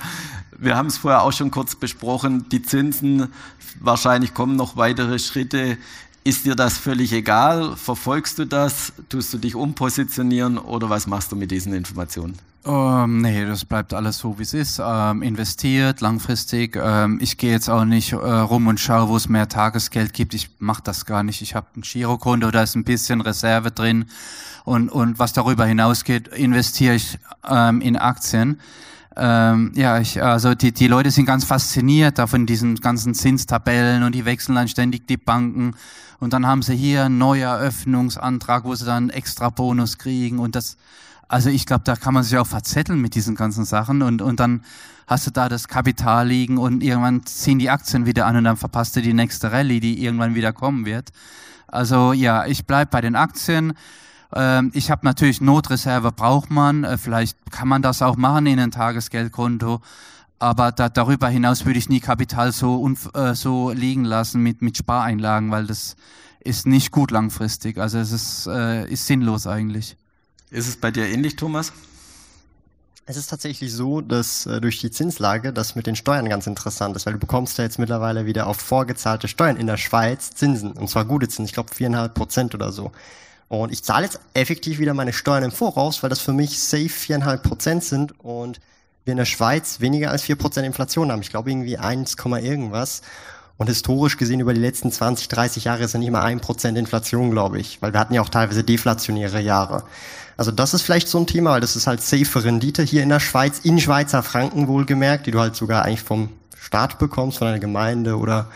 Wir 0.57 0.75
haben 0.75 0.87
es 0.87 0.97
vorher 0.97 1.23
auch 1.23 1.33
schon 1.33 1.51
kurz 1.51 1.75
besprochen. 1.75 2.47
Die 2.49 2.61
Zinsen, 2.61 3.33
wahrscheinlich 3.79 4.33
kommen 4.33 4.55
noch 4.55 4.77
weitere 4.77 5.19
Schritte. 5.19 5.77
Ist 6.23 6.45
dir 6.45 6.55
das 6.55 6.77
völlig 6.77 7.11
egal? 7.11 7.75
Verfolgst 7.75 8.39
du 8.39 8.45
das? 8.45 8.93
Tust 9.09 9.33
du 9.33 9.37
dich 9.37 9.55
umpositionieren 9.55 10.57
oder 10.57 10.89
was 10.89 11.07
machst 11.07 11.31
du 11.31 11.35
mit 11.35 11.51
diesen 11.51 11.73
Informationen? 11.73 12.37
Ähm, 12.65 13.21
nee, 13.21 13.45
das 13.45 13.65
bleibt 13.65 13.93
alles 13.93 14.19
so, 14.19 14.39
wie 14.39 14.43
es 14.43 14.53
ist. 14.53 14.81
Ähm, 14.83 15.21
investiert 15.21 15.99
langfristig. 15.99 16.79
Ähm, 16.81 17.19
ich 17.21 17.37
gehe 17.37 17.51
jetzt 17.51 17.69
auch 17.69 17.83
nicht 17.83 18.13
äh, 18.13 18.15
rum 18.15 18.67
und 18.67 18.79
schaue, 18.79 19.09
wo 19.09 19.17
es 19.17 19.27
mehr 19.27 19.49
Tagesgeld 19.49 20.13
gibt. 20.13 20.33
Ich 20.33 20.49
mache 20.59 20.81
das 20.81 21.05
gar 21.05 21.23
nicht. 21.23 21.41
Ich 21.41 21.55
habe 21.55 21.67
ein 21.75 21.81
Girokonto, 21.81 22.51
da 22.51 22.63
ist 22.63 22.75
ein 22.75 22.85
bisschen 22.85 23.19
Reserve 23.19 23.71
drin. 23.71 24.05
Und, 24.63 24.89
und 24.89 25.19
was 25.19 25.33
darüber 25.33 25.65
hinausgeht, 25.65 26.29
investiere 26.29 26.95
ich 26.95 27.19
ähm, 27.49 27.81
in 27.81 27.97
Aktien. 27.97 28.61
Ähm, 29.17 29.73
ja, 29.75 29.99
ich, 29.99 30.23
also 30.23 30.55
die, 30.55 30.71
die 30.71 30.87
Leute 30.87 31.11
sind 31.11 31.25
ganz 31.25 31.43
fasziniert 31.43 32.17
da 32.17 32.27
von 32.27 32.45
diesen 32.45 32.77
ganzen 32.77 33.13
Zinstabellen 33.13 34.03
und 34.03 34.15
die 34.15 34.25
wechseln 34.25 34.55
dann 34.55 34.67
ständig 34.67 35.05
die 35.05 35.17
Banken 35.17 35.75
und 36.19 36.33
dann 36.33 36.47
haben 36.47 36.63
sie 36.63 36.75
hier 36.75 37.05
einen 37.05 37.19
Neueröffnungsantrag, 37.19 38.63
wo 38.63 38.73
sie 38.73 38.85
dann 38.85 39.09
extra 39.09 39.49
Bonus 39.49 39.99
kriegen 39.99 40.39
und 40.39 40.55
das, 40.55 40.77
also 41.33 41.49
ich 41.49 41.65
glaube, 41.65 41.83
da 41.83 41.95
kann 41.95 42.13
man 42.13 42.21
sich 42.21 42.37
auch 42.37 42.45
verzetteln 42.45 43.01
mit 43.01 43.15
diesen 43.15 43.33
ganzen 43.33 43.65
Sachen 43.65 44.03
und, 44.03 44.21
und 44.21 44.39
dann 44.39 44.63
hast 45.07 45.25
du 45.25 45.31
da 45.31 45.49
das 45.49 45.67
Kapital 45.67 46.27
liegen 46.27 46.59
und 46.59 46.83
irgendwann 46.83 47.25
ziehen 47.25 47.57
die 47.57 47.71
Aktien 47.71 48.05
wieder 48.05 48.27
an 48.27 48.35
und 48.35 48.43
dann 48.43 48.55
verpasst 48.55 48.95
du 48.95 49.01
die 49.01 49.13
nächste 49.13 49.51
Rallye, 49.51 49.79
die 49.79 50.03
irgendwann 50.03 50.35
wieder 50.35 50.53
kommen 50.53 50.85
wird. 50.85 51.09
Also 51.65 52.13
ja, 52.13 52.45
ich 52.45 52.67
bleib 52.67 52.91
bei 52.91 53.01
den 53.01 53.15
Aktien. 53.15 53.73
Ähm, 54.35 54.69
ich 54.75 54.91
habe 54.91 55.07
natürlich 55.07 55.41
Notreserve, 55.41 56.11
braucht 56.11 56.51
man. 56.51 56.83
Äh, 56.83 56.99
vielleicht 56.99 57.35
kann 57.49 57.67
man 57.67 57.81
das 57.81 58.03
auch 58.03 58.15
machen 58.15 58.45
in 58.45 58.59
ein 58.59 58.69
Tagesgeldkonto. 58.69 59.81
Aber 60.37 60.71
da, 60.71 60.87
darüber 60.87 61.29
hinaus 61.29 61.65
würde 61.65 61.79
ich 61.79 61.89
nie 61.89 61.99
Kapital 61.99 62.51
so, 62.51 62.87
äh, 63.15 63.33
so 63.33 63.71
liegen 63.71 64.05
lassen 64.05 64.43
mit, 64.43 64.61
mit 64.61 64.77
Spareinlagen, 64.77 65.49
weil 65.49 65.65
das 65.65 65.95
ist 66.41 66.67
nicht 66.67 66.91
gut 66.91 67.09
langfristig. 67.09 67.79
Also 67.79 67.97
es 67.97 68.11
ist, 68.11 68.45
äh, 68.45 68.87
ist 68.87 69.07
sinnlos 69.07 69.47
eigentlich. 69.47 69.97
Ist 70.53 70.67
es 70.67 70.77
bei 70.77 70.91
dir 70.91 71.07
ähnlich, 71.07 71.35
Thomas? 71.35 71.73
Es 73.07 73.17
ist 73.17 73.31
tatsächlich 73.31 73.73
so, 73.73 74.01
dass 74.01 74.45
äh, 74.45 74.61
durch 74.61 74.79
die 74.79 74.91
Zinslage 74.91 75.51
das 75.51 75.75
mit 75.75 75.87
den 75.87 75.95
Steuern 75.95 76.29
ganz 76.29 76.45
interessant 76.45 76.95
ist, 76.95 77.07
weil 77.07 77.13
du 77.13 77.19
bekommst 77.19 77.57
ja 77.57 77.63
jetzt 77.63 77.79
mittlerweile 77.79 78.27
wieder 78.27 78.45
auf 78.45 78.57
vorgezahlte 78.57 79.27
Steuern 79.27 79.57
in 79.57 79.65
der 79.65 79.77
Schweiz 79.77 80.29
Zinsen, 80.29 80.73
und 80.73 80.89
zwar 80.89 81.05
gute 81.05 81.27
Zinsen, 81.27 81.45
ich 81.45 81.53
glaube 81.53 81.73
viereinhalb 81.73 82.13
Prozent 82.13 82.53
oder 82.53 82.71
so. 82.71 82.91
Und 83.47 83.73
ich 83.73 83.83
zahle 83.83 84.05
jetzt 84.05 84.19
effektiv 84.35 84.77
wieder 84.77 84.93
meine 84.93 85.11
Steuern 85.11 85.43
im 85.43 85.51
Voraus, 85.51 86.03
weil 86.03 86.11
das 86.11 86.19
für 86.19 86.33
mich 86.33 86.59
safe 86.59 86.87
viereinhalb 86.87 87.41
Prozent 87.41 87.83
sind 87.83 88.19
und 88.19 88.59
wir 89.05 89.11
in 89.13 89.17
der 89.17 89.25
Schweiz 89.25 89.79
weniger 89.79 90.11
als 90.11 90.23
4% 90.23 90.61
Inflation 90.61 91.11
haben. 91.11 91.23
Ich 91.23 91.31
glaube 91.31 91.49
irgendwie 91.49 91.79
1, 91.79 92.15
irgendwas. 92.43 93.01
Und 93.57 93.67
historisch 93.67 94.17
gesehen 94.17 94.39
über 94.39 94.53
die 94.53 94.61
letzten 94.61 94.91
20, 94.91 95.27
30 95.27 95.65
Jahre 95.65 95.83
ist 95.83 95.93
ja 95.93 95.99
nicht 95.99 96.11
mal 96.11 96.25
1% 96.25 96.75
Inflation, 96.75 97.31
glaube 97.31 97.59
ich. 97.59 97.81
Weil 97.81 97.93
wir 97.93 97.99
hatten 97.99 98.13
ja 98.13 98.21
auch 98.21 98.29
teilweise 98.29 98.63
deflationäre 98.63 99.39
Jahre. 99.39 99.83
Also 100.37 100.51
das 100.51 100.73
ist 100.73 100.81
vielleicht 100.81 101.07
so 101.07 101.19
ein 101.19 101.27
Thema, 101.27 101.51
weil 101.51 101.61
das 101.61 101.75
ist 101.75 101.87
halt 101.87 102.01
safe 102.01 102.43
Rendite 102.43 102.83
hier 102.83 103.03
in 103.03 103.09
der 103.09 103.19
Schweiz, 103.19 103.59
in 103.59 103.79
Schweizer 103.79 104.23
Franken 104.23 104.67
wohlgemerkt, 104.67 105.27
die 105.27 105.31
du 105.31 105.39
halt 105.39 105.55
sogar 105.55 105.85
eigentlich 105.85 106.01
vom 106.01 106.29
Staat 106.59 106.97
bekommst, 106.97 107.37
von 107.37 107.47
einer 107.47 107.59
Gemeinde 107.59 108.17
oder 108.17 108.47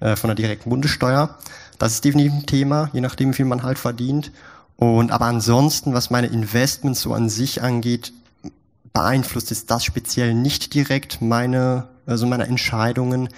äh, 0.00 0.16
von 0.16 0.28
der 0.28 0.34
direkten 0.34 0.68
Bundessteuer. 0.68 1.38
Das 1.78 1.94
ist 1.94 2.04
definitiv 2.04 2.32
ein 2.32 2.46
Thema, 2.46 2.90
je 2.92 3.00
nachdem, 3.00 3.30
wie 3.30 3.36
viel 3.36 3.44
man 3.44 3.62
halt 3.62 3.78
verdient. 3.78 4.30
Und 4.76 5.10
aber 5.10 5.26
ansonsten, 5.26 5.94
was 5.94 6.10
meine 6.10 6.26
Investments 6.26 7.02
so 7.02 7.14
an 7.14 7.28
sich 7.28 7.62
angeht, 7.62 8.12
beeinflusst 8.92 9.50
ist 9.50 9.70
das 9.70 9.84
speziell 9.84 10.34
nicht 10.34 10.74
direkt 10.74 11.22
meine, 11.22 11.88
also 12.06 12.26
meine 12.26 12.46
Entscheidungen. 12.46 13.28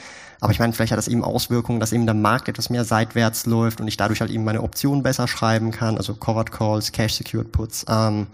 Aber 0.45 0.53
ich 0.53 0.59
meine, 0.59 0.75
vielleicht 0.75 0.93
hat 0.93 0.99
das 0.99 1.09
eben 1.09 1.25
Auswirkungen, 1.25 1.81
dass 1.81 1.95
eben 1.95 2.05
der 2.05 2.15
Markt 2.15 2.51
etwas 2.51 2.69
mehr 2.69 2.85
seitwärts 2.85 3.47
läuft 3.47 3.81
und 3.81 3.89
ich 3.89 3.97
dadurch 3.97 4.21
halt 4.21 4.31
eben 4.31 4.45
meine 4.45 4.63
Optionen 4.63 5.03
besser 5.03 5.27
schreiben 5.27 5.71
kann, 5.71 5.97
also 5.97 6.13
Covered 6.13 6.53
Calls, 6.53 6.93
Cash 6.93 7.15
Secured 7.15 7.51
Puts. 7.51 7.87
Ähm, 7.89 8.27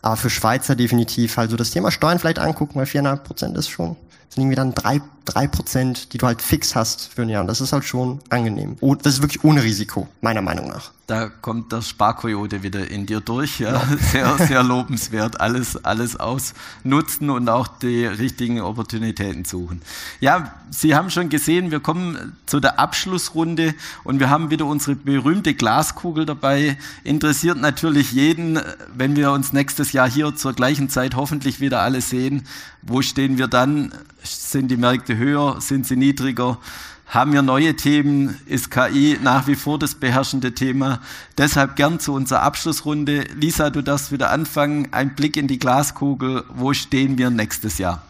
aber 0.00 0.16
für 0.16 0.30
Schweizer 0.30 0.76
definitiv 0.76 1.36
halt 1.36 1.50
so 1.50 1.56
das 1.56 1.72
Thema 1.72 1.90
Steuern 1.90 2.20
vielleicht 2.20 2.38
angucken, 2.38 2.76
weil 2.76 2.86
viereinhalb 2.86 3.24
Prozent 3.24 3.58
ist 3.58 3.68
schon, 3.68 3.96
sind 4.28 4.44
irgendwie 4.44 4.54
dann 4.54 4.74
drei, 4.74 5.00
drei 5.24 5.48
Prozent, 5.48 6.12
die 6.12 6.18
du 6.18 6.26
halt 6.28 6.40
fix 6.40 6.76
hast 6.76 7.08
für 7.08 7.22
ein 7.22 7.28
Jahr. 7.28 7.40
Und 7.40 7.48
das 7.48 7.60
ist 7.60 7.72
halt 7.72 7.84
schon 7.84 8.20
angenehm. 8.28 8.76
Das 9.02 9.14
ist 9.14 9.22
wirklich 9.22 9.42
ohne 9.42 9.64
Risiko, 9.64 10.06
meiner 10.20 10.42
Meinung 10.42 10.68
nach 10.68 10.92
da 11.06 11.28
kommt 11.28 11.70
der 11.70 11.82
Sparkoyote 11.82 12.64
wieder 12.64 12.90
in 12.90 13.06
dir 13.06 13.20
durch. 13.20 13.60
Ja. 13.60 13.80
Sehr, 14.12 14.36
sehr 14.38 14.62
lobenswert. 14.62 15.40
Alles, 15.40 15.84
alles 15.84 16.16
ausnutzen 16.18 17.30
und 17.30 17.48
auch 17.48 17.68
die 17.68 18.06
richtigen 18.06 18.60
Opportunitäten 18.60 19.44
suchen. 19.44 19.82
Ja, 20.20 20.54
Sie 20.70 20.94
haben 20.94 21.10
schon 21.10 21.28
gesehen, 21.28 21.70
wir 21.70 21.80
kommen 21.80 22.36
zu 22.46 22.58
der 22.58 22.80
Abschlussrunde 22.80 23.74
und 24.02 24.18
wir 24.18 24.30
haben 24.30 24.50
wieder 24.50 24.66
unsere 24.66 24.96
berühmte 24.96 25.54
Glaskugel 25.54 26.26
dabei. 26.26 26.76
Interessiert 27.04 27.58
natürlich 27.58 28.12
jeden, 28.12 28.58
wenn 28.94 29.14
wir 29.14 29.30
uns 29.30 29.52
nächstes 29.52 29.92
Jahr 29.92 30.10
hier 30.10 30.34
zur 30.34 30.54
gleichen 30.54 30.88
Zeit 30.88 31.14
hoffentlich 31.14 31.60
wieder 31.60 31.82
alle 31.82 32.00
sehen. 32.00 32.46
Wo 32.82 33.02
stehen 33.02 33.38
wir 33.38 33.46
dann? 33.46 33.92
Sind 34.22 34.70
die 34.70 34.76
Märkte 34.76 35.16
höher? 35.16 35.60
Sind 35.60 35.86
sie 35.86 35.96
niedriger? 35.96 36.58
Haben 37.06 37.32
wir 37.32 37.42
neue 37.42 37.76
Themen, 37.76 38.40
ist 38.46 38.70
KI 38.70 39.18
nach 39.22 39.46
wie 39.46 39.54
vor 39.54 39.78
das 39.78 39.94
beherrschende 39.94 40.54
Thema. 40.54 41.00
Deshalb 41.38 41.76
gern 41.76 42.00
zu 42.00 42.12
unserer 42.12 42.42
Abschlussrunde. 42.42 43.26
Lisa, 43.34 43.70
du 43.70 43.82
darfst 43.82 44.10
wieder 44.10 44.30
anfangen. 44.30 44.88
Ein 44.92 45.14
Blick 45.14 45.36
in 45.36 45.46
die 45.46 45.58
Glaskugel. 45.58 46.44
Wo 46.48 46.72
stehen 46.72 47.16
wir 47.16 47.30
nächstes 47.30 47.78
Jahr? 47.78 48.02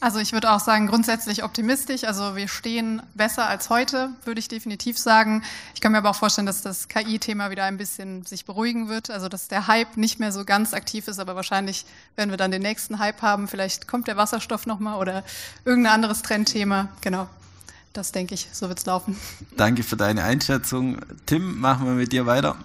Also 0.00 0.20
ich 0.20 0.32
würde 0.32 0.52
auch 0.52 0.60
sagen, 0.60 0.86
grundsätzlich 0.86 1.42
optimistisch. 1.42 2.04
Also 2.04 2.36
wir 2.36 2.46
stehen 2.46 3.02
besser 3.14 3.48
als 3.48 3.68
heute, 3.68 4.10
würde 4.24 4.38
ich 4.38 4.46
definitiv 4.46 4.96
sagen. 4.96 5.42
Ich 5.74 5.80
kann 5.80 5.90
mir 5.90 5.98
aber 5.98 6.10
auch 6.10 6.16
vorstellen, 6.16 6.46
dass 6.46 6.62
das 6.62 6.86
KI-Thema 6.86 7.50
wieder 7.50 7.64
ein 7.64 7.78
bisschen 7.78 8.24
sich 8.24 8.44
beruhigen 8.44 8.88
wird. 8.88 9.10
Also 9.10 9.28
dass 9.28 9.48
der 9.48 9.66
Hype 9.66 9.96
nicht 9.96 10.20
mehr 10.20 10.30
so 10.30 10.44
ganz 10.44 10.72
aktiv 10.72 11.08
ist, 11.08 11.18
aber 11.18 11.34
wahrscheinlich 11.34 11.84
werden 12.14 12.30
wir 12.30 12.36
dann 12.36 12.52
den 12.52 12.62
nächsten 12.62 13.00
Hype 13.00 13.22
haben. 13.22 13.48
Vielleicht 13.48 13.88
kommt 13.88 14.06
der 14.06 14.16
Wasserstoff 14.16 14.66
nochmal 14.66 15.00
oder 15.00 15.24
irgendein 15.64 15.94
anderes 15.94 16.22
Trendthema. 16.22 16.88
Genau. 17.00 17.28
Das 17.92 18.12
denke 18.12 18.34
ich, 18.34 18.48
so 18.52 18.68
wird's 18.68 18.86
laufen. 18.86 19.18
Danke 19.56 19.82
für 19.82 19.96
deine 19.96 20.22
Einschätzung. 20.22 20.98
Tim, 21.26 21.58
machen 21.58 21.86
wir 21.86 21.94
mit 21.94 22.12
dir 22.12 22.26
weiter. 22.26 22.56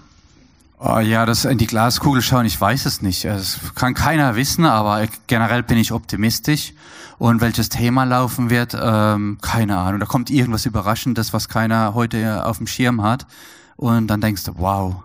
Oh 0.86 1.00
ja, 1.00 1.26
das 1.26 1.46
in 1.46 1.58
die 1.58 1.66
Glaskugel 1.66 2.22
schauen, 2.22 2.46
ich 2.46 2.60
weiß 2.60 2.86
es 2.86 3.02
nicht. 3.02 3.24
Das 3.24 3.58
kann 3.74 3.94
keiner 3.94 4.36
wissen, 4.36 4.66
aber 4.66 5.08
generell 5.28 5.64
bin 5.64 5.78
ich 5.78 5.94
optimistisch. 5.94 6.74
Und 7.18 7.40
welches 7.40 7.70
Thema 7.70 8.04
laufen 8.04 8.50
wird, 8.50 8.78
ähm, 8.78 9.38
keine 9.42 9.78
Ahnung. 9.78 10.02
Da 10.02 10.06
kommt 10.06 10.30
irgendwas 10.30 10.66
Überraschendes, 10.66 11.32
was 11.32 11.48
keiner 11.48 11.94
heute 11.94 12.46
auf 12.46 12.58
dem 12.58 12.68
Schirm 12.68 13.02
hat. 13.02 13.26
Und 13.78 14.08
dann 14.08 14.20
denkst 14.20 14.44
du, 14.44 14.56
wow. 14.58 14.96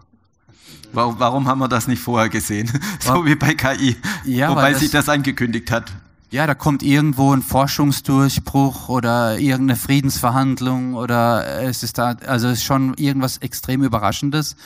Warum 0.93 1.47
haben 1.47 1.61
wir 1.61 1.68
das 1.68 1.87
nicht 1.87 2.03
vorher 2.03 2.29
gesehen? 2.29 2.68
so 2.99 3.24
wie 3.24 3.37
bei 3.37 3.55
KI. 3.55 3.97
Ja, 4.24 4.51
Wobei 4.51 4.72
das, 4.72 4.81
sich 4.81 4.91
das 4.91 5.09
angekündigt 5.09 5.70
hat. 5.70 5.93
Ja, 6.31 6.49
da 6.49 6.57
kommt 6.57 6.83
irgendwo 6.83 7.33
ein 7.33 7.43
Forschungsdurchbruch 7.43 8.89
oder 8.89 9.39
irgendeine 9.39 9.76
Friedensverhandlung 9.76 10.95
oder 10.95 11.62
es 11.62 11.85
ist 11.85 11.99
da, 11.99 12.16
also 12.26 12.49
es 12.49 12.59
ist 12.59 12.64
schon 12.64 12.95
irgendwas 12.95 13.39
extrem 13.39 13.85
Überraschendes. 13.85 14.57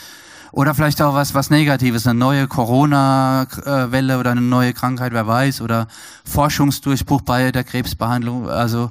Oder 0.53 0.75
vielleicht 0.75 1.01
auch 1.01 1.15
was, 1.15 1.35
was 1.35 1.49
Negatives, 1.49 2.07
eine 2.07 2.19
neue 2.19 2.47
Corona-Welle 2.47 4.19
oder 4.19 4.33
eine 4.33 4.43
neue 4.43 4.75
Krankheit, 4.75 5.15
wer 5.15 5.27
weiß, 5.27 5.63
oder 5.63 5.89
Forschungsdurchbruch 6.27 7.23
bei 7.23 7.51
der 7.53 7.65
Krebsbehandlung. 7.65 8.51
Also 8.51 8.91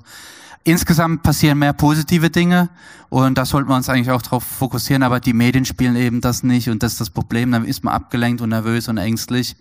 insgesamt 0.64 1.22
passieren 1.22 1.60
mehr 1.60 1.74
positive 1.74 2.32
Dinge 2.32 2.70
und 3.10 3.38
da 3.38 3.46
sollten 3.46 3.70
wir 3.70 3.76
uns 3.76 3.90
eigentlich 3.90 4.10
auch 4.10 4.24
darauf 4.24 4.44
fokussieren, 4.44 5.04
aber 5.04 5.20
die 5.20 5.34
Medien 5.34 5.66
spielen 5.66 5.96
eben 5.96 6.20
das 6.20 6.42
nicht 6.42 6.68
und 6.68 6.82
das 6.82 6.94
ist 6.94 7.02
das 7.02 7.10
Problem, 7.12 7.52
dann 7.52 7.64
ist 7.66 7.84
man 7.84 7.94
abgelenkt 7.94 8.42
und 8.42 8.50
nervös 8.50 8.88
und 8.88 8.98
ängstlich. 8.98 9.56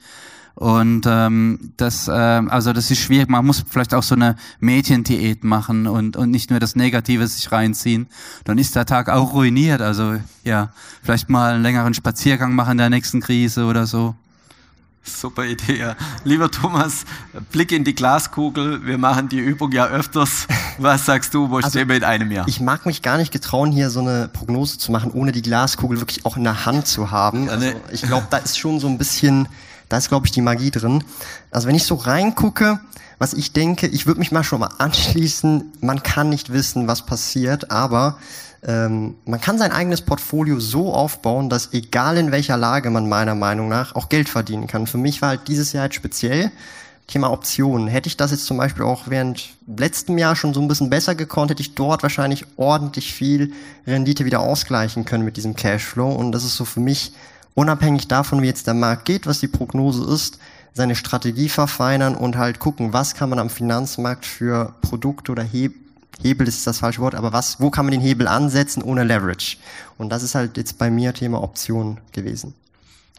Und 0.61 1.07
ähm, 1.07 1.73
das, 1.79 2.07
äh, 2.07 2.11
also 2.11 2.75
das 2.75 2.91
ist 2.91 2.99
schwierig. 2.99 3.31
Man 3.31 3.47
muss 3.47 3.65
vielleicht 3.67 3.95
auch 3.95 4.03
so 4.03 4.15
eine 4.15 4.37
Mediendiät 4.59 5.43
machen 5.43 5.87
und, 5.87 6.19
und 6.19 6.31
nicht 6.31 6.51
nur 6.51 6.61
das 6.61 6.77
Negative 6.77 7.27
sich 7.27 7.51
reinziehen. 7.51 8.09
Dann 8.45 8.59
ist 8.59 8.77
der 8.77 8.85
Tag 8.85 9.09
auch 9.09 9.33
ruiniert. 9.33 9.81
Also 9.81 10.17
ja, 10.45 10.69
vielleicht 11.03 11.31
mal 11.31 11.55
einen 11.55 11.63
längeren 11.63 11.95
Spaziergang 11.95 12.55
machen 12.55 12.73
in 12.73 12.77
der 12.77 12.91
nächsten 12.91 13.23
Krise 13.23 13.65
oder 13.65 13.87
so. 13.87 14.15
Super 15.03 15.47
Idee. 15.47 15.79
Ja. 15.79 15.97
Lieber 16.25 16.51
Thomas, 16.51 17.07
Blick 17.51 17.73
in 17.73 17.85
die 17.85 17.95
Glaskugel. 17.95 18.85
Wir 18.85 18.99
machen 18.99 19.31
die 19.31 19.39
Übung 19.39 19.73
ja 19.73 19.87
öfters. 19.87 20.47
Was 20.77 21.07
sagst 21.07 21.33
du, 21.33 21.49
wo 21.49 21.57
also, 21.57 21.71
stehen 21.71 21.89
wir 21.89 21.97
in 21.97 22.05
einem 22.05 22.31
Jahr? 22.31 22.47
Ich 22.49 22.61
mag 22.61 22.85
mich 22.85 23.01
gar 23.01 23.17
nicht 23.17 23.33
getrauen, 23.33 23.73
hier 23.73 23.89
so 23.89 24.01
eine 24.01 24.29
Prognose 24.31 24.77
zu 24.77 24.93
machen, 24.93 25.11
ohne 25.11 25.33
die 25.33 25.41
Glaskugel 25.41 26.01
wirklich 26.01 26.27
auch 26.27 26.37
in 26.37 26.45
der 26.45 26.67
Hand 26.67 26.87
zu 26.87 27.11
haben. 27.11 27.49
Also 27.49 27.67
ich 27.91 28.03
glaube, 28.03 28.27
da 28.29 28.37
ist 28.37 28.59
schon 28.59 28.79
so 28.79 28.89
ein 28.89 28.99
bisschen 28.99 29.49
da 29.91 29.99
ist, 29.99 30.09
glaube 30.09 30.25
ich, 30.25 30.33
die 30.33 30.41
Magie 30.41 30.71
drin. 30.71 31.05
Also 31.51 31.69
wenn 31.69 31.75
ich 31.75 31.85
so 31.85 31.97
reingucke, 31.97 32.81
was 33.19 33.35
ich 33.35 33.53
denke, 33.53 33.87
ich 33.87 34.07
würde 34.07 34.21
mich 34.21 34.33
mal 34.33 34.45
schon 34.45 34.61
mal 34.61 34.71
anschließen, 34.79 35.73
man 35.83 36.03
kann 36.03 36.31
nicht 36.31 36.53
wissen, 36.53 36.87
was 36.89 37.05
passiert, 37.05 37.71
aber 37.71 38.17
ähm, 38.67 39.17
man 39.27 39.41
kann 39.41 39.59
sein 39.59 39.73
eigenes 39.73 40.01
Portfolio 40.01 40.59
so 40.61 40.95
aufbauen, 40.95 41.51
dass 41.51 41.73
egal 41.73 42.17
in 42.17 42.33
welcher 42.33 42.57
Lage 42.57 42.89
man 42.91 43.09
meiner 43.09 43.35
Meinung 43.35 43.69
nach 43.69 43.95
auch 43.95 44.09
Geld 44.09 44.29
verdienen 44.29 44.67
kann. 44.67 44.87
Für 44.87 44.99
mich 44.99 45.21
war 45.21 45.31
halt 45.31 45.49
dieses 45.49 45.73
Jahr 45.73 45.83
halt 45.83 45.95
speziell 45.95 46.51
Thema 47.07 47.31
Optionen. 47.33 47.89
Hätte 47.89 48.07
ich 48.07 48.17
das 48.17 48.31
jetzt 48.31 48.47
zum 48.47 48.57
Beispiel 48.57 48.85
auch 48.85 49.05
während 49.09 49.51
letztem 49.67 50.17
Jahr 50.17 50.37
schon 50.37 50.55
so 50.55 50.61
ein 50.61 50.69
bisschen 50.69 50.91
besser 50.91 51.15
gekonnt, 51.15 51.51
hätte 51.51 51.63
ich 51.63 51.75
dort 51.75 52.03
wahrscheinlich 52.03 52.45
ordentlich 52.57 53.13
viel 53.13 53.53
Rendite 53.87 54.25
wieder 54.25 54.41
ausgleichen 54.41 55.05
können 55.05 55.25
mit 55.25 55.37
diesem 55.37 55.57
Cashflow. 55.57 56.13
Und 56.13 56.33
das 56.33 56.45
ist 56.45 56.57
so 56.57 56.65
für 56.65 56.81
mich 56.81 57.13
unabhängig 57.55 58.09
davon, 58.09 58.43
wie 58.43 58.47
jetzt 58.47 58.67
der 58.67 58.75
Markt 58.75 59.05
geht, 59.05 59.27
was 59.27 59.41
die 59.41 59.49
Prognose 59.49 60.13
ist, 60.13 60.39
seine 60.73 60.95
Strategie 60.95 61.49
verfeinern 61.49 62.15
und 62.15 62.37
halt 62.37 62.59
gucken, 62.59 62.93
was 62.93 63.15
kann 63.15 63.31
man 63.31 63.39
am 63.39 63.51
Finanzmarkt 63.51 64.25
für 64.25 64.75
Produkte 64.83 65.33
oder 65.33 65.43
Hebel, 65.43 65.79
Hebel 66.23 66.47
ist 66.49 66.67
das 66.67 66.81
falsche 66.81 67.01
Wort, 67.01 67.15
aber 67.15 67.33
was, 67.33 67.61
wo 67.61 67.71
kann 67.71 67.87
man 67.87 67.93
den 67.93 68.01
Hebel 68.01 68.29
ansetzen 68.29 68.83
ohne 68.83 69.05
Leverage? 69.05 69.57
Und 69.97 70.11
das 70.11 70.23
ist 70.23 70.35
halt 70.35 70.57
jetzt 70.59 70.77
bei 70.77 70.91
mir 70.91 71.15
Thema 71.15 71.43
Option 71.43 71.99
gewesen. 72.13 72.55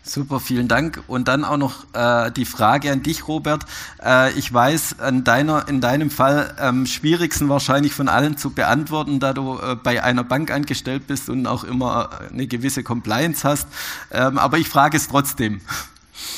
Super, 0.04 0.40
vielen 0.40 0.68
Dank. 0.68 1.04
Und 1.08 1.28
dann 1.28 1.46
auch 1.46 1.58
noch 1.58 1.86
äh, 1.94 2.32
die 2.32 2.46
Frage 2.46 2.92
an 2.92 3.04
dich, 3.04 3.28
Robert. 3.28 3.66
Äh, 4.04 4.32
ich 4.34 4.52
weiß, 4.52 5.00
an 5.00 5.24
deiner, 5.24 5.68
in 5.68 5.80
deinem 5.80 6.10
Fall 6.10 6.56
am 6.58 6.88
schwierigsten 6.88 7.50
wahrscheinlich 7.50 7.94
von 7.94 8.10
allen 8.10 8.36
zu 8.36 8.50
beantworten, 8.50 9.20
da 9.20 9.34
du 9.34 9.60
äh, 9.60 9.76
bei 9.76 10.04
einer 10.04 10.24
Bank 10.24 10.50
angestellt 10.50 11.06
bist 11.06 11.30
und 11.30 11.46
auch 11.46 11.64
immer 11.64 12.10
eine 12.32 12.48
gewisse 12.48 12.84
Compliance 12.84 13.48
hast. 13.48 13.68
Ähm, 14.12 14.40
aber 14.40 14.58
ich 14.58 14.70
frage 14.70 14.98
es 14.98 15.08
trotzdem. 15.08 15.62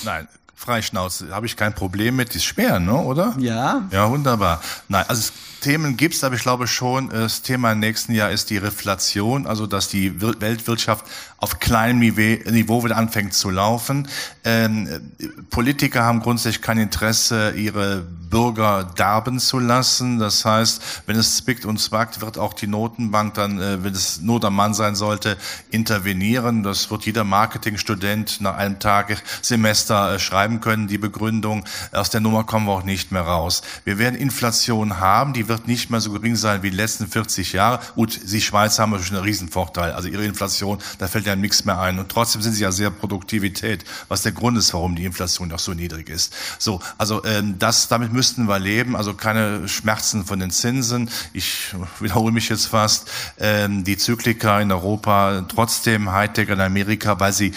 Nein, 0.03 0.27
Freischnauze, 0.55 1.33
habe 1.33 1.45
ich 1.45 1.55
kein 1.55 1.73
Problem 1.73 2.17
mit. 2.17 2.35
ist 2.35 2.43
schwer, 2.43 2.79
ne, 2.79 2.93
oder? 2.93 3.33
Ja. 3.39 3.83
Ja, 3.91 4.09
wunderbar. 4.09 4.61
Nein, 4.89 5.05
also 5.07 5.31
Themen 5.63 5.95
gibt 5.95 6.15
es, 6.15 6.23
aber 6.25 6.35
ich 6.35 6.41
glaube 6.41 6.67
schon, 6.67 7.09
das 7.09 7.41
Thema 7.41 7.71
im 7.71 7.79
nächsten 7.79 8.13
Jahr 8.13 8.31
ist 8.31 8.49
die 8.49 8.57
Reflation, 8.57 9.47
also 9.47 9.65
dass 9.65 9.87
die 9.87 10.21
Weltwirtschaft 10.21 11.05
auf 11.37 11.59
kleinem 11.59 11.99
Niveau 11.99 12.83
wieder 12.83 12.97
anfängt 12.97 13.33
zu 13.33 13.49
laufen. 13.49 14.09
Ähm, 14.43 15.13
Politiker 15.49 16.03
haben 16.03 16.19
grundsätzlich 16.19 16.61
kein 16.61 16.77
Interesse, 16.77 17.53
ihre 17.55 18.05
Bürger 18.33 18.89
darben 18.95 19.39
zu 19.39 19.59
lassen. 19.59 20.17
Das 20.17 20.43
heißt, 20.43 20.81
wenn 21.05 21.15
es 21.15 21.37
zwickt 21.37 21.65
und 21.65 21.79
zwackt, 21.79 22.19
wird 22.19 22.39
auch 22.39 22.53
die 22.55 22.65
Notenbank 22.65 23.35
dann, 23.35 23.61
äh, 23.61 23.83
wenn 23.83 23.93
es 23.93 24.21
Not 24.21 24.43
am 24.43 24.55
Mann 24.55 24.73
sein 24.73 24.95
sollte, 24.95 25.37
intervenieren. 25.69 26.63
Das 26.63 26.89
wird 26.89 27.05
jeder 27.05 27.25
Marketingstudent 27.25 28.41
nach 28.41 28.57
einem 28.57 28.79
Tag 28.79 29.21
Semester 29.43 30.15
äh, 30.15 30.19
schreiben 30.19 30.61
können, 30.61 30.87
die 30.87 30.97
Begründung. 30.97 31.63
Aus 31.91 32.09
der 32.09 32.21
Nummer 32.21 32.43
kommen 32.43 32.65
wir 32.65 32.71
auch 32.71 32.83
nicht 32.83 33.11
mehr 33.11 33.21
raus. 33.21 33.61
Wir 33.85 33.99
werden 33.99 34.15
Inflation 34.15 34.99
haben, 34.99 35.33
die 35.33 35.47
wird 35.47 35.52
nicht 35.65 35.89
mehr 35.89 36.01
so 36.01 36.11
gering 36.11 36.35
sein 36.35 36.63
wie 36.63 36.69
die 36.69 36.77
letzten 36.77 37.07
40 37.07 37.53
Jahre. 37.53 37.79
Gut, 37.95 38.19
Sie 38.23 38.41
Schweiz 38.41 38.79
haben 38.79 38.91
natürlich 38.91 39.13
einen 39.13 39.23
Riesenvorteil. 39.23 39.91
Also 39.91 40.09
Ihre 40.09 40.25
Inflation, 40.25 40.79
da 40.97 41.07
fällt 41.07 41.25
ja 41.25 41.35
nichts 41.35 41.65
mehr 41.65 41.79
ein. 41.79 41.99
Und 41.99 42.09
trotzdem 42.09 42.41
sind 42.41 42.53
Sie 42.53 42.63
ja 42.63 42.71
sehr 42.71 42.89
Produktivität, 42.89 43.85
was 44.07 44.21
der 44.21 44.31
Grund 44.31 44.57
ist, 44.57 44.73
warum 44.73 44.95
die 44.95 45.05
Inflation 45.05 45.51
auch 45.51 45.59
so 45.59 45.73
niedrig 45.73 46.09
ist. 46.09 46.33
So, 46.59 46.79
also 46.97 47.23
ähm, 47.25 47.57
das, 47.59 47.87
damit 47.87 48.13
müssten 48.13 48.45
wir 48.47 48.59
leben, 48.59 48.95
also 48.95 49.13
keine 49.13 49.67
Schmerzen 49.67 50.25
von 50.25 50.39
den 50.39 50.51
Zinsen. 50.51 51.09
Ich 51.33 51.73
wiederhole 51.99 52.31
mich 52.31 52.49
jetzt 52.49 52.67
fast. 52.67 53.09
Ähm, 53.39 53.83
die 53.83 53.97
Zyklika 53.97 54.59
in 54.61 54.71
Europa, 54.71 55.45
trotzdem 55.47 56.11
Hightech 56.11 56.49
in 56.49 56.59
Amerika, 56.59 57.19
weil 57.19 57.33
sie 57.33 57.53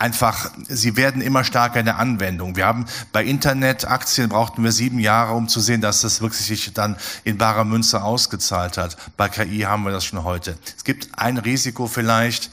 einfach, 0.00 0.50
sie 0.68 0.96
werden 0.96 1.20
immer 1.20 1.44
stärker 1.44 1.78
in 1.78 1.84
der 1.84 1.98
Anwendung. 1.98 2.56
Wir 2.56 2.66
haben 2.66 2.86
bei 3.12 3.24
Internetaktien 3.24 4.30
brauchten 4.30 4.64
wir 4.64 4.72
sieben 4.72 4.98
Jahre, 4.98 5.34
um 5.34 5.46
zu 5.46 5.60
sehen, 5.60 5.80
dass 5.80 6.00
das 6.00 6.20
wirklich 6.22 6.46
sich 6.46 6.72
dann 6.72 6.96
in 7.24 7.38
barer 7.38 7.64
Münze 7.64 8.02
ausgezahlt 8.02 8.78
hat. 8.78 8.96
Bei 9.16 9.28
KI 9.28 9.60
haben 9.60 9.84
wir 9.84 9.92
das 9.92 10.04
schon 10.04 10.24
heute. 10.24 10.56
Es 10.76 10.84
gibt 10.84 11.08
ein 11.18 11.36
Risiko 11.36 11.86
vielleicht, 11.86 12.50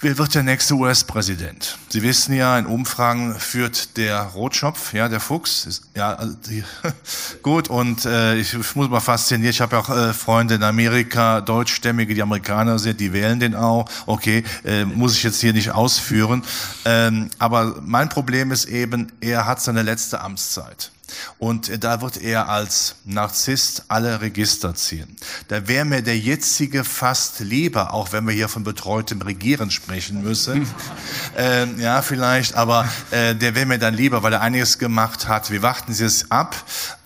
Wer 0.00 0.16
wird 0.16 0.36
der 0.36 0.44
nächste 0.44 0.74
US-Präsident? 0.74 1.76
Sie 1.88 2.04
wissen 2.04 2.32
ja, 2.32 2.56
in 2.56 2.66
Umfragen 2.66 3.34
führt 3.34 3.96
der 3.96 4.20
Rotschopf, 4.20 4.92
ja, 4.94 5.08
der 5.08 5.18
Fuchs. 5.18 5.66
Ist, 5.66 5.88
ja, 5.96 6.14
also 6.14 6.36
die, 6.48 6.62
gut. 7.42 7.66
Und 7.66 8.04
äh, 8.04 8.36
ich, 8.36 8.54
ich 8.54 8.76
muss 8.76 8.88
mal 8.88 9.00
faszinieren. 9.00 9.50
Ich 9.50 9.60
habe 9.60 9.76
auch 9.76 9.90
äh, 9.90 10.12
Freunde 10.12 10.54
in 10.54 10.62
Amerika, 10.62 11.40
Deutschstämmige, 11.40 12.14
die 12.14 12.22
Amerikaner 12.22 12.78
sind, 12.78 13.00
die 13.00 13.12
wählen 13.12 13.40
den 13.40 13.56
auch. 13.56 13.88
Okay, 14.06 14.44
äh, 14.64 14.84
muss 14.84 15.16
ich 15.16 15.24
jetzt 15.24 15.40
hier 15.40 15.52
nicht 15.52 15.72
ausführen. 15.72 16.44
Ähm, 16.84 17.30
aber 17.40 17.80
mein 17.82 18.08
Problem 18.08 18.52
ist 18.52 18.66
eben, 18.66 19.10
er 19.20 19.46
hat 19.46 19.60
seine 19.60 19.82
letzte 19.82 20.20
Amtszeit. 20.20 20.92
Und 21.38 21.82
da 21.84 22.00
wird 22.00 22.16
er 22.16 22.48
als 22.48 22.96
Narzisst 23.04 23.84
alle 23.88 24.20
Register 24.20 24.74
ziehen. 24.74 25.16
Da 25.48 25.68
wäre 25.68 25.84
mir 25.84 26.02
der 26.02 26.18
jetzige 26.18 26.84
fast 26.84 27.40
lieber, 27.40 27.94
auch 27.94 28.12
wenn 28.12 28.26
wir 28.26 28.34
hier 28.34 28.48
von 28.48 28.64
betreutem 28.64 29.22
Regieren 29.22 29.70
sprechen 29.70 30.22
müssen. 30.22 30.68
äh, 31.36 31.66
ja, 31.80 32.02
vielleicht, 32.02 32.54
aber 32.54 32.88
äh, 33.10 33.34
der 33.34 33.54
wäre 33.54 33.66
mir 33.66 33.78
dann 33.78 33.94
lieber, 33.94 34.22
weil 34.22 34.32
er 34.32 34.40
einiges 34.40 34.78
gemacht 34.78 35.28
hat. 35.28 35.50
Wir 35.50 35.62
warten 35.62 35.94
Sie 35.94 36.04
es 36.04 36.30
ab. 36.30 36.56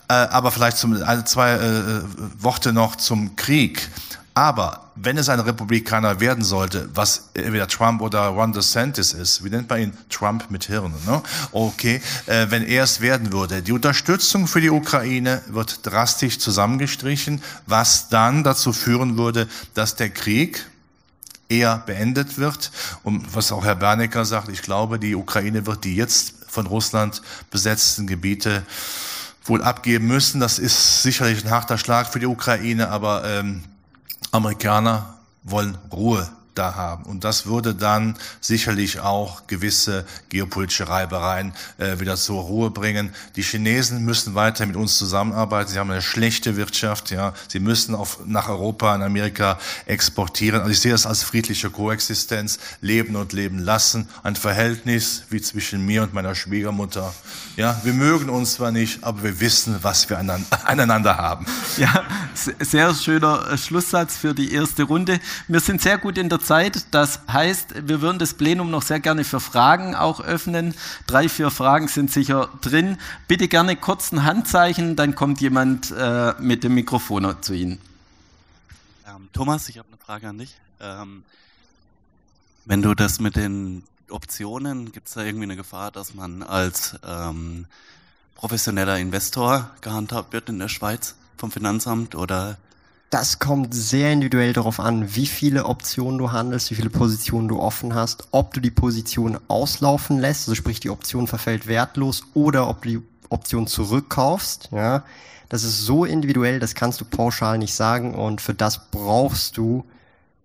Äh, 0.08 0.14
aber 0.14 0.50
vielleicht 0.50 0.76
zum, 0.76 1.02
also 1.02 1.22
zwei 1.22 1.52
äh, 1.52 2.02
Worte 2.38 2.72
noch 2.72 2.96
zum 2.96 3.36
Krieg. 3.36 3.88
Aber 4.34 4.90
wenn 4.94 5.18
es 5.18 5.28
ein 5.28 5.40
Republikaner 5.40 6.20
werden 6.20 6.42
sollte, 6.42 6.88
was 6.94 7.30
entweder 7.34 7.68
Trump 7.68 8.00
oder 8.00 8.28
Ron 8.28 8.52
DeSantis 8.52 9.12
ist, 9.12 9.44
wie 9.44 9.50
nennt 9.50 9.68
man 9.68 9.80
ihn? 9.80 9.92
Trump 10.08 10.50
mit 10.50 10.64
Hirn, 10.64 10.94
ne? 11.06 11.22
Okay, 11.52 12.00
äh, 12.26 12.46
wenn 12.48 12.62
er 12.62 12.84
es 12.84 13.02
werden 13.02 13.32
würde, 13.32 13.62
die 13.62 13.72
Unterstützung 13.72 14.46
für 14.46 14.62
die 14.62 14.70
Ukraine 14.70 15.42
wird 15.48 15.86
drastisch 15.86 16.38
zusammengestrichen, 16.38 17.42
was 17.66 18.08
dann 18.08 18.42
dazu 18.42 18.72
führen 18.72 19.18
würde, 19.18 19.48
dass 19.74 19.96
der 19.96 20.08
Krieg 20.08 20.66
eher 21.50 21.78
beendet 21.84 22.38
wird. 22.38 22.70
Und 23.02 23.34
was 23.34 23.52
auch 23.52 23.64
Herr 23.64 23.76
Bernecker 23.76 24.24
sagt, 24.24 24.48
ich 24.48 24.62
glaube, 24.62 24.98
die 24.98 25.14
Ukraine 25.14 25.66
wird 25.66 25.84
die 25.84 25.94
jetzt 25.94 26.34
von 26.48 26.66
Russland 26.66 27.20
besetzten 27.50 28.06
Gebiete 28.06 28.62
wohl 29.44 29.62
abgeben 29.62 30.06
müssen. 30.06 30.40
Das 30.40 30.58
ist 30.58 31.02
sicherlich 31.02 31.44
ein 31.44 31.50
harter 31.50 31.76
Schlag 31.76 32.10
für 32.10 32.20
die 32.20 32.26
Ukraine, 32.26 32.88
aber 32.88 33.24
ähm, 33.24 33.64
Amerikaner 34.32 35.18
wollen 35.44 35.76
Ruhe 35.92 36.26
da 36.54 36.74
haben. 36.74 37.04
Und 37.04 37.24
das 37.24 37.46
würde 37.46 37.74
dann 37.74 38.16
sicherlich 38.40 39.00
auch 39.00 39.46
gewisse 39.46 40.04
geopolitische 40.28 40.88
Reibereien 40.88 41.52
äh, 41.78 41.98
wieder 42.00 42.16
zur 42.16 42.42
Ruhe 42.42 42.70
bringen. 42.70 43.14
Die 43.36 43.42
Chinesen 43.42 44.04
müssen 44.04 44.34
weiter 44.34 44.66
mit 44.66 44.76
uns 44.76 44.98
zusammenarbeiten. 44.98 45.70
Sie 45.70 45.78
haben 45.78 45.90
eine 45.90 46.02
schlechte 46.02 46.56
Wirtschaft. 46.56 47.10
Ja, 47.10 47.34
sie 47.48 47.60
müssen 47.60 47.94
auf, 47.94 48.20
nach 48.26 48.48
Europa 48.48 48.94
und 48.94 49.02
Amerika 49.02 49.58
exportieren. 49.86 50.60
Also 50.60 50.72
ich 50.72 50.80
sehe 50.80 50.92
das 50.92 51.06
als 51.06 51.22
friedliche 51.22 51.70
Koexistenz, 51.70 52.58
leben 52.80 53.16
und 53.16 53.32
leben 53.32 53.58
lassen. 53.58 54.08
Ein 54.22 54.36
Verhältnis 54.36 55.24
wie 55.30 55.40
zwischen 55.40 55.84
mir 55.84 56.02
und 56.02 56.14
meiner 56.14 56.34
Schwiegermutter. 56.34 57.14
Ja, 57.56 57.80
wir 57.84 57.92
mögen 57.92 58.28
uns 58.28 58.54
zwar 58.54 58.72
nicht, 58.72 59.04
aber 59.04 59.22
wir 59.22 59.40
wissen, 59.40 59.78
was 59.82 60.08
wir 60.10 60.18
aneinander 60.64 61.16
haben. 61.16 61.46
Ja, 61.76 62.04
sehr 62.34 62.94
schöner 62.94 63.50
äh, 63.50 63.58
Schlusssatz 63.58 64.16
für 64.16 64.34
die 64.34 64.52
erste 64.52 64.84
Runde. 64.84 65.20
Wir 65.48 65.60
sind 65.60 65.80
sehr 65.80 65.98
gut 65.98 66.18
in 66.18 66.28
der 66.28 66.40
Zeit. 66.42 66.86
Das 66.90 67.20
heißt, 67.28 67.88
wir 67.88 68.00
würden 68.00 68.18
das 68.18 68.34
Plenum 68.34 68.70
noch 68.70 68.82
sehr 68.82 69.00
gerne 69.00 69.24
für 69.24 69.40
Fragen 69.40 69.94
auch 69.94 70.20
öffnen. 70.20 70.74
Drei, 71.06 71.28
vier 71.28 71.50
Fragen 71.50 71.88
sind 71.88 72.10
sicher 72.10 72.48
drin. 72.60 72.98
Bitte 73.28 73.48
gerne 73.48 73.76
kurzen 73.76 74.24
Handzeichen, 74.24 74.96
dann 74.96 75.14
kommt 75.14 75.40
jemand 75.40 75.90
äh, 75.90 76.34
mit 76.40 76.64
dem 76.64 76.74
Mikrofon 76.74 77.36
zu 77.40 77.54
Ihnen. 77.54 77.80
Ähm, 79.06 79.28
Thomas, 79.32 79.68
ich 79.68 79.78
habe 79.78 79.88
eine 79.88 79.98
Frage 79.98 80.28
an 80.28 80.38
dich. 80.38 80.56
Ähm, 80.80 81.24
wenn 82.64 82.82
du 82.82 82.94
das 82.94 83.20
mit 83.20 83.36
den 83.36 83.84
Optionen, 84.10 84.92
gibt 84.92 85.08
es 85.08 85.14
da 85.14 85.22
irgendwie 85.22 85.44
eine 85.44 85.56
Gefahr, 85.56 85.90
dass 85.90 86.14
man 86.14 86.42
als 86.42 86.96
ähm, 87.04 87.66
professioneller 88.34 88.98
Investor 88.98 89.70
gehandhabt 89.80 90.32
wird 90.32 90.48
in 90.48 90.58
der 90.58 90.68
Schweiz 90.68 91.14
vom 91.36 91.50
Finanzamt 91.50 92.14
oder 92.14 92.58
das 93.12 93.38
kommt 93.38 93.74
sehr 93.74 94.10
individuell 94.10 94.54
darauf 94.54 94.80
an, 94.80 95.14
wie 95.14 95.26
viele 95.26 95.66
Optionen 95.66 96.16
du 96.16 96.32
handelst, 96.32 96.70
wie 96.70 96.76
viele 96.76 96.88
Positionen 96.88 97.46
du 97.46 97.60
offen 97.60 97.94
hast, 97.94 98.26
ob 98.30 98.54
du 98.54 98.60
die 98.60 98.70
Position 98.70 99.38
auslaufen 99.48 100.18
lässt, 100.18 100.48
also 100.48 100.54
sprich 100.54 100.80
die 100.80 100.88
Option 100.88 101.26
verfällt 101.26 101.66
wertlos, 101.66 102.22
oder 102.32 102.70
ob 102.70 102.80
du 102.80 102.88
die 102.88 103.02
Option 103.28 103.66
zurückkaufst. 103.66 104.70
Ja, 104.72 105.04
das 105.50 105.62
ist 105.62 105.82
so 105.82 106.06
individuell, 106.06 106.58
das 106.58 106.74
kannst 106.74 107.02
du 107.02 107.04
pauschal 107.04 107.58
nicht 107.58 107.74
sagen 107.74 108.14
und 108.14 108.40
für 108.40 108.54
das 108.54 108.90
brauchst 108.90 109.58
du 109.58 109.84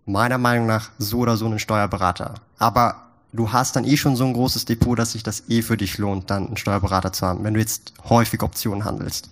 meiner 0.06 0.38
Meinung 0.38 0.68
nach 0.68 0.92
so 0.98 1.20
oder 1.20 1.38
so 1.38 1.46
einen 1.46 1.60
Steuerberater. 1.60 2.34
Aber 2.58 3.08
du 3.32 3.54
hast 3.54 3.78
dann 3.78 3.86
eh 3.86 3.96
schon 3.96 4.18
so 4.18 4.26
ein 4.26 4.34
großes 4.34 4.66
Depot, 4.66 5.00
dass 5.00 5.14
sich 5.14 5.24
das 5.24 5.44
eh 5.48 5.62
für 5.62 5.78
dich 5.78 6.00
lohnt, 6.00 6.30
dann 6.30 6.48
einen 6.48 6.58
Steuerberater 6.58 7.14
zu 7.14 7.26
haben, 7.26 7.46
wenn 7.46 7.54
du 7.54 7.62
jetzt 7.62 7.94
häufig 8.10 8.44
Optionen 8.44 8.84
handelst. 8.84 9.30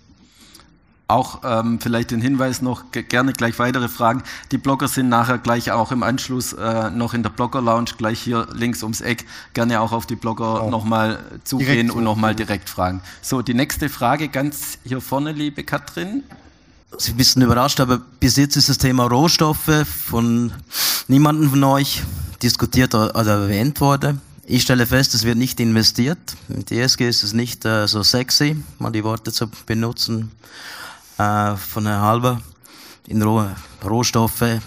Auch 1.08 1.42
ähm, 1.44 1.78
vielleicht 1.80 2.10
den 2.10 2.20
Hinweis 2.20 2.62
noch, 2.62 2.82
gerne 2.90 3.32
gleich 3.32 3.60
weitere 3.60 3.88
Fragen. 3.88 4.24
Die 4.50 4.58
Blogger 4.58 4.88
sind 4.88 5.08
nachher 5.08 5.38
gleich 5.38 5.70
auch 5.70 5.92
im 5.92 6.02
Anschluss 6.02 6.52
äh, 6.52 6.90
noch 6.90 7.14
in 7.14 7.22
der 7.22 7.30
Blogger-Lounge, 7.30 7.92
gleich 7.96 8.20
hier 8.20 8.48
links 8.52 8.82
ums 8.82 9.00
Eck. 9.02 9.24
Gerne 9.54 9.80
auch 9.80 9.92
auf 9.92 10.06
die 10.06 10.16
Blogger 10.16 10.64
oh. 10.64 10.70
nochmal 10.70 11.20
zugehen 11.44 11.92
und 11.92 12.02
nochmal 12.02 12.34
direkt 12.34 12.68
fragen. 12.68 13.02
So, 13.22 13.40
die 13.40 13.54
nächste 13.54 13.88
Frage 13.88 14.28
ganz 14.28 14.78
hier 14.84 15.00
vorne, 15.00 15.30
liebe 15.30 15.62
Katrin. 15.62 16.24
Sie 16.98 17.12
ein 17.12 17.16
bisschen 17.16 17.42
überrascht, 17.42 17.78
aber 17.78 17.98
bis 17.98 18.34
jetzt 18.34 18.56
ist 18.56 18.68
das 18.68 18.78
Thema 18.78 19.04
Rohstoffe 19.04 19.86
von 19.86 20.52
niemandem 21.06 21.50
von 21.50 21.62
euch 21.64 22.02
diskutiert 22.42 22.96
oder 22.96 23.42
erwähnt 23.42 23.80
worden. 23.80 24.20
Ich 24.44 24.62
stelle 24.62 24.86
fest, 24.86 25.14
es 25.14 25.22
wird 25.22 25.38
nicht 25.38 25.60
investiert. 25.60 26.18
Mit 26.48 26.72
ESG 26.72 27.08
ist 27.08 27.22
es 27.22 27.32
nicht 27.32 27.64
äh, 27.64 27.86
so 27.86 28.02
sexy, 28.02 28.56
mal 28.80 28.90
die 28.90 29.04
Worte 29.04 29.32
zu 29.32 29.48
benutzen 29.66 30.32
äh, 31.18 31.56
von 31.56 31.86
Herrn 31.86 32.00
Halber 32.00 32.42
in 33.06 33.22
Roh 33.22 33.48
Rohstoffe, 33.84 34.60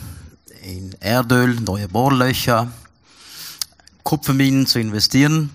in 0.63 0.95
Erdöl, 0.99 1.55
neue 1.55 1.87
Bohrlöcher, 1.87 2.71
Kupferminen 4.03 4.65
zu 4.65 4.79
investieren. 4.79 5.51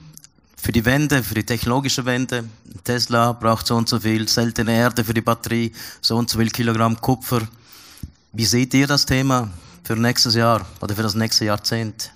Für 0.56 0.72
die 0.72 0.84
Wende, 0.84 1.22
für 1.22 1.34
die 1.34 1.44
technologische 1.44 2.04
Wende. 2.06 2.44
Tesla 2.84 3.32
braucht 3.32 3.66
so 3.66 3.76
und 3.76 3.88
so 3.88 4.00
viel 4.00 4.28
seltene 4.28 4.72
Erde 4.72 5.04
für 5.04 5.12
die 5.12 5.20
Batterie, 5.20 5.72
so 6.00 6.16
und 6.16 6.30
so 6.30 6.38
viel 6.38 6.50
Kilogramm 6.50 7.00
Kupfer. 7.00 7.42
Wie 8.32 8.44
seht 8.44 8.72
ihr 8.74 8.86
das 8.86 9.04
Thema 9.04 9.50
für 9.82 9.94
nächstes 9.94 10.34
Jahr 10.34 10.66
oder 10.80 10.94
für 10.94 11.02
das 11.02 11.14
nächste 11.14 11.44
Jahrzehnt? 11.44 12.10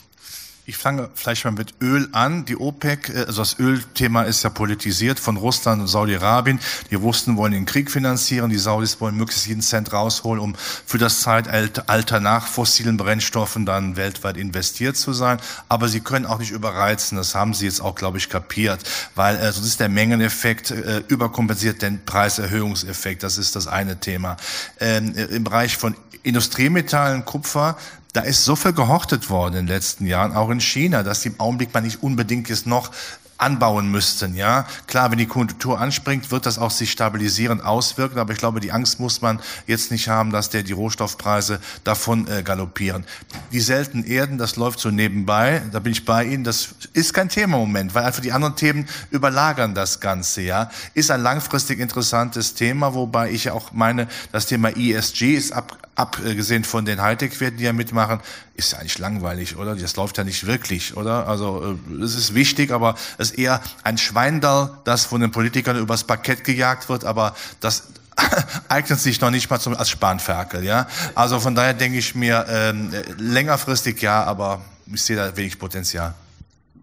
Ich 0.68 0.76
fange 0.76 1.08
vielleicht 1.14 1.46
mal 1.46 1.52
mit 1.52 1.76
Öl 1.80 2.10
an. 2.12 2.44
Die 2.44 2.54
OPEC, 2.54 3.08
äh, 3.08 3.18
also 3.20 3.40
das 3.40 3.58
Ölthema 3.58 4.24
ist 4.24 4.44
ja 4.44 4.50
politisiert 4.50 5.18
von 5.18 5.38
Russland 5.38 5.80
und 5.80 5.88
Saudi-Arabien. 5.88 6.60
Die 6.90 6.94
Russen 6.94 7.38
wollen 7.38 7.52
den 7.52 7.64
Krieg 7.64 7.90
finanzieren, 7.90 8.50
die 8.50 8.58
Saudis 8.58 9.00
wollen 9.00 9.16
möglichst 9.16 9.46
jeden 9.46 9.62
Cent 9.62 9.94
rausholen, 9.94 10.42
um 10.42 10.54
für 10.84 10.98
das 10.98 11.22
Zeitalter 11.22 12.20
nach 12.20 12.46
fossilen 12.46 12.98
Brennstoffen 12.98 13.64
dann 13.64 13.96
weltweit 13.96 14.36
investiert 14.36 14.98
zu 14.98 15.14
sein. 15.14 15.38
Aber 15.70 15.88
sie 15.88 16.00
können 16.00 16.26
auch 16.26 16.38
nicht 16.38 16.50
überreizen. 16.50 17.16
Das 17.16 17.34
haben 17.34 17.54
sie 17.54 17.64
jetzt 17.64 17.80
auch, 17.80 17.94
glaube 17.94 18.18
ich, 18.18 18.28
kapiert, 18.28 18.80
weil 19.14 19.36
äh, 19.36 19.50
sonst 19.50 19.68
ist 19.68 19.80
der 19.80 19.88
Mengeneffekt 19.88 20.70
äh, 20.70 21.02
überkompensiert 21.08 21.80
den 21.80 22.04
Preiserhöhungseffekt. 22.04 23.22
Das 23.22 23.38
ist 23.38 23.56
das 23.56 23.68
eine 23.68 24.00
Thema. 24.00 24.36
Ähm, 24.80 25.14
Im 25.14 25.44
Bereich 25.44 25.78
von 25.78 25.96
Industriemetallen, 26.24 27.24
Kupfer, 27.24 27.78
da 28.18 28.24
ist 28.24 28.44
so 28.44 28.56
viel 28.56 28.72
gehortet 28.72 29.30
worden 29.30 29.54
in 29.54 29.66
den 29.66 29.76
letzten 29.76 30.04
Jahren, 30.04 30.34
auch 30.34 30.50
in 30.50 30.60
China, 30.60 31.04
dass 31.04 31.24
im 31.24 31.38
Augenblick 31.38 31.72
man 31.72 31.84
nicht 31.84 32.02
unbedingt 32.02 32.48
jetzt 32.48 32.66
noch 32.66 32.90
anbauen 33.38 33.90
müssten, 33.90 34.34
ja. 34.34 34.66
Klar, 34.86 35.10
wenn 35.10 35.18
die 35.18 35.26
Konjunktur 35.26 35.80
anspringt, 35.80 36.30
wird 36.30 36.44
das 36.44 36.58
auch 36.58 36.72
sich 36.72 36.90
stabilisierend 36.90 37.64
auswirken, 37.64 38.18
aber 38.18 38.32
ich 38.32 38.38
glaube, 38.38 38.60
die 38.60 38.72
Angst 38.72 38.98
muss 38.98 39.22
man 39.22 39.40
jetzt 39.66 39.92
nicht 39.92 40.08
haben, 40.08 40.30
dass 40.30 40.50
der 40.50 40.64
die 40.64 40.72
Rohstoffpreise 40.72 41.60
davon 41.84 42.26
äh, 42.28 42.42
galoppieren. 42.42 43.06
Die 43.52 43.60
seltenen 43.60 44.04
Erden, 44.04 44.38
das 44.38 44.56
läuft 44.56 44.80
so 44.80 44.90
nebenbei, 44.90 45.62
da 45.72 45.78
bin 45.78 45.92
ich 45.92 46.04
bei 46.04 46.24
Ihnen, 46.24 46.42
das 46.42 46.74
ist 46.92 47.14
kein 47.14 47.28
Thema 47.28 47.54
im 47.56 47.60
Moment, 47.60 47.94
weil 47.94 48.04
einfach 48.04 48.22
die 48.22 48.32
anderen 48.32 48.56
Themen 48.56 48.88
überlagern 49.10 49.74
das 49.74 50.00
Ganze, 50.00 50.42
ja. 50.42 50.70
Ist 50.94 51.10
ein 51.10 51.22
langfristig 51.22 51.78
interessantes 51.78 52.54
Thema, 52.54 52.94
wobei 52.94 53.30
ich 53.30 53.50
auch 53.50 53.72
meine, 53.72 54.08
das 54.32 54.46
Thema 54.46 54.76
ESG 54.76 55.34
ist 55.34 55.52
ab, 55.52 55.78
abgesehen 55.94 56.64
von 56.64 56.84
den 56.84 57.00
Hightech-Werten, 57.00 57.58
die 57.58 57.64
ja 57.64 57.72
mitmachen, 57.72 58.20
ist 58.58 58.72
ja 58.72 58.78
eigentlich 58.78 58.98
langweilig, 58.98 59.56
oder? 59.56 59.76
Das 59.76 59.94
läuft 59.96 60.18
ja 60.18 60.24
nicht 60.24 60.44
wirklich, 60.46 60.96
oder? 60.96 61.28
Also 61.28 61.78
äh, 61.90 62.02
es 62.02 62.16
ist 62.16 62.34
wichtig, 62.34 62.72
aber 62.72 62.96
es 63.16 63.30
ist 63.30 63.38
eher 63.38 63.62
ein 63.84 63.96
Schweindall, 63.98 64.76
das 64.84 65.06
von 65.06 65.20
den 65.20 65.30
Politikern 65.30 65.78
übers 65.78 66.04
Parkett 66.04 66.42
gejagt 66.42 66.88
wird, 66.88 67.04
aber 67.04 67.36
das 67.60 67.84
eignet 68.68 68.98
sich 68.98 69.20
noch 69.20 69.30
nicht 69.30 69.48
mal 69.48 69.60
zum, 69.60 69.76
als 69.76 69.88
Spanferkel, 69.90 70.64
ja? 70.64 70.88
Also 71.14 71.38
von 71.38 71.54
daher 71.54 71.72
denke 71.72 71.98
ich 71.98 72.16
mir, 72.16 72.46
ähm, 72.48 72.92
längerfristig 73.16 74.02
ja, 74.02 74.24
aber 74.24 74.60
ich 74.86 75.02
sehe 75.02 75.14
da 75.14 75.36
wenig 75.36 75.56
Potenzial. 75.60 76.14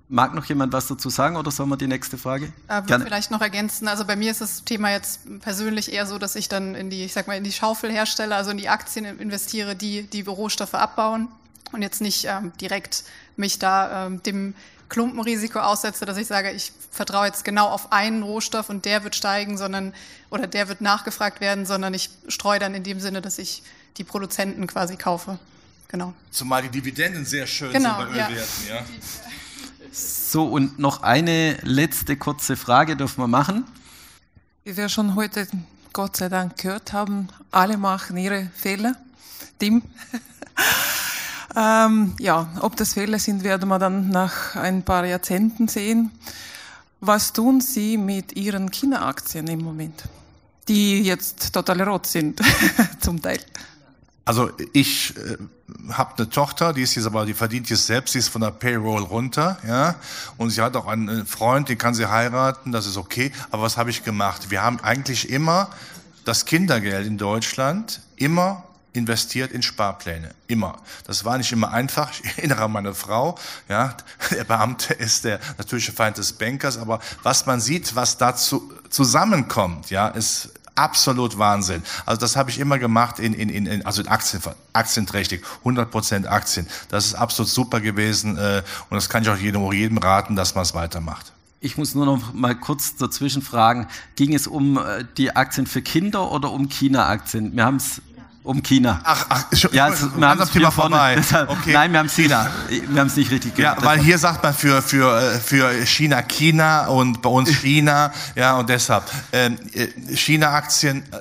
Mag 0.08 0.34
noch 0.34 0.46
jemand 0.46 0.72
was 0.72 0.88
dazu 0.88 1.10
sagen 1.10 1.36
oder 1.36 1.52
sollen 1.52 1.68
wir 1.68 1.78
die 1.78 1.88
nächste 1.88 2.18
Frage? 2.18 2.54
Äh, 2.70 2.84
würde 2.88 3.04
vielleicht 3.04 3.32
noch 3.32 3.42
ergänzen. 3.42 3.90
Also 3.90 4.06
bei 4.06 4.16
mir 4.16 4.32
ist 4.32 4.40
das 4.40 4.64
Thema 4.64 4.92
jetzt 4.92 5.42
persönlich 5.42 5.92
eher 5.92 6.06
so, 6.06 6.20
dass 6.20 6.38
ich 6.38 6.48
dann 6.48 6.74
in 6.74 6.90
die, 6.90 7.04
ich 7.04 7.12
sag 7.12 7.28
mal, 7.28 7.36
in 7.36 7.44
die 7.44 7.52
Schaufel 7.52 7.92
herstelle, 7.92 8.36
also 8.36 8.52
in 8.52 8.58
die 8.58 8.70
Aktien 8.70 9.04
investiere, 9.20 9.76
die 9.76 10.04
die 10.04 10.22
Rohstoffe 10.22 10.76
abbauen 10.76 11.28
und 11.72 11.82
jetzt 11.82 12.02
nicht 12.02 12.26
ähm, 12.26 12.52
direkt 12.60 13.04
mich 13.36 13.60
da 13.60 14.08
ähm, 14.08 14.24
dem 14.24 14.56
Klumpenrisiko 14.90 15.60
aussetze, 15.60 16.06
dass 16.06 16.18
ich 16.18 16.28
sage, 16.28 16.52
ich 16.52 16.72
vertraue 16.92 17.26
jetzt 17.26 17.44
genau 17.44 17.68
auf 17.68 17.92
einen 17.92 18.24
Rohstoff 18.24 18.70
und 18.70 18.86
der 18.86 19.04
wird 19.04 19.16
steigen, 19.16 19.58
sondern 19.58 19.94
oder 20.30 20.48
der 20.48 20.68
wird 20.68 20.82
nachgefragt 20.82 21.42
werden, 21.42 21.66
sondern 21.66 21.94
ich 21.94 22.10
streue 22.28 22.60
dann 22.60 22.76
in 22.76 22.84
dem 22.84 23.00
Sinne, 23.00 23.22
dass 23.22 23.40
ich 23.40 23.64
die 23.98 24.04
Produzenten 24.04 24.68
quasi 24.68 24.96
kaufe. 24.96 25.40
Genau. 25.88 26.14
Zumal 26.32 26.62
die 26.64 26.70
Dividenden 26.70 27.26
sehr 27.26 27.48
schön 27.48 27.72
Genau, 27.72 27.98
sind 27.98 28.12
bei 28.12 28.18
ja. 28.18 28.28
Ölwerten, 28.28 28.68
ja. 28.68 28.86
So, 29.92 30.46
und 30.46 30.78
noch 30.78 31.04
eine 31.04 31.58
letzte 31.62 32.18
kurze 32.18 32.58
Frage 32.58 32.98
dürfen 32.98 33.22
wir 33.22 33.28
machen. 33.28 33.66
Wie 34.64 34.76
wir 34.76 34.90
schon 34.90 35.16
heute 35.16 35.48
Gott 35.94 36.18
sei 36.18 36.28
Dank 36.28 36.58
gehört 36.58 36.92
haben, 36.92 37.30
alle 37.52 37.78
machen 37.78 38.18
ihre 38.18 38.50
Fehler. 38.56 38.96
Tim. 39.60 39.84
ähm, 41.56 42.14
ja, 42.20 42.48
ob 42.62 42.76
das 42.76 42.94
Fehler 42.94 43.20
sind, 43.20 43.44
werden 43.44 43.70
wir 43.70 43.80
dann 43.80 44.10
nach 44.10 44.56
ein 44.56 44.84
paar 44.84 45.06
Jahrzehnten 45.06 45.68
sehen. 45.68 46.12
Was 47.00 47.34
tun 47.34 47.62
Sie 47.62 47.98
mit 47.98 48.36
Ihren 48.36 48.72
China-Aktien 48.72 49.48
im 49.48 49.64
Moment, 49.64 50.04
die 50.68 51.02
jetzt 51.02 51.54
total 51.54 51.82
rot 51.82 52.08
sind, 52.08 52.42
zum 53.00 53.22
Teil? 53.22 53.40
Also 54.26 54.50
ich 54.74 55.16
äh, 55.18 55.38
habe 55.92 56.16
eine 56.18 56.30
Tochter, 56.30 56.74
die 56.74 56.82
ist 56.82 56.96
jetzt 56.96 57.06
aber, 57.06 57.26
die 57.28 57.36
verdient 57.36 57.70
jetzt 57.70 57.86
selbst, 57.86 58.16
die 58.16 58.20
ist 58.20 58.30
von 58.30 58.42
der 58.42 58.52
Payroll 58.52 59.04
runter, 59.04 59.58
ja. 59.68 59.96
Und 60.38 60.50
sie 60.50 60.62
hat 60.62 60.76
auch 60.76 60.88
einen 60.88 61.28
Freund, 61.28 61.70
den 61.70 61.78
kann 61.78 61.94
sie 61.94 62.10
heiraten, 62.10 62.72
das 62.72 62.88
ist 62.88 62.98
okay. 62.98 63.32
Aber 63.52 63.64
was 63.64 63.78
habe 63.78 63.92
ich 63.92 64.04
gemacht? 64.04 64.50
Wir 64.50 64.64
haben 64.64 64.80
eigentlich 64.80 65.30
immer 65.30 65.70
das 66.24 66.46
Kindergeld 66.46 67.06
in 67.06 67.20
Deutschland 67.20 68.02
immer 68.16 68.64
investiert 68.96 69.52
in 69.52 69.62
Sparpläne. 69.62 70.32
Immer. 70.48 70.78
Das 71.06 71.26
war 71.26 71.38
nicht 71.38 71.52
immer 71.52 71.72
einfach. 71.72 72.12
Ich 72.24 72.38
erinnere 72.38 72.64
an 72.64 72.72
meine 72.72 72.94
Frau. 72.94 73.38
Ja, 73.70 73.96
der 74.32 74.44
Beamte 74.44 74.94
ist 74.94 75.26
der 75.26 75.40
natürliche 75.58 75.92
Feind 75.92 76.18
des 76.18 76.34
Bankers. 76.34 76.78
Aber 76.78 77.00
was 77.24 77.46
man 77.46 77.60
sieht, 77.60 77.96
was 77.96 78.18
dazu 78.18 78.72
zusammenkommt, 78.90 79.90
ja, 79.90 80.08
ist 80.08 80.50
absolut 80.76 81.38
Wahnsinn. 81.38 81.84
Also 82.06 82.20
das 82.20 82.36
habe 82.36 82.50
ich 82.50 82.60
immer 82.60 82.78
gemacht 82.78 83.20
in, 83.20 83.34
in, 83.34 83.50
in, 83.50 83.66
in 83.66 83.86
also 83.86 84.02
in 84.02 84.08
Aktien, 84.08 84.42
aktienträchtig, 84.74 85.44
100% 85.64 86.28
Aktien. 86.28 86.68
Das 86.90 87.06
ist 87.06 87.16
absolut 87.16 87.50
super 87.50 87.80
gewesen 87.80 88.38
äh, 88.38 88.62
und 88.90 88.96
das 88.96 89.10
kann 89.10 89.24
ich 89.24 89.30
auch 89.30 89.38
jedem, 89.38 89.72
jedem 89.72 89.98
raten, 89.98 90.36
dass 90.36 90.56
man 90.56 90.64
es 90.64 90.74
weitermacht. 90.74 91.32
Ich 91.62 91.78
muss 91.78 91.96
nur 91.96 92.06
noch 92.06 92.34
mal 92.34 92.54
kurz 92.54 92.96
dazwischen 92.96 93.42
fragen, 93.42 93.88
ging 94.16 94.36
es 94.36 94.46
um 94.46 94.78
äh, 94.78 95.06
die 95.18 95.36
Aktien 95.36 95.66
für 95.66 95.82
Kinder 95.82 96.32
oder 96.32 96.52
um 96.52 96.70
China-Aktien? 96.70 97.56
Wir 97.56 97.66
haben 97.66 97.78
es 97.78 98.02
um 98.46 98.62
China. 98.62 99.02
Ach, 99.04 99.26
ach, 99.30 99.46
schon, 99.54 99.74
Ja, 99.74 99.90
es, 99.90 100.02
wir 100.16 100.28
haben 100.30 100.40
am 100.42 100.50
Thema 100.52 100.72
vorbei. 100.72 101.16
deshalb, 101.18 101.50
Okay. 101.50 101.74
Nein, 101.74 101.92
wir 101.92 102.00
haben 102.00 102.06
nicht, 102.06 102.30
wir 102.30 103.00
haben 103.00 103.08
es 103.08 103.16
nicht 103.16 103.32
richtig 103.32 103.58
Ja, 103.58 103.74
gehört. 103.74 103.86
weil 103.86 104.00
hier 104.00 104.18
sagt 104.18 104.44
man 104.44 104.54
für, 104.54 104.82
für, 104.82 105.20
äh, 105.20 105.40
für 105.40 105.86
China 105.86 106.22
China 106.22 106.86
und 106.88 107.22
bei 107.22 107.30
uns 107.30 107.50
China, 107.62 108.14
ja, 108.36 108.56
und 108.56 108.70
deshalb. 108.70 109.04
Ähm, 109.34 109.58
äh, 109.74 109.88
China-Aktien, 110.16 111.04
äh, 111.12 111.18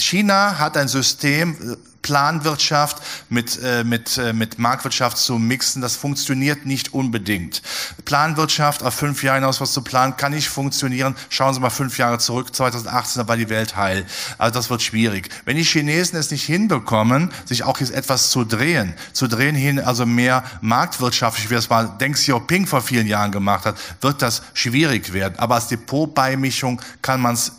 China 0.00 0.58
hat 0.58 0.76
ein 0.76 0.88
System, 0.88 1.56
äh, 1.60 1.76
Planwirtschaft 2.02 3.02
mit, 3.28 3.58
äh, 3.62 3.84
mit, 3.84 4.16
äh, 4.18 4.32
mit 4.32 4.58
Marktwirtschaft 4.58 5.18
zu 5.18 5.38
mixen, 5.38 5.82
das 5.82 5.96
funktioniert 5.96 6.64
nicht 6.64 6.94
unbedingt. 6.94 7.60
Planwirtschaft 8.04 8.82
auf 8.82 8.94
fünf 8.94 9.22
Jahre 9.22 9.40
hinaus 9.40 9.60
was 9.60 9.72
zu 9.72 9.82
planen, 9.82 10.16
kann 10.16 10.32
nicht 10.32 10.48
funktionieren. 10.48 11.16
Schauen 11.28 11.52
Sie 11.54 11.60
mal 11.60 11.70
fünf 11.70 11.98
Jahre 11.98 12.18
zurück, 12.18 12.54
2018, 12.54 13.22
da 13.22 13.28
war 13.28 13.36
die 13.36 13.50
Welt 13.50 13.76
heil. 13.76 14.06
Also 14.38 14.54
das 14.54 14.70
wird 14.70 14.82
schwierig. 14.82 15.28
Wenn 15.44 15.56
die 15.56 15.64
Chinesen 15.64 16.18
es 16.18 16.30
nicht 16.30 16.44
hinbekommen, 16.44 17.30
sich 17.44 17.64
auch 17.64 17.78
jetzt 17.78 17.92
etwas 17.92 18.30
zu 18.30 18.44
drehen, 18.44 18.94
zu 19.12 19.28
drehen 19.28 19.54
hin, 19.54 19.78
also 19.78 20.06
mehr 20.06 20.44
marktwirtschaftlich, 20.60 21.50
wie 21.50 21.54
es 21.54 21.68
mal 21.68 21.88
Deng 22.00 22.14
Xiaoping 22.14 22.66
vor 22.66 22.80
vielen 22.80 23.06
Jahren 23.06 23.32
gemacht 23.32 23.66
hat, 23.66 23.76
wird 24.00 24.22
das 24.22 24.42
schwierig 24.54 25.12
werden. 25.12 25.38
Aber 25.38 25.56
als 25.56 25.68
Depotbeimischung 25.68 26.80
kann 27.02 27.20
man 27.20 27.34
es 27.34 27.52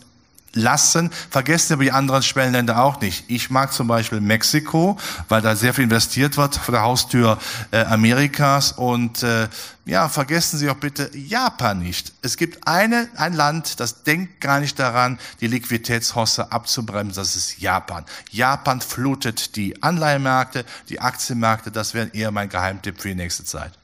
lassen. 0.54 1.12
Vergessen 1.30 1.68
Sie 1.68 1.74
aber 1.74 1.84
die 1.84 1.92
anderen 1.92 2.24
Schwellenländer 2.24 2.82
auch 2.82 3.02
nicht. 3.02 3.26
Ich 3.28 3.50
mag 3.50 3.74
zum 3.74 3.88
Beispiel 3.88 4.22
Mexiko, 4.22 4.98
weil 5.28 5.42
da 5.42 5.56
sehr 5.56 5.74
viel 5.74 5.86
investiert 5.86 6.38
wird 6.38 6.56
vor 6.56 6.72
der 6.74 6.82
Haustür 6.82 7.38
äh, 7.72 7.84
Amerikas. 7.86 8.72
Und 8.72 9.24
äh, 9.24 9.48
ja, 9.86 10.10
vergessen 10.10 10.58
Sie 10.58 10.70
auch 10.70 10.76
bitte 10.76 11.10
Japan 11.18 11.80
nicht. 11.80 12.14
Es 12.22 12.38
gibt 12.38 12.68
eine, 12.68 13.10
ein 13.16 13.34
Land, 13.34 13.80
das 13.80 14.04
denkt 14.04 14.42
gar 14.42 14.60
nicht 14.60 14.78
daran, 14.78 15.20
die 15.42 15.48
Liquiditätshosse 15.48 16.52
abzubremsen. 16.52 17.16
Das 17.16 17.36
ist 17.36 17.60
Japan. 17.60 18.06
Japan 18.32 18.82
flutet 18.82 19.56
die 19.56 19.82
Anleihemärkte, 19.82 20.66
die 20.90 21.00
Aktienmärkte. 21.00 21.72
Das 21.72 21.94
wäre 21.94 22.08
eher 22.14 22.32
mein 22.32 22.50
Geheimtipp 22.50 23.02
für 23.02 23.10
die 23.10 23.16
nächste 23.16 23.46
Zeit. 23.46 23.79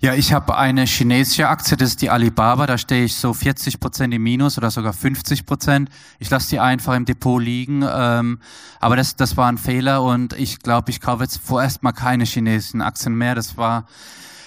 Ja, 0.00 0.14
ich 0.14 0.32
habe 0.32 0.56
eine 0.56 0.84
chinesische 0.84 1.48
Aktie, 1.48 1.76
das 1.76 1.90
ist 1.90 2.02
die 2.02 2.10
Alibaba, 2.10 2.68
da 2.68 2.78
stehe 2.78 3.04
ich 3.04 3.16
so 3.16 3.34
40 3.34 3.80
Prozent 3.80 4.14
im 4.14 4.22
Minus 4.22 4.56
oder 4.56 4.70
sogar 4.70 4.92
50 4.92 5.44
Prozent. 5.44 5.90
Ich 6.20 6.30
lasse 6.30 6.50
die 6.50 6.60
einfach 6.60 6.94
im 6.94 7.04
Depot 7.04 7.42
liegen, 7.42 7.84
ähm, 7.88 8.38
aber 8.78 8.94
das, 8.94 9.16
das 9.16 9.36
war 9.36 9.48
ein 9.50 9.58
Fehler 9.58 10.04
und 10.04 10.34
ich 10.34 10.60
glaube, 10.60 10.92
ich 10.92 11.00
kaufe 11.00 11.24
jetzt 11.24 11.40
vorerst 11.44 11.82
mal 11.82 11.90
keine 11.90 12.24
chinesischen 12.24 12.80
Aktien 12.80 13.16
mehr. 13.16 13.34
Das 13.34 13.56
war, 13.56 13.86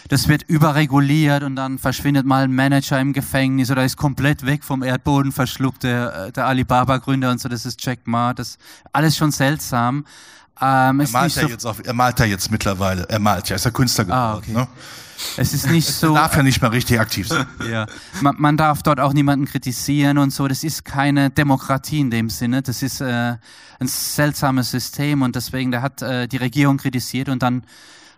das 0.08 0.30
wird 0.30 0.44
überreguliert 0.44 1.44
und 1.44 1.58
dann 1.58 1.80
verschwindet 1.80 2.26
mal 2.26 2.46
ein 2.46 2.56
Manager 2.56 3.02
im 3.02 3.12
Gefängnis 3.12 3.70
oder 3.72 3.84
ist 3.84 3.98
komplett 3.98 4.46
weg 4.46 4.64
vom 4.64 4.84
Erdboden 4.84 5.34
verschluckt, 5.34 5.84
der, 5.84 6.32
der 6.32 6.46
Alibaba-Gründer 6.46 7.30
und 7.30 7.42
so, 7.42 7.50
das 7.50 7.66
ist 7.66 7.86
Jack 7.86 8.08
Ma, 8.08 8.34
das 8.34 8.58
alles 8.94 9.18
schon 9.18 9.32
seltsam. 9.32 10.06
Ähm, 10.62 11.02
Er 11.02 11.10
malt, 11.10 11.36
ja 11.36 11.42
so, 11.42 11.48
jetzt 11.50 11.66
auf, 11.66 11.82
er 11.84 11.94
malt 11.94 12.20
ja 12.20 12.26
jetzt 12.26 12.52
mittlerweile. 12.52 13.04
Er 13.10 13.20
malt 13.20 13.50
ja, 13.50 13.58
ist 13.58 13.66
ja 13.66 13.72
Künstler 13.72 14.06
geworden. 14.06 14.22
Ah, 14.22 14.38
okay. 14.38 14.52
ne? 14.54 14.68
Es 15.38 15.54
ist 15.54 15.70
nicht 15.70 15.88
so. 15.88 16.14
Darf 16.14 16.36
ja 16.36 16.44
nicht 16.44 16.62
mehr 16.62 16.72
richtig 16.72 17.00
aktiv 17.00 17.28
sein. 17.28 17.46
Ja, 17.70 17.86
man, 18.22 18.36
man 18.38 18.58
darf 18.58 18.84
dort 18.84 19.00
auch 19.00 19.14
niemanden 19.14 19.46
kritisieren 19.46 20.18
und 20.18 20.32
so. 20.32 20.48
Das 20.48 20.64
ist 20.64 20.84
keine 20.84 21.30
Demokratie 21.30 22.00
in 22.00 22.10
dem 22.10 22.30
Sinne. 22.30 22.62
Das 22.62 22.82
ist 22.82 23.02
äh, 23.02 23.36
ein 23.80 23.88
seltsames 23.88 24.72
System 24.72 25.22
und 25.22 25.36
deswegen, 25.36 25.72
da 25.72 25.82
hat 25.82 26.02
äh, 26.02 26.28
die 26.28 26.38
Regierung 26.38 26.78
kritisiert 26.78 27.30
und 27.30 27.44
dann 27.44 27.64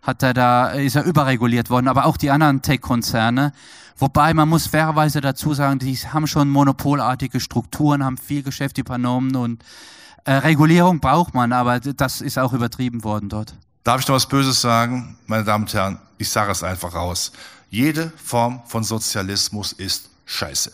hat 0.02 0.22
er 0.24 0.34
da 0.34 0.70
ist 0.70 0.96
er 0.96 1.04
überreguliert 1.04 1.70
worden. 1.70 1.88
Aber 1.88 2.06
auch 2.06 2.18
die 2.18 2.32
anderen 2.32 2.62
Tech-Konzerne. 2.62 3.54
Wobei 3.98 4.34
man 4.34 4.50
muss 4.50 4.68
fairerweise 4.68 5.22
dazu 5.22 5.54
sagen, 5.54 5.80
die 5.80 5.96
haben 5.96 6.28
schon 6.28 6.50
monopolartige 6.50 7.40
Strukturen, 7.40 8.04
haben 8.04 8.18
viel 8.18 8.44
Geschäft 8.44 8.78
übernommen 8.78 9.36
und 9.36 9.64
äh, 10.26 10.34
Regulierung 10.34 11.00
braucht 11.00 11.34
man, 11.34 11.52
aber 11.52 11.80
das 11.80 12.22
ist 12.22 12.40
auch 12.40 12.54
übertrieben 12.54 13.04
worden 13.04 13.30
dort. 13.30 13.56
Darf 13.84 14.02
ich 14.02 14.08
noch 14.08 14.16
was 14.16 14.28
Böses 14.28 14.62
sagen? 14.62 15.18
Meine 15.28 15.44
Damen 15.44 15.66
und 15.66 15.74
Herren, 15.74 16.00
ich 16.24 16.30
sage 16.30 16.52
es 16.52 16.64
einfach 16.64 16.96
raus. 16.96 17.32
Jede 17.70 18.12
Form 18.24 18.62
von 18.68 18.84
Sozialismus 18.84 19.74
ist 19.74 20.10
scheiße. 20.26 20.72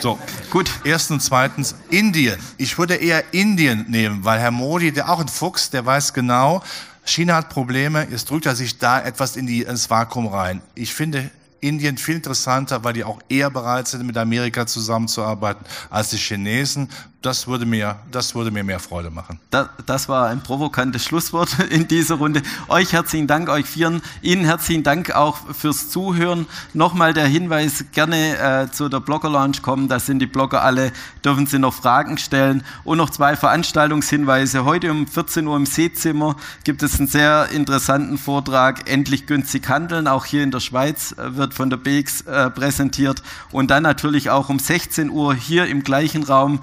So, 0.00 0.18
Gut. 0.50 0.70
Erstens, 0.84 1.26
zweitens, 1.26 1.74
Indien. 1.90 2.38
Ich 2.56 2.78
würde 2.78 2.94
eher 2.94 3.32
Indien 3.32 3.86
nehmen, 3.90 4.24
weil 4.24 4.40
Herr 4.40 4.50
Modi, 4.50 4.92
der 4.92 5.10
auch 5.10 5.20
ein 5.20 5.28
Fuchs, 5.28 5.70
der 5.70 5.84
weiß 5.84 6.14
genau, 6.14 6.62
China 7.04 7.34
hat 7.34 7.50
Probleme, 7.50 8.06
jetzt 8.10 8.30
drückt 8.30 8.46
er 8.46 8.56
sich 8.56 8.78
da 8.78 9.00
etwas 9.00 9.36
in 9.36 9.46
die, 9.46 9.62
ins 9.62 9.90
Vakuum 9.90 10.28
rein. 10.28 10.62
Ich 10.74 10.94
finde 10.94 11.30
Indien 11.60 11.98
viel 11.98 12.16
interessanter, 12.16 12.84
weil 12.84 12.94
die 12.94 13.04
auch 13.04 13.20
eher 13.28 13.50
bereit 13.50 13.88
sind, 13.88 14.06
mit 14.06 14.16
Amerika 14.16 14.66
zusammenzuarbeiten 14.66 15.64
als 15.90 16.10
die 16.10 16.16
Chinesen. 16.16 16.88
Das 17.22 17.46
würde 17.46 17.66
mir, 17.66 18.00
das 18.10 18.34
würde 18.34 18.50
mir 18.50 18.64
mehr 18.64 18.80
Freude 18.80 19.08
machen. 19.08 19.38
Da, 19.50 19.70
das 19.86 20.08
war 20.08 20.26
ein 20.26 20.42
provokantes 20.42 21.04
Schlusswort 21.04 21.56
in 21.70 21.86
dieser 21.86 22.16
Runde. 22.16 22.42
Euch 22.66 22.92
herzlichen 22.92 23.28
Dank, 23.28 23.48
euch 23.48 23.66
Vieren. 23.66 24.02
Ihnen 24.22 24.44
herzlichen 24.44 24.82
Dank 24.82 25.14
auch 25.14 25.38
fürs 25.54 25.88
Zuhören. 25.88 26.46
Nochmal 26.74 27.14
der 27.14 27.26
Hinweis, 27.26 27.84
gerne 27.92 28.38
äh, 28.38 28.72
zu 28.72 28.88
der 28.88 28.98
Blogger 28.98 29.30
Lounge 29.30 29.58
kommen. 29.62 29.86
Da 29.86 30.00
sind 30.00 30.18
die 30.18 30.26
Blogger 30.26 30.64
alle, 30.64 30.90
dürfen 31.24 31.46
Sie 31.46 31.60
noch 31.60 31.74
Fragen 31.74 32.18
stellen. 32.18 32.64
Und 32.82 32.98
noch 32.98 33.10
zwei 33.10 33.36
Veranstaltungshinweise. 33.36 34.64
Heute 34.64 34.90
um 34.90 35.06
14 35.06 35.46
Uhr 35.46 35.56
im 35.56 35.66
Seezimmer 35.66 36.34
gibt 36.64 36.82
es 36.82 36.98
einen 36.98 37.06
sehr 37.06 37.50
interessanten 37.52 38.18
Vortrag, 38.18 38.90
Endlich 38.90 39.26
günstig 39.26 39.68
handeln. 39.68 40.08
Auch 40.08 40.24
hier 40.24 40.42
in 40.42 40.50
der 40.50 40.58
Schweiz 40.58 41.12
äh, 41.12 41.36
wird 41.36 41.54
von 41.54 41.70
der 41.70 41.76
BX 41.76 42.22
äh, 42.22 42.50
präsentiert. 42.50 43.22
Und 43.52 43.70
dann 43.70 43.84
natürlich 43.84 44.28
auch 44.28 44.48
um 44.48 44.58
16 44.58 45.08
Uhr 45.08 45.36
hier 45.36 45.66
im 45.66 45.84
gleichen 45.84 46.24
Raum 46.24 46.58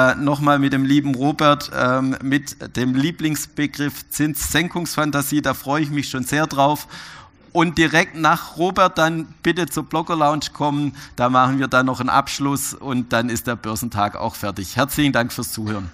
äh, 0.00 0.14
nochmal 0.14 0.58
mit 0.58 0.72
dem 0.72 0.84
lieben 0.84 1.14
Robert 1.14 1.70
ähm, 1.74 2.16
mit 2.22 2.76
dem 2.76 2.94
Lieblingsbegriff 2.94 4.08
Zinssenkungsfantasie. 4.10 5.42
Da 5.42 5.54
freue 5.54 5.82
ich 5.82 5.90
mich 5.90 6.08
schon 6.08 6.24
sehr 6.24 6.46
drauf. 6.46 6.86
Und 7.52 7.78
direkt 7.78 8.14
nach 8.14 8.56
Robert 8.56 8.96
dann 8.96 9.26
bitte 9.42 9.66
zur 9.66 9.84
Blogger 9.84 10.14
Lounge 10.16 10.46
kommen. 10.52 10.94
Da 11.16 11.28
machen 11.28 11.58
wir 11.58 11.66
dann 11.66 11.86
noch 11.86 11.98
einen 12.00 12.08
Abschluss 12.08 12.74
und 12.74 13.12
dann 13.12 13.28
ist 13.28 13.46
der 13.46 13.56
Börsentag 13.56 14.14
auch 14.16 14.36
fertig. 14.36 14.76
Herzlichen 14.76 15.12
Dank 15.12 15.32
fürs 15.32 15.52
Zuhören. 15.52 15.90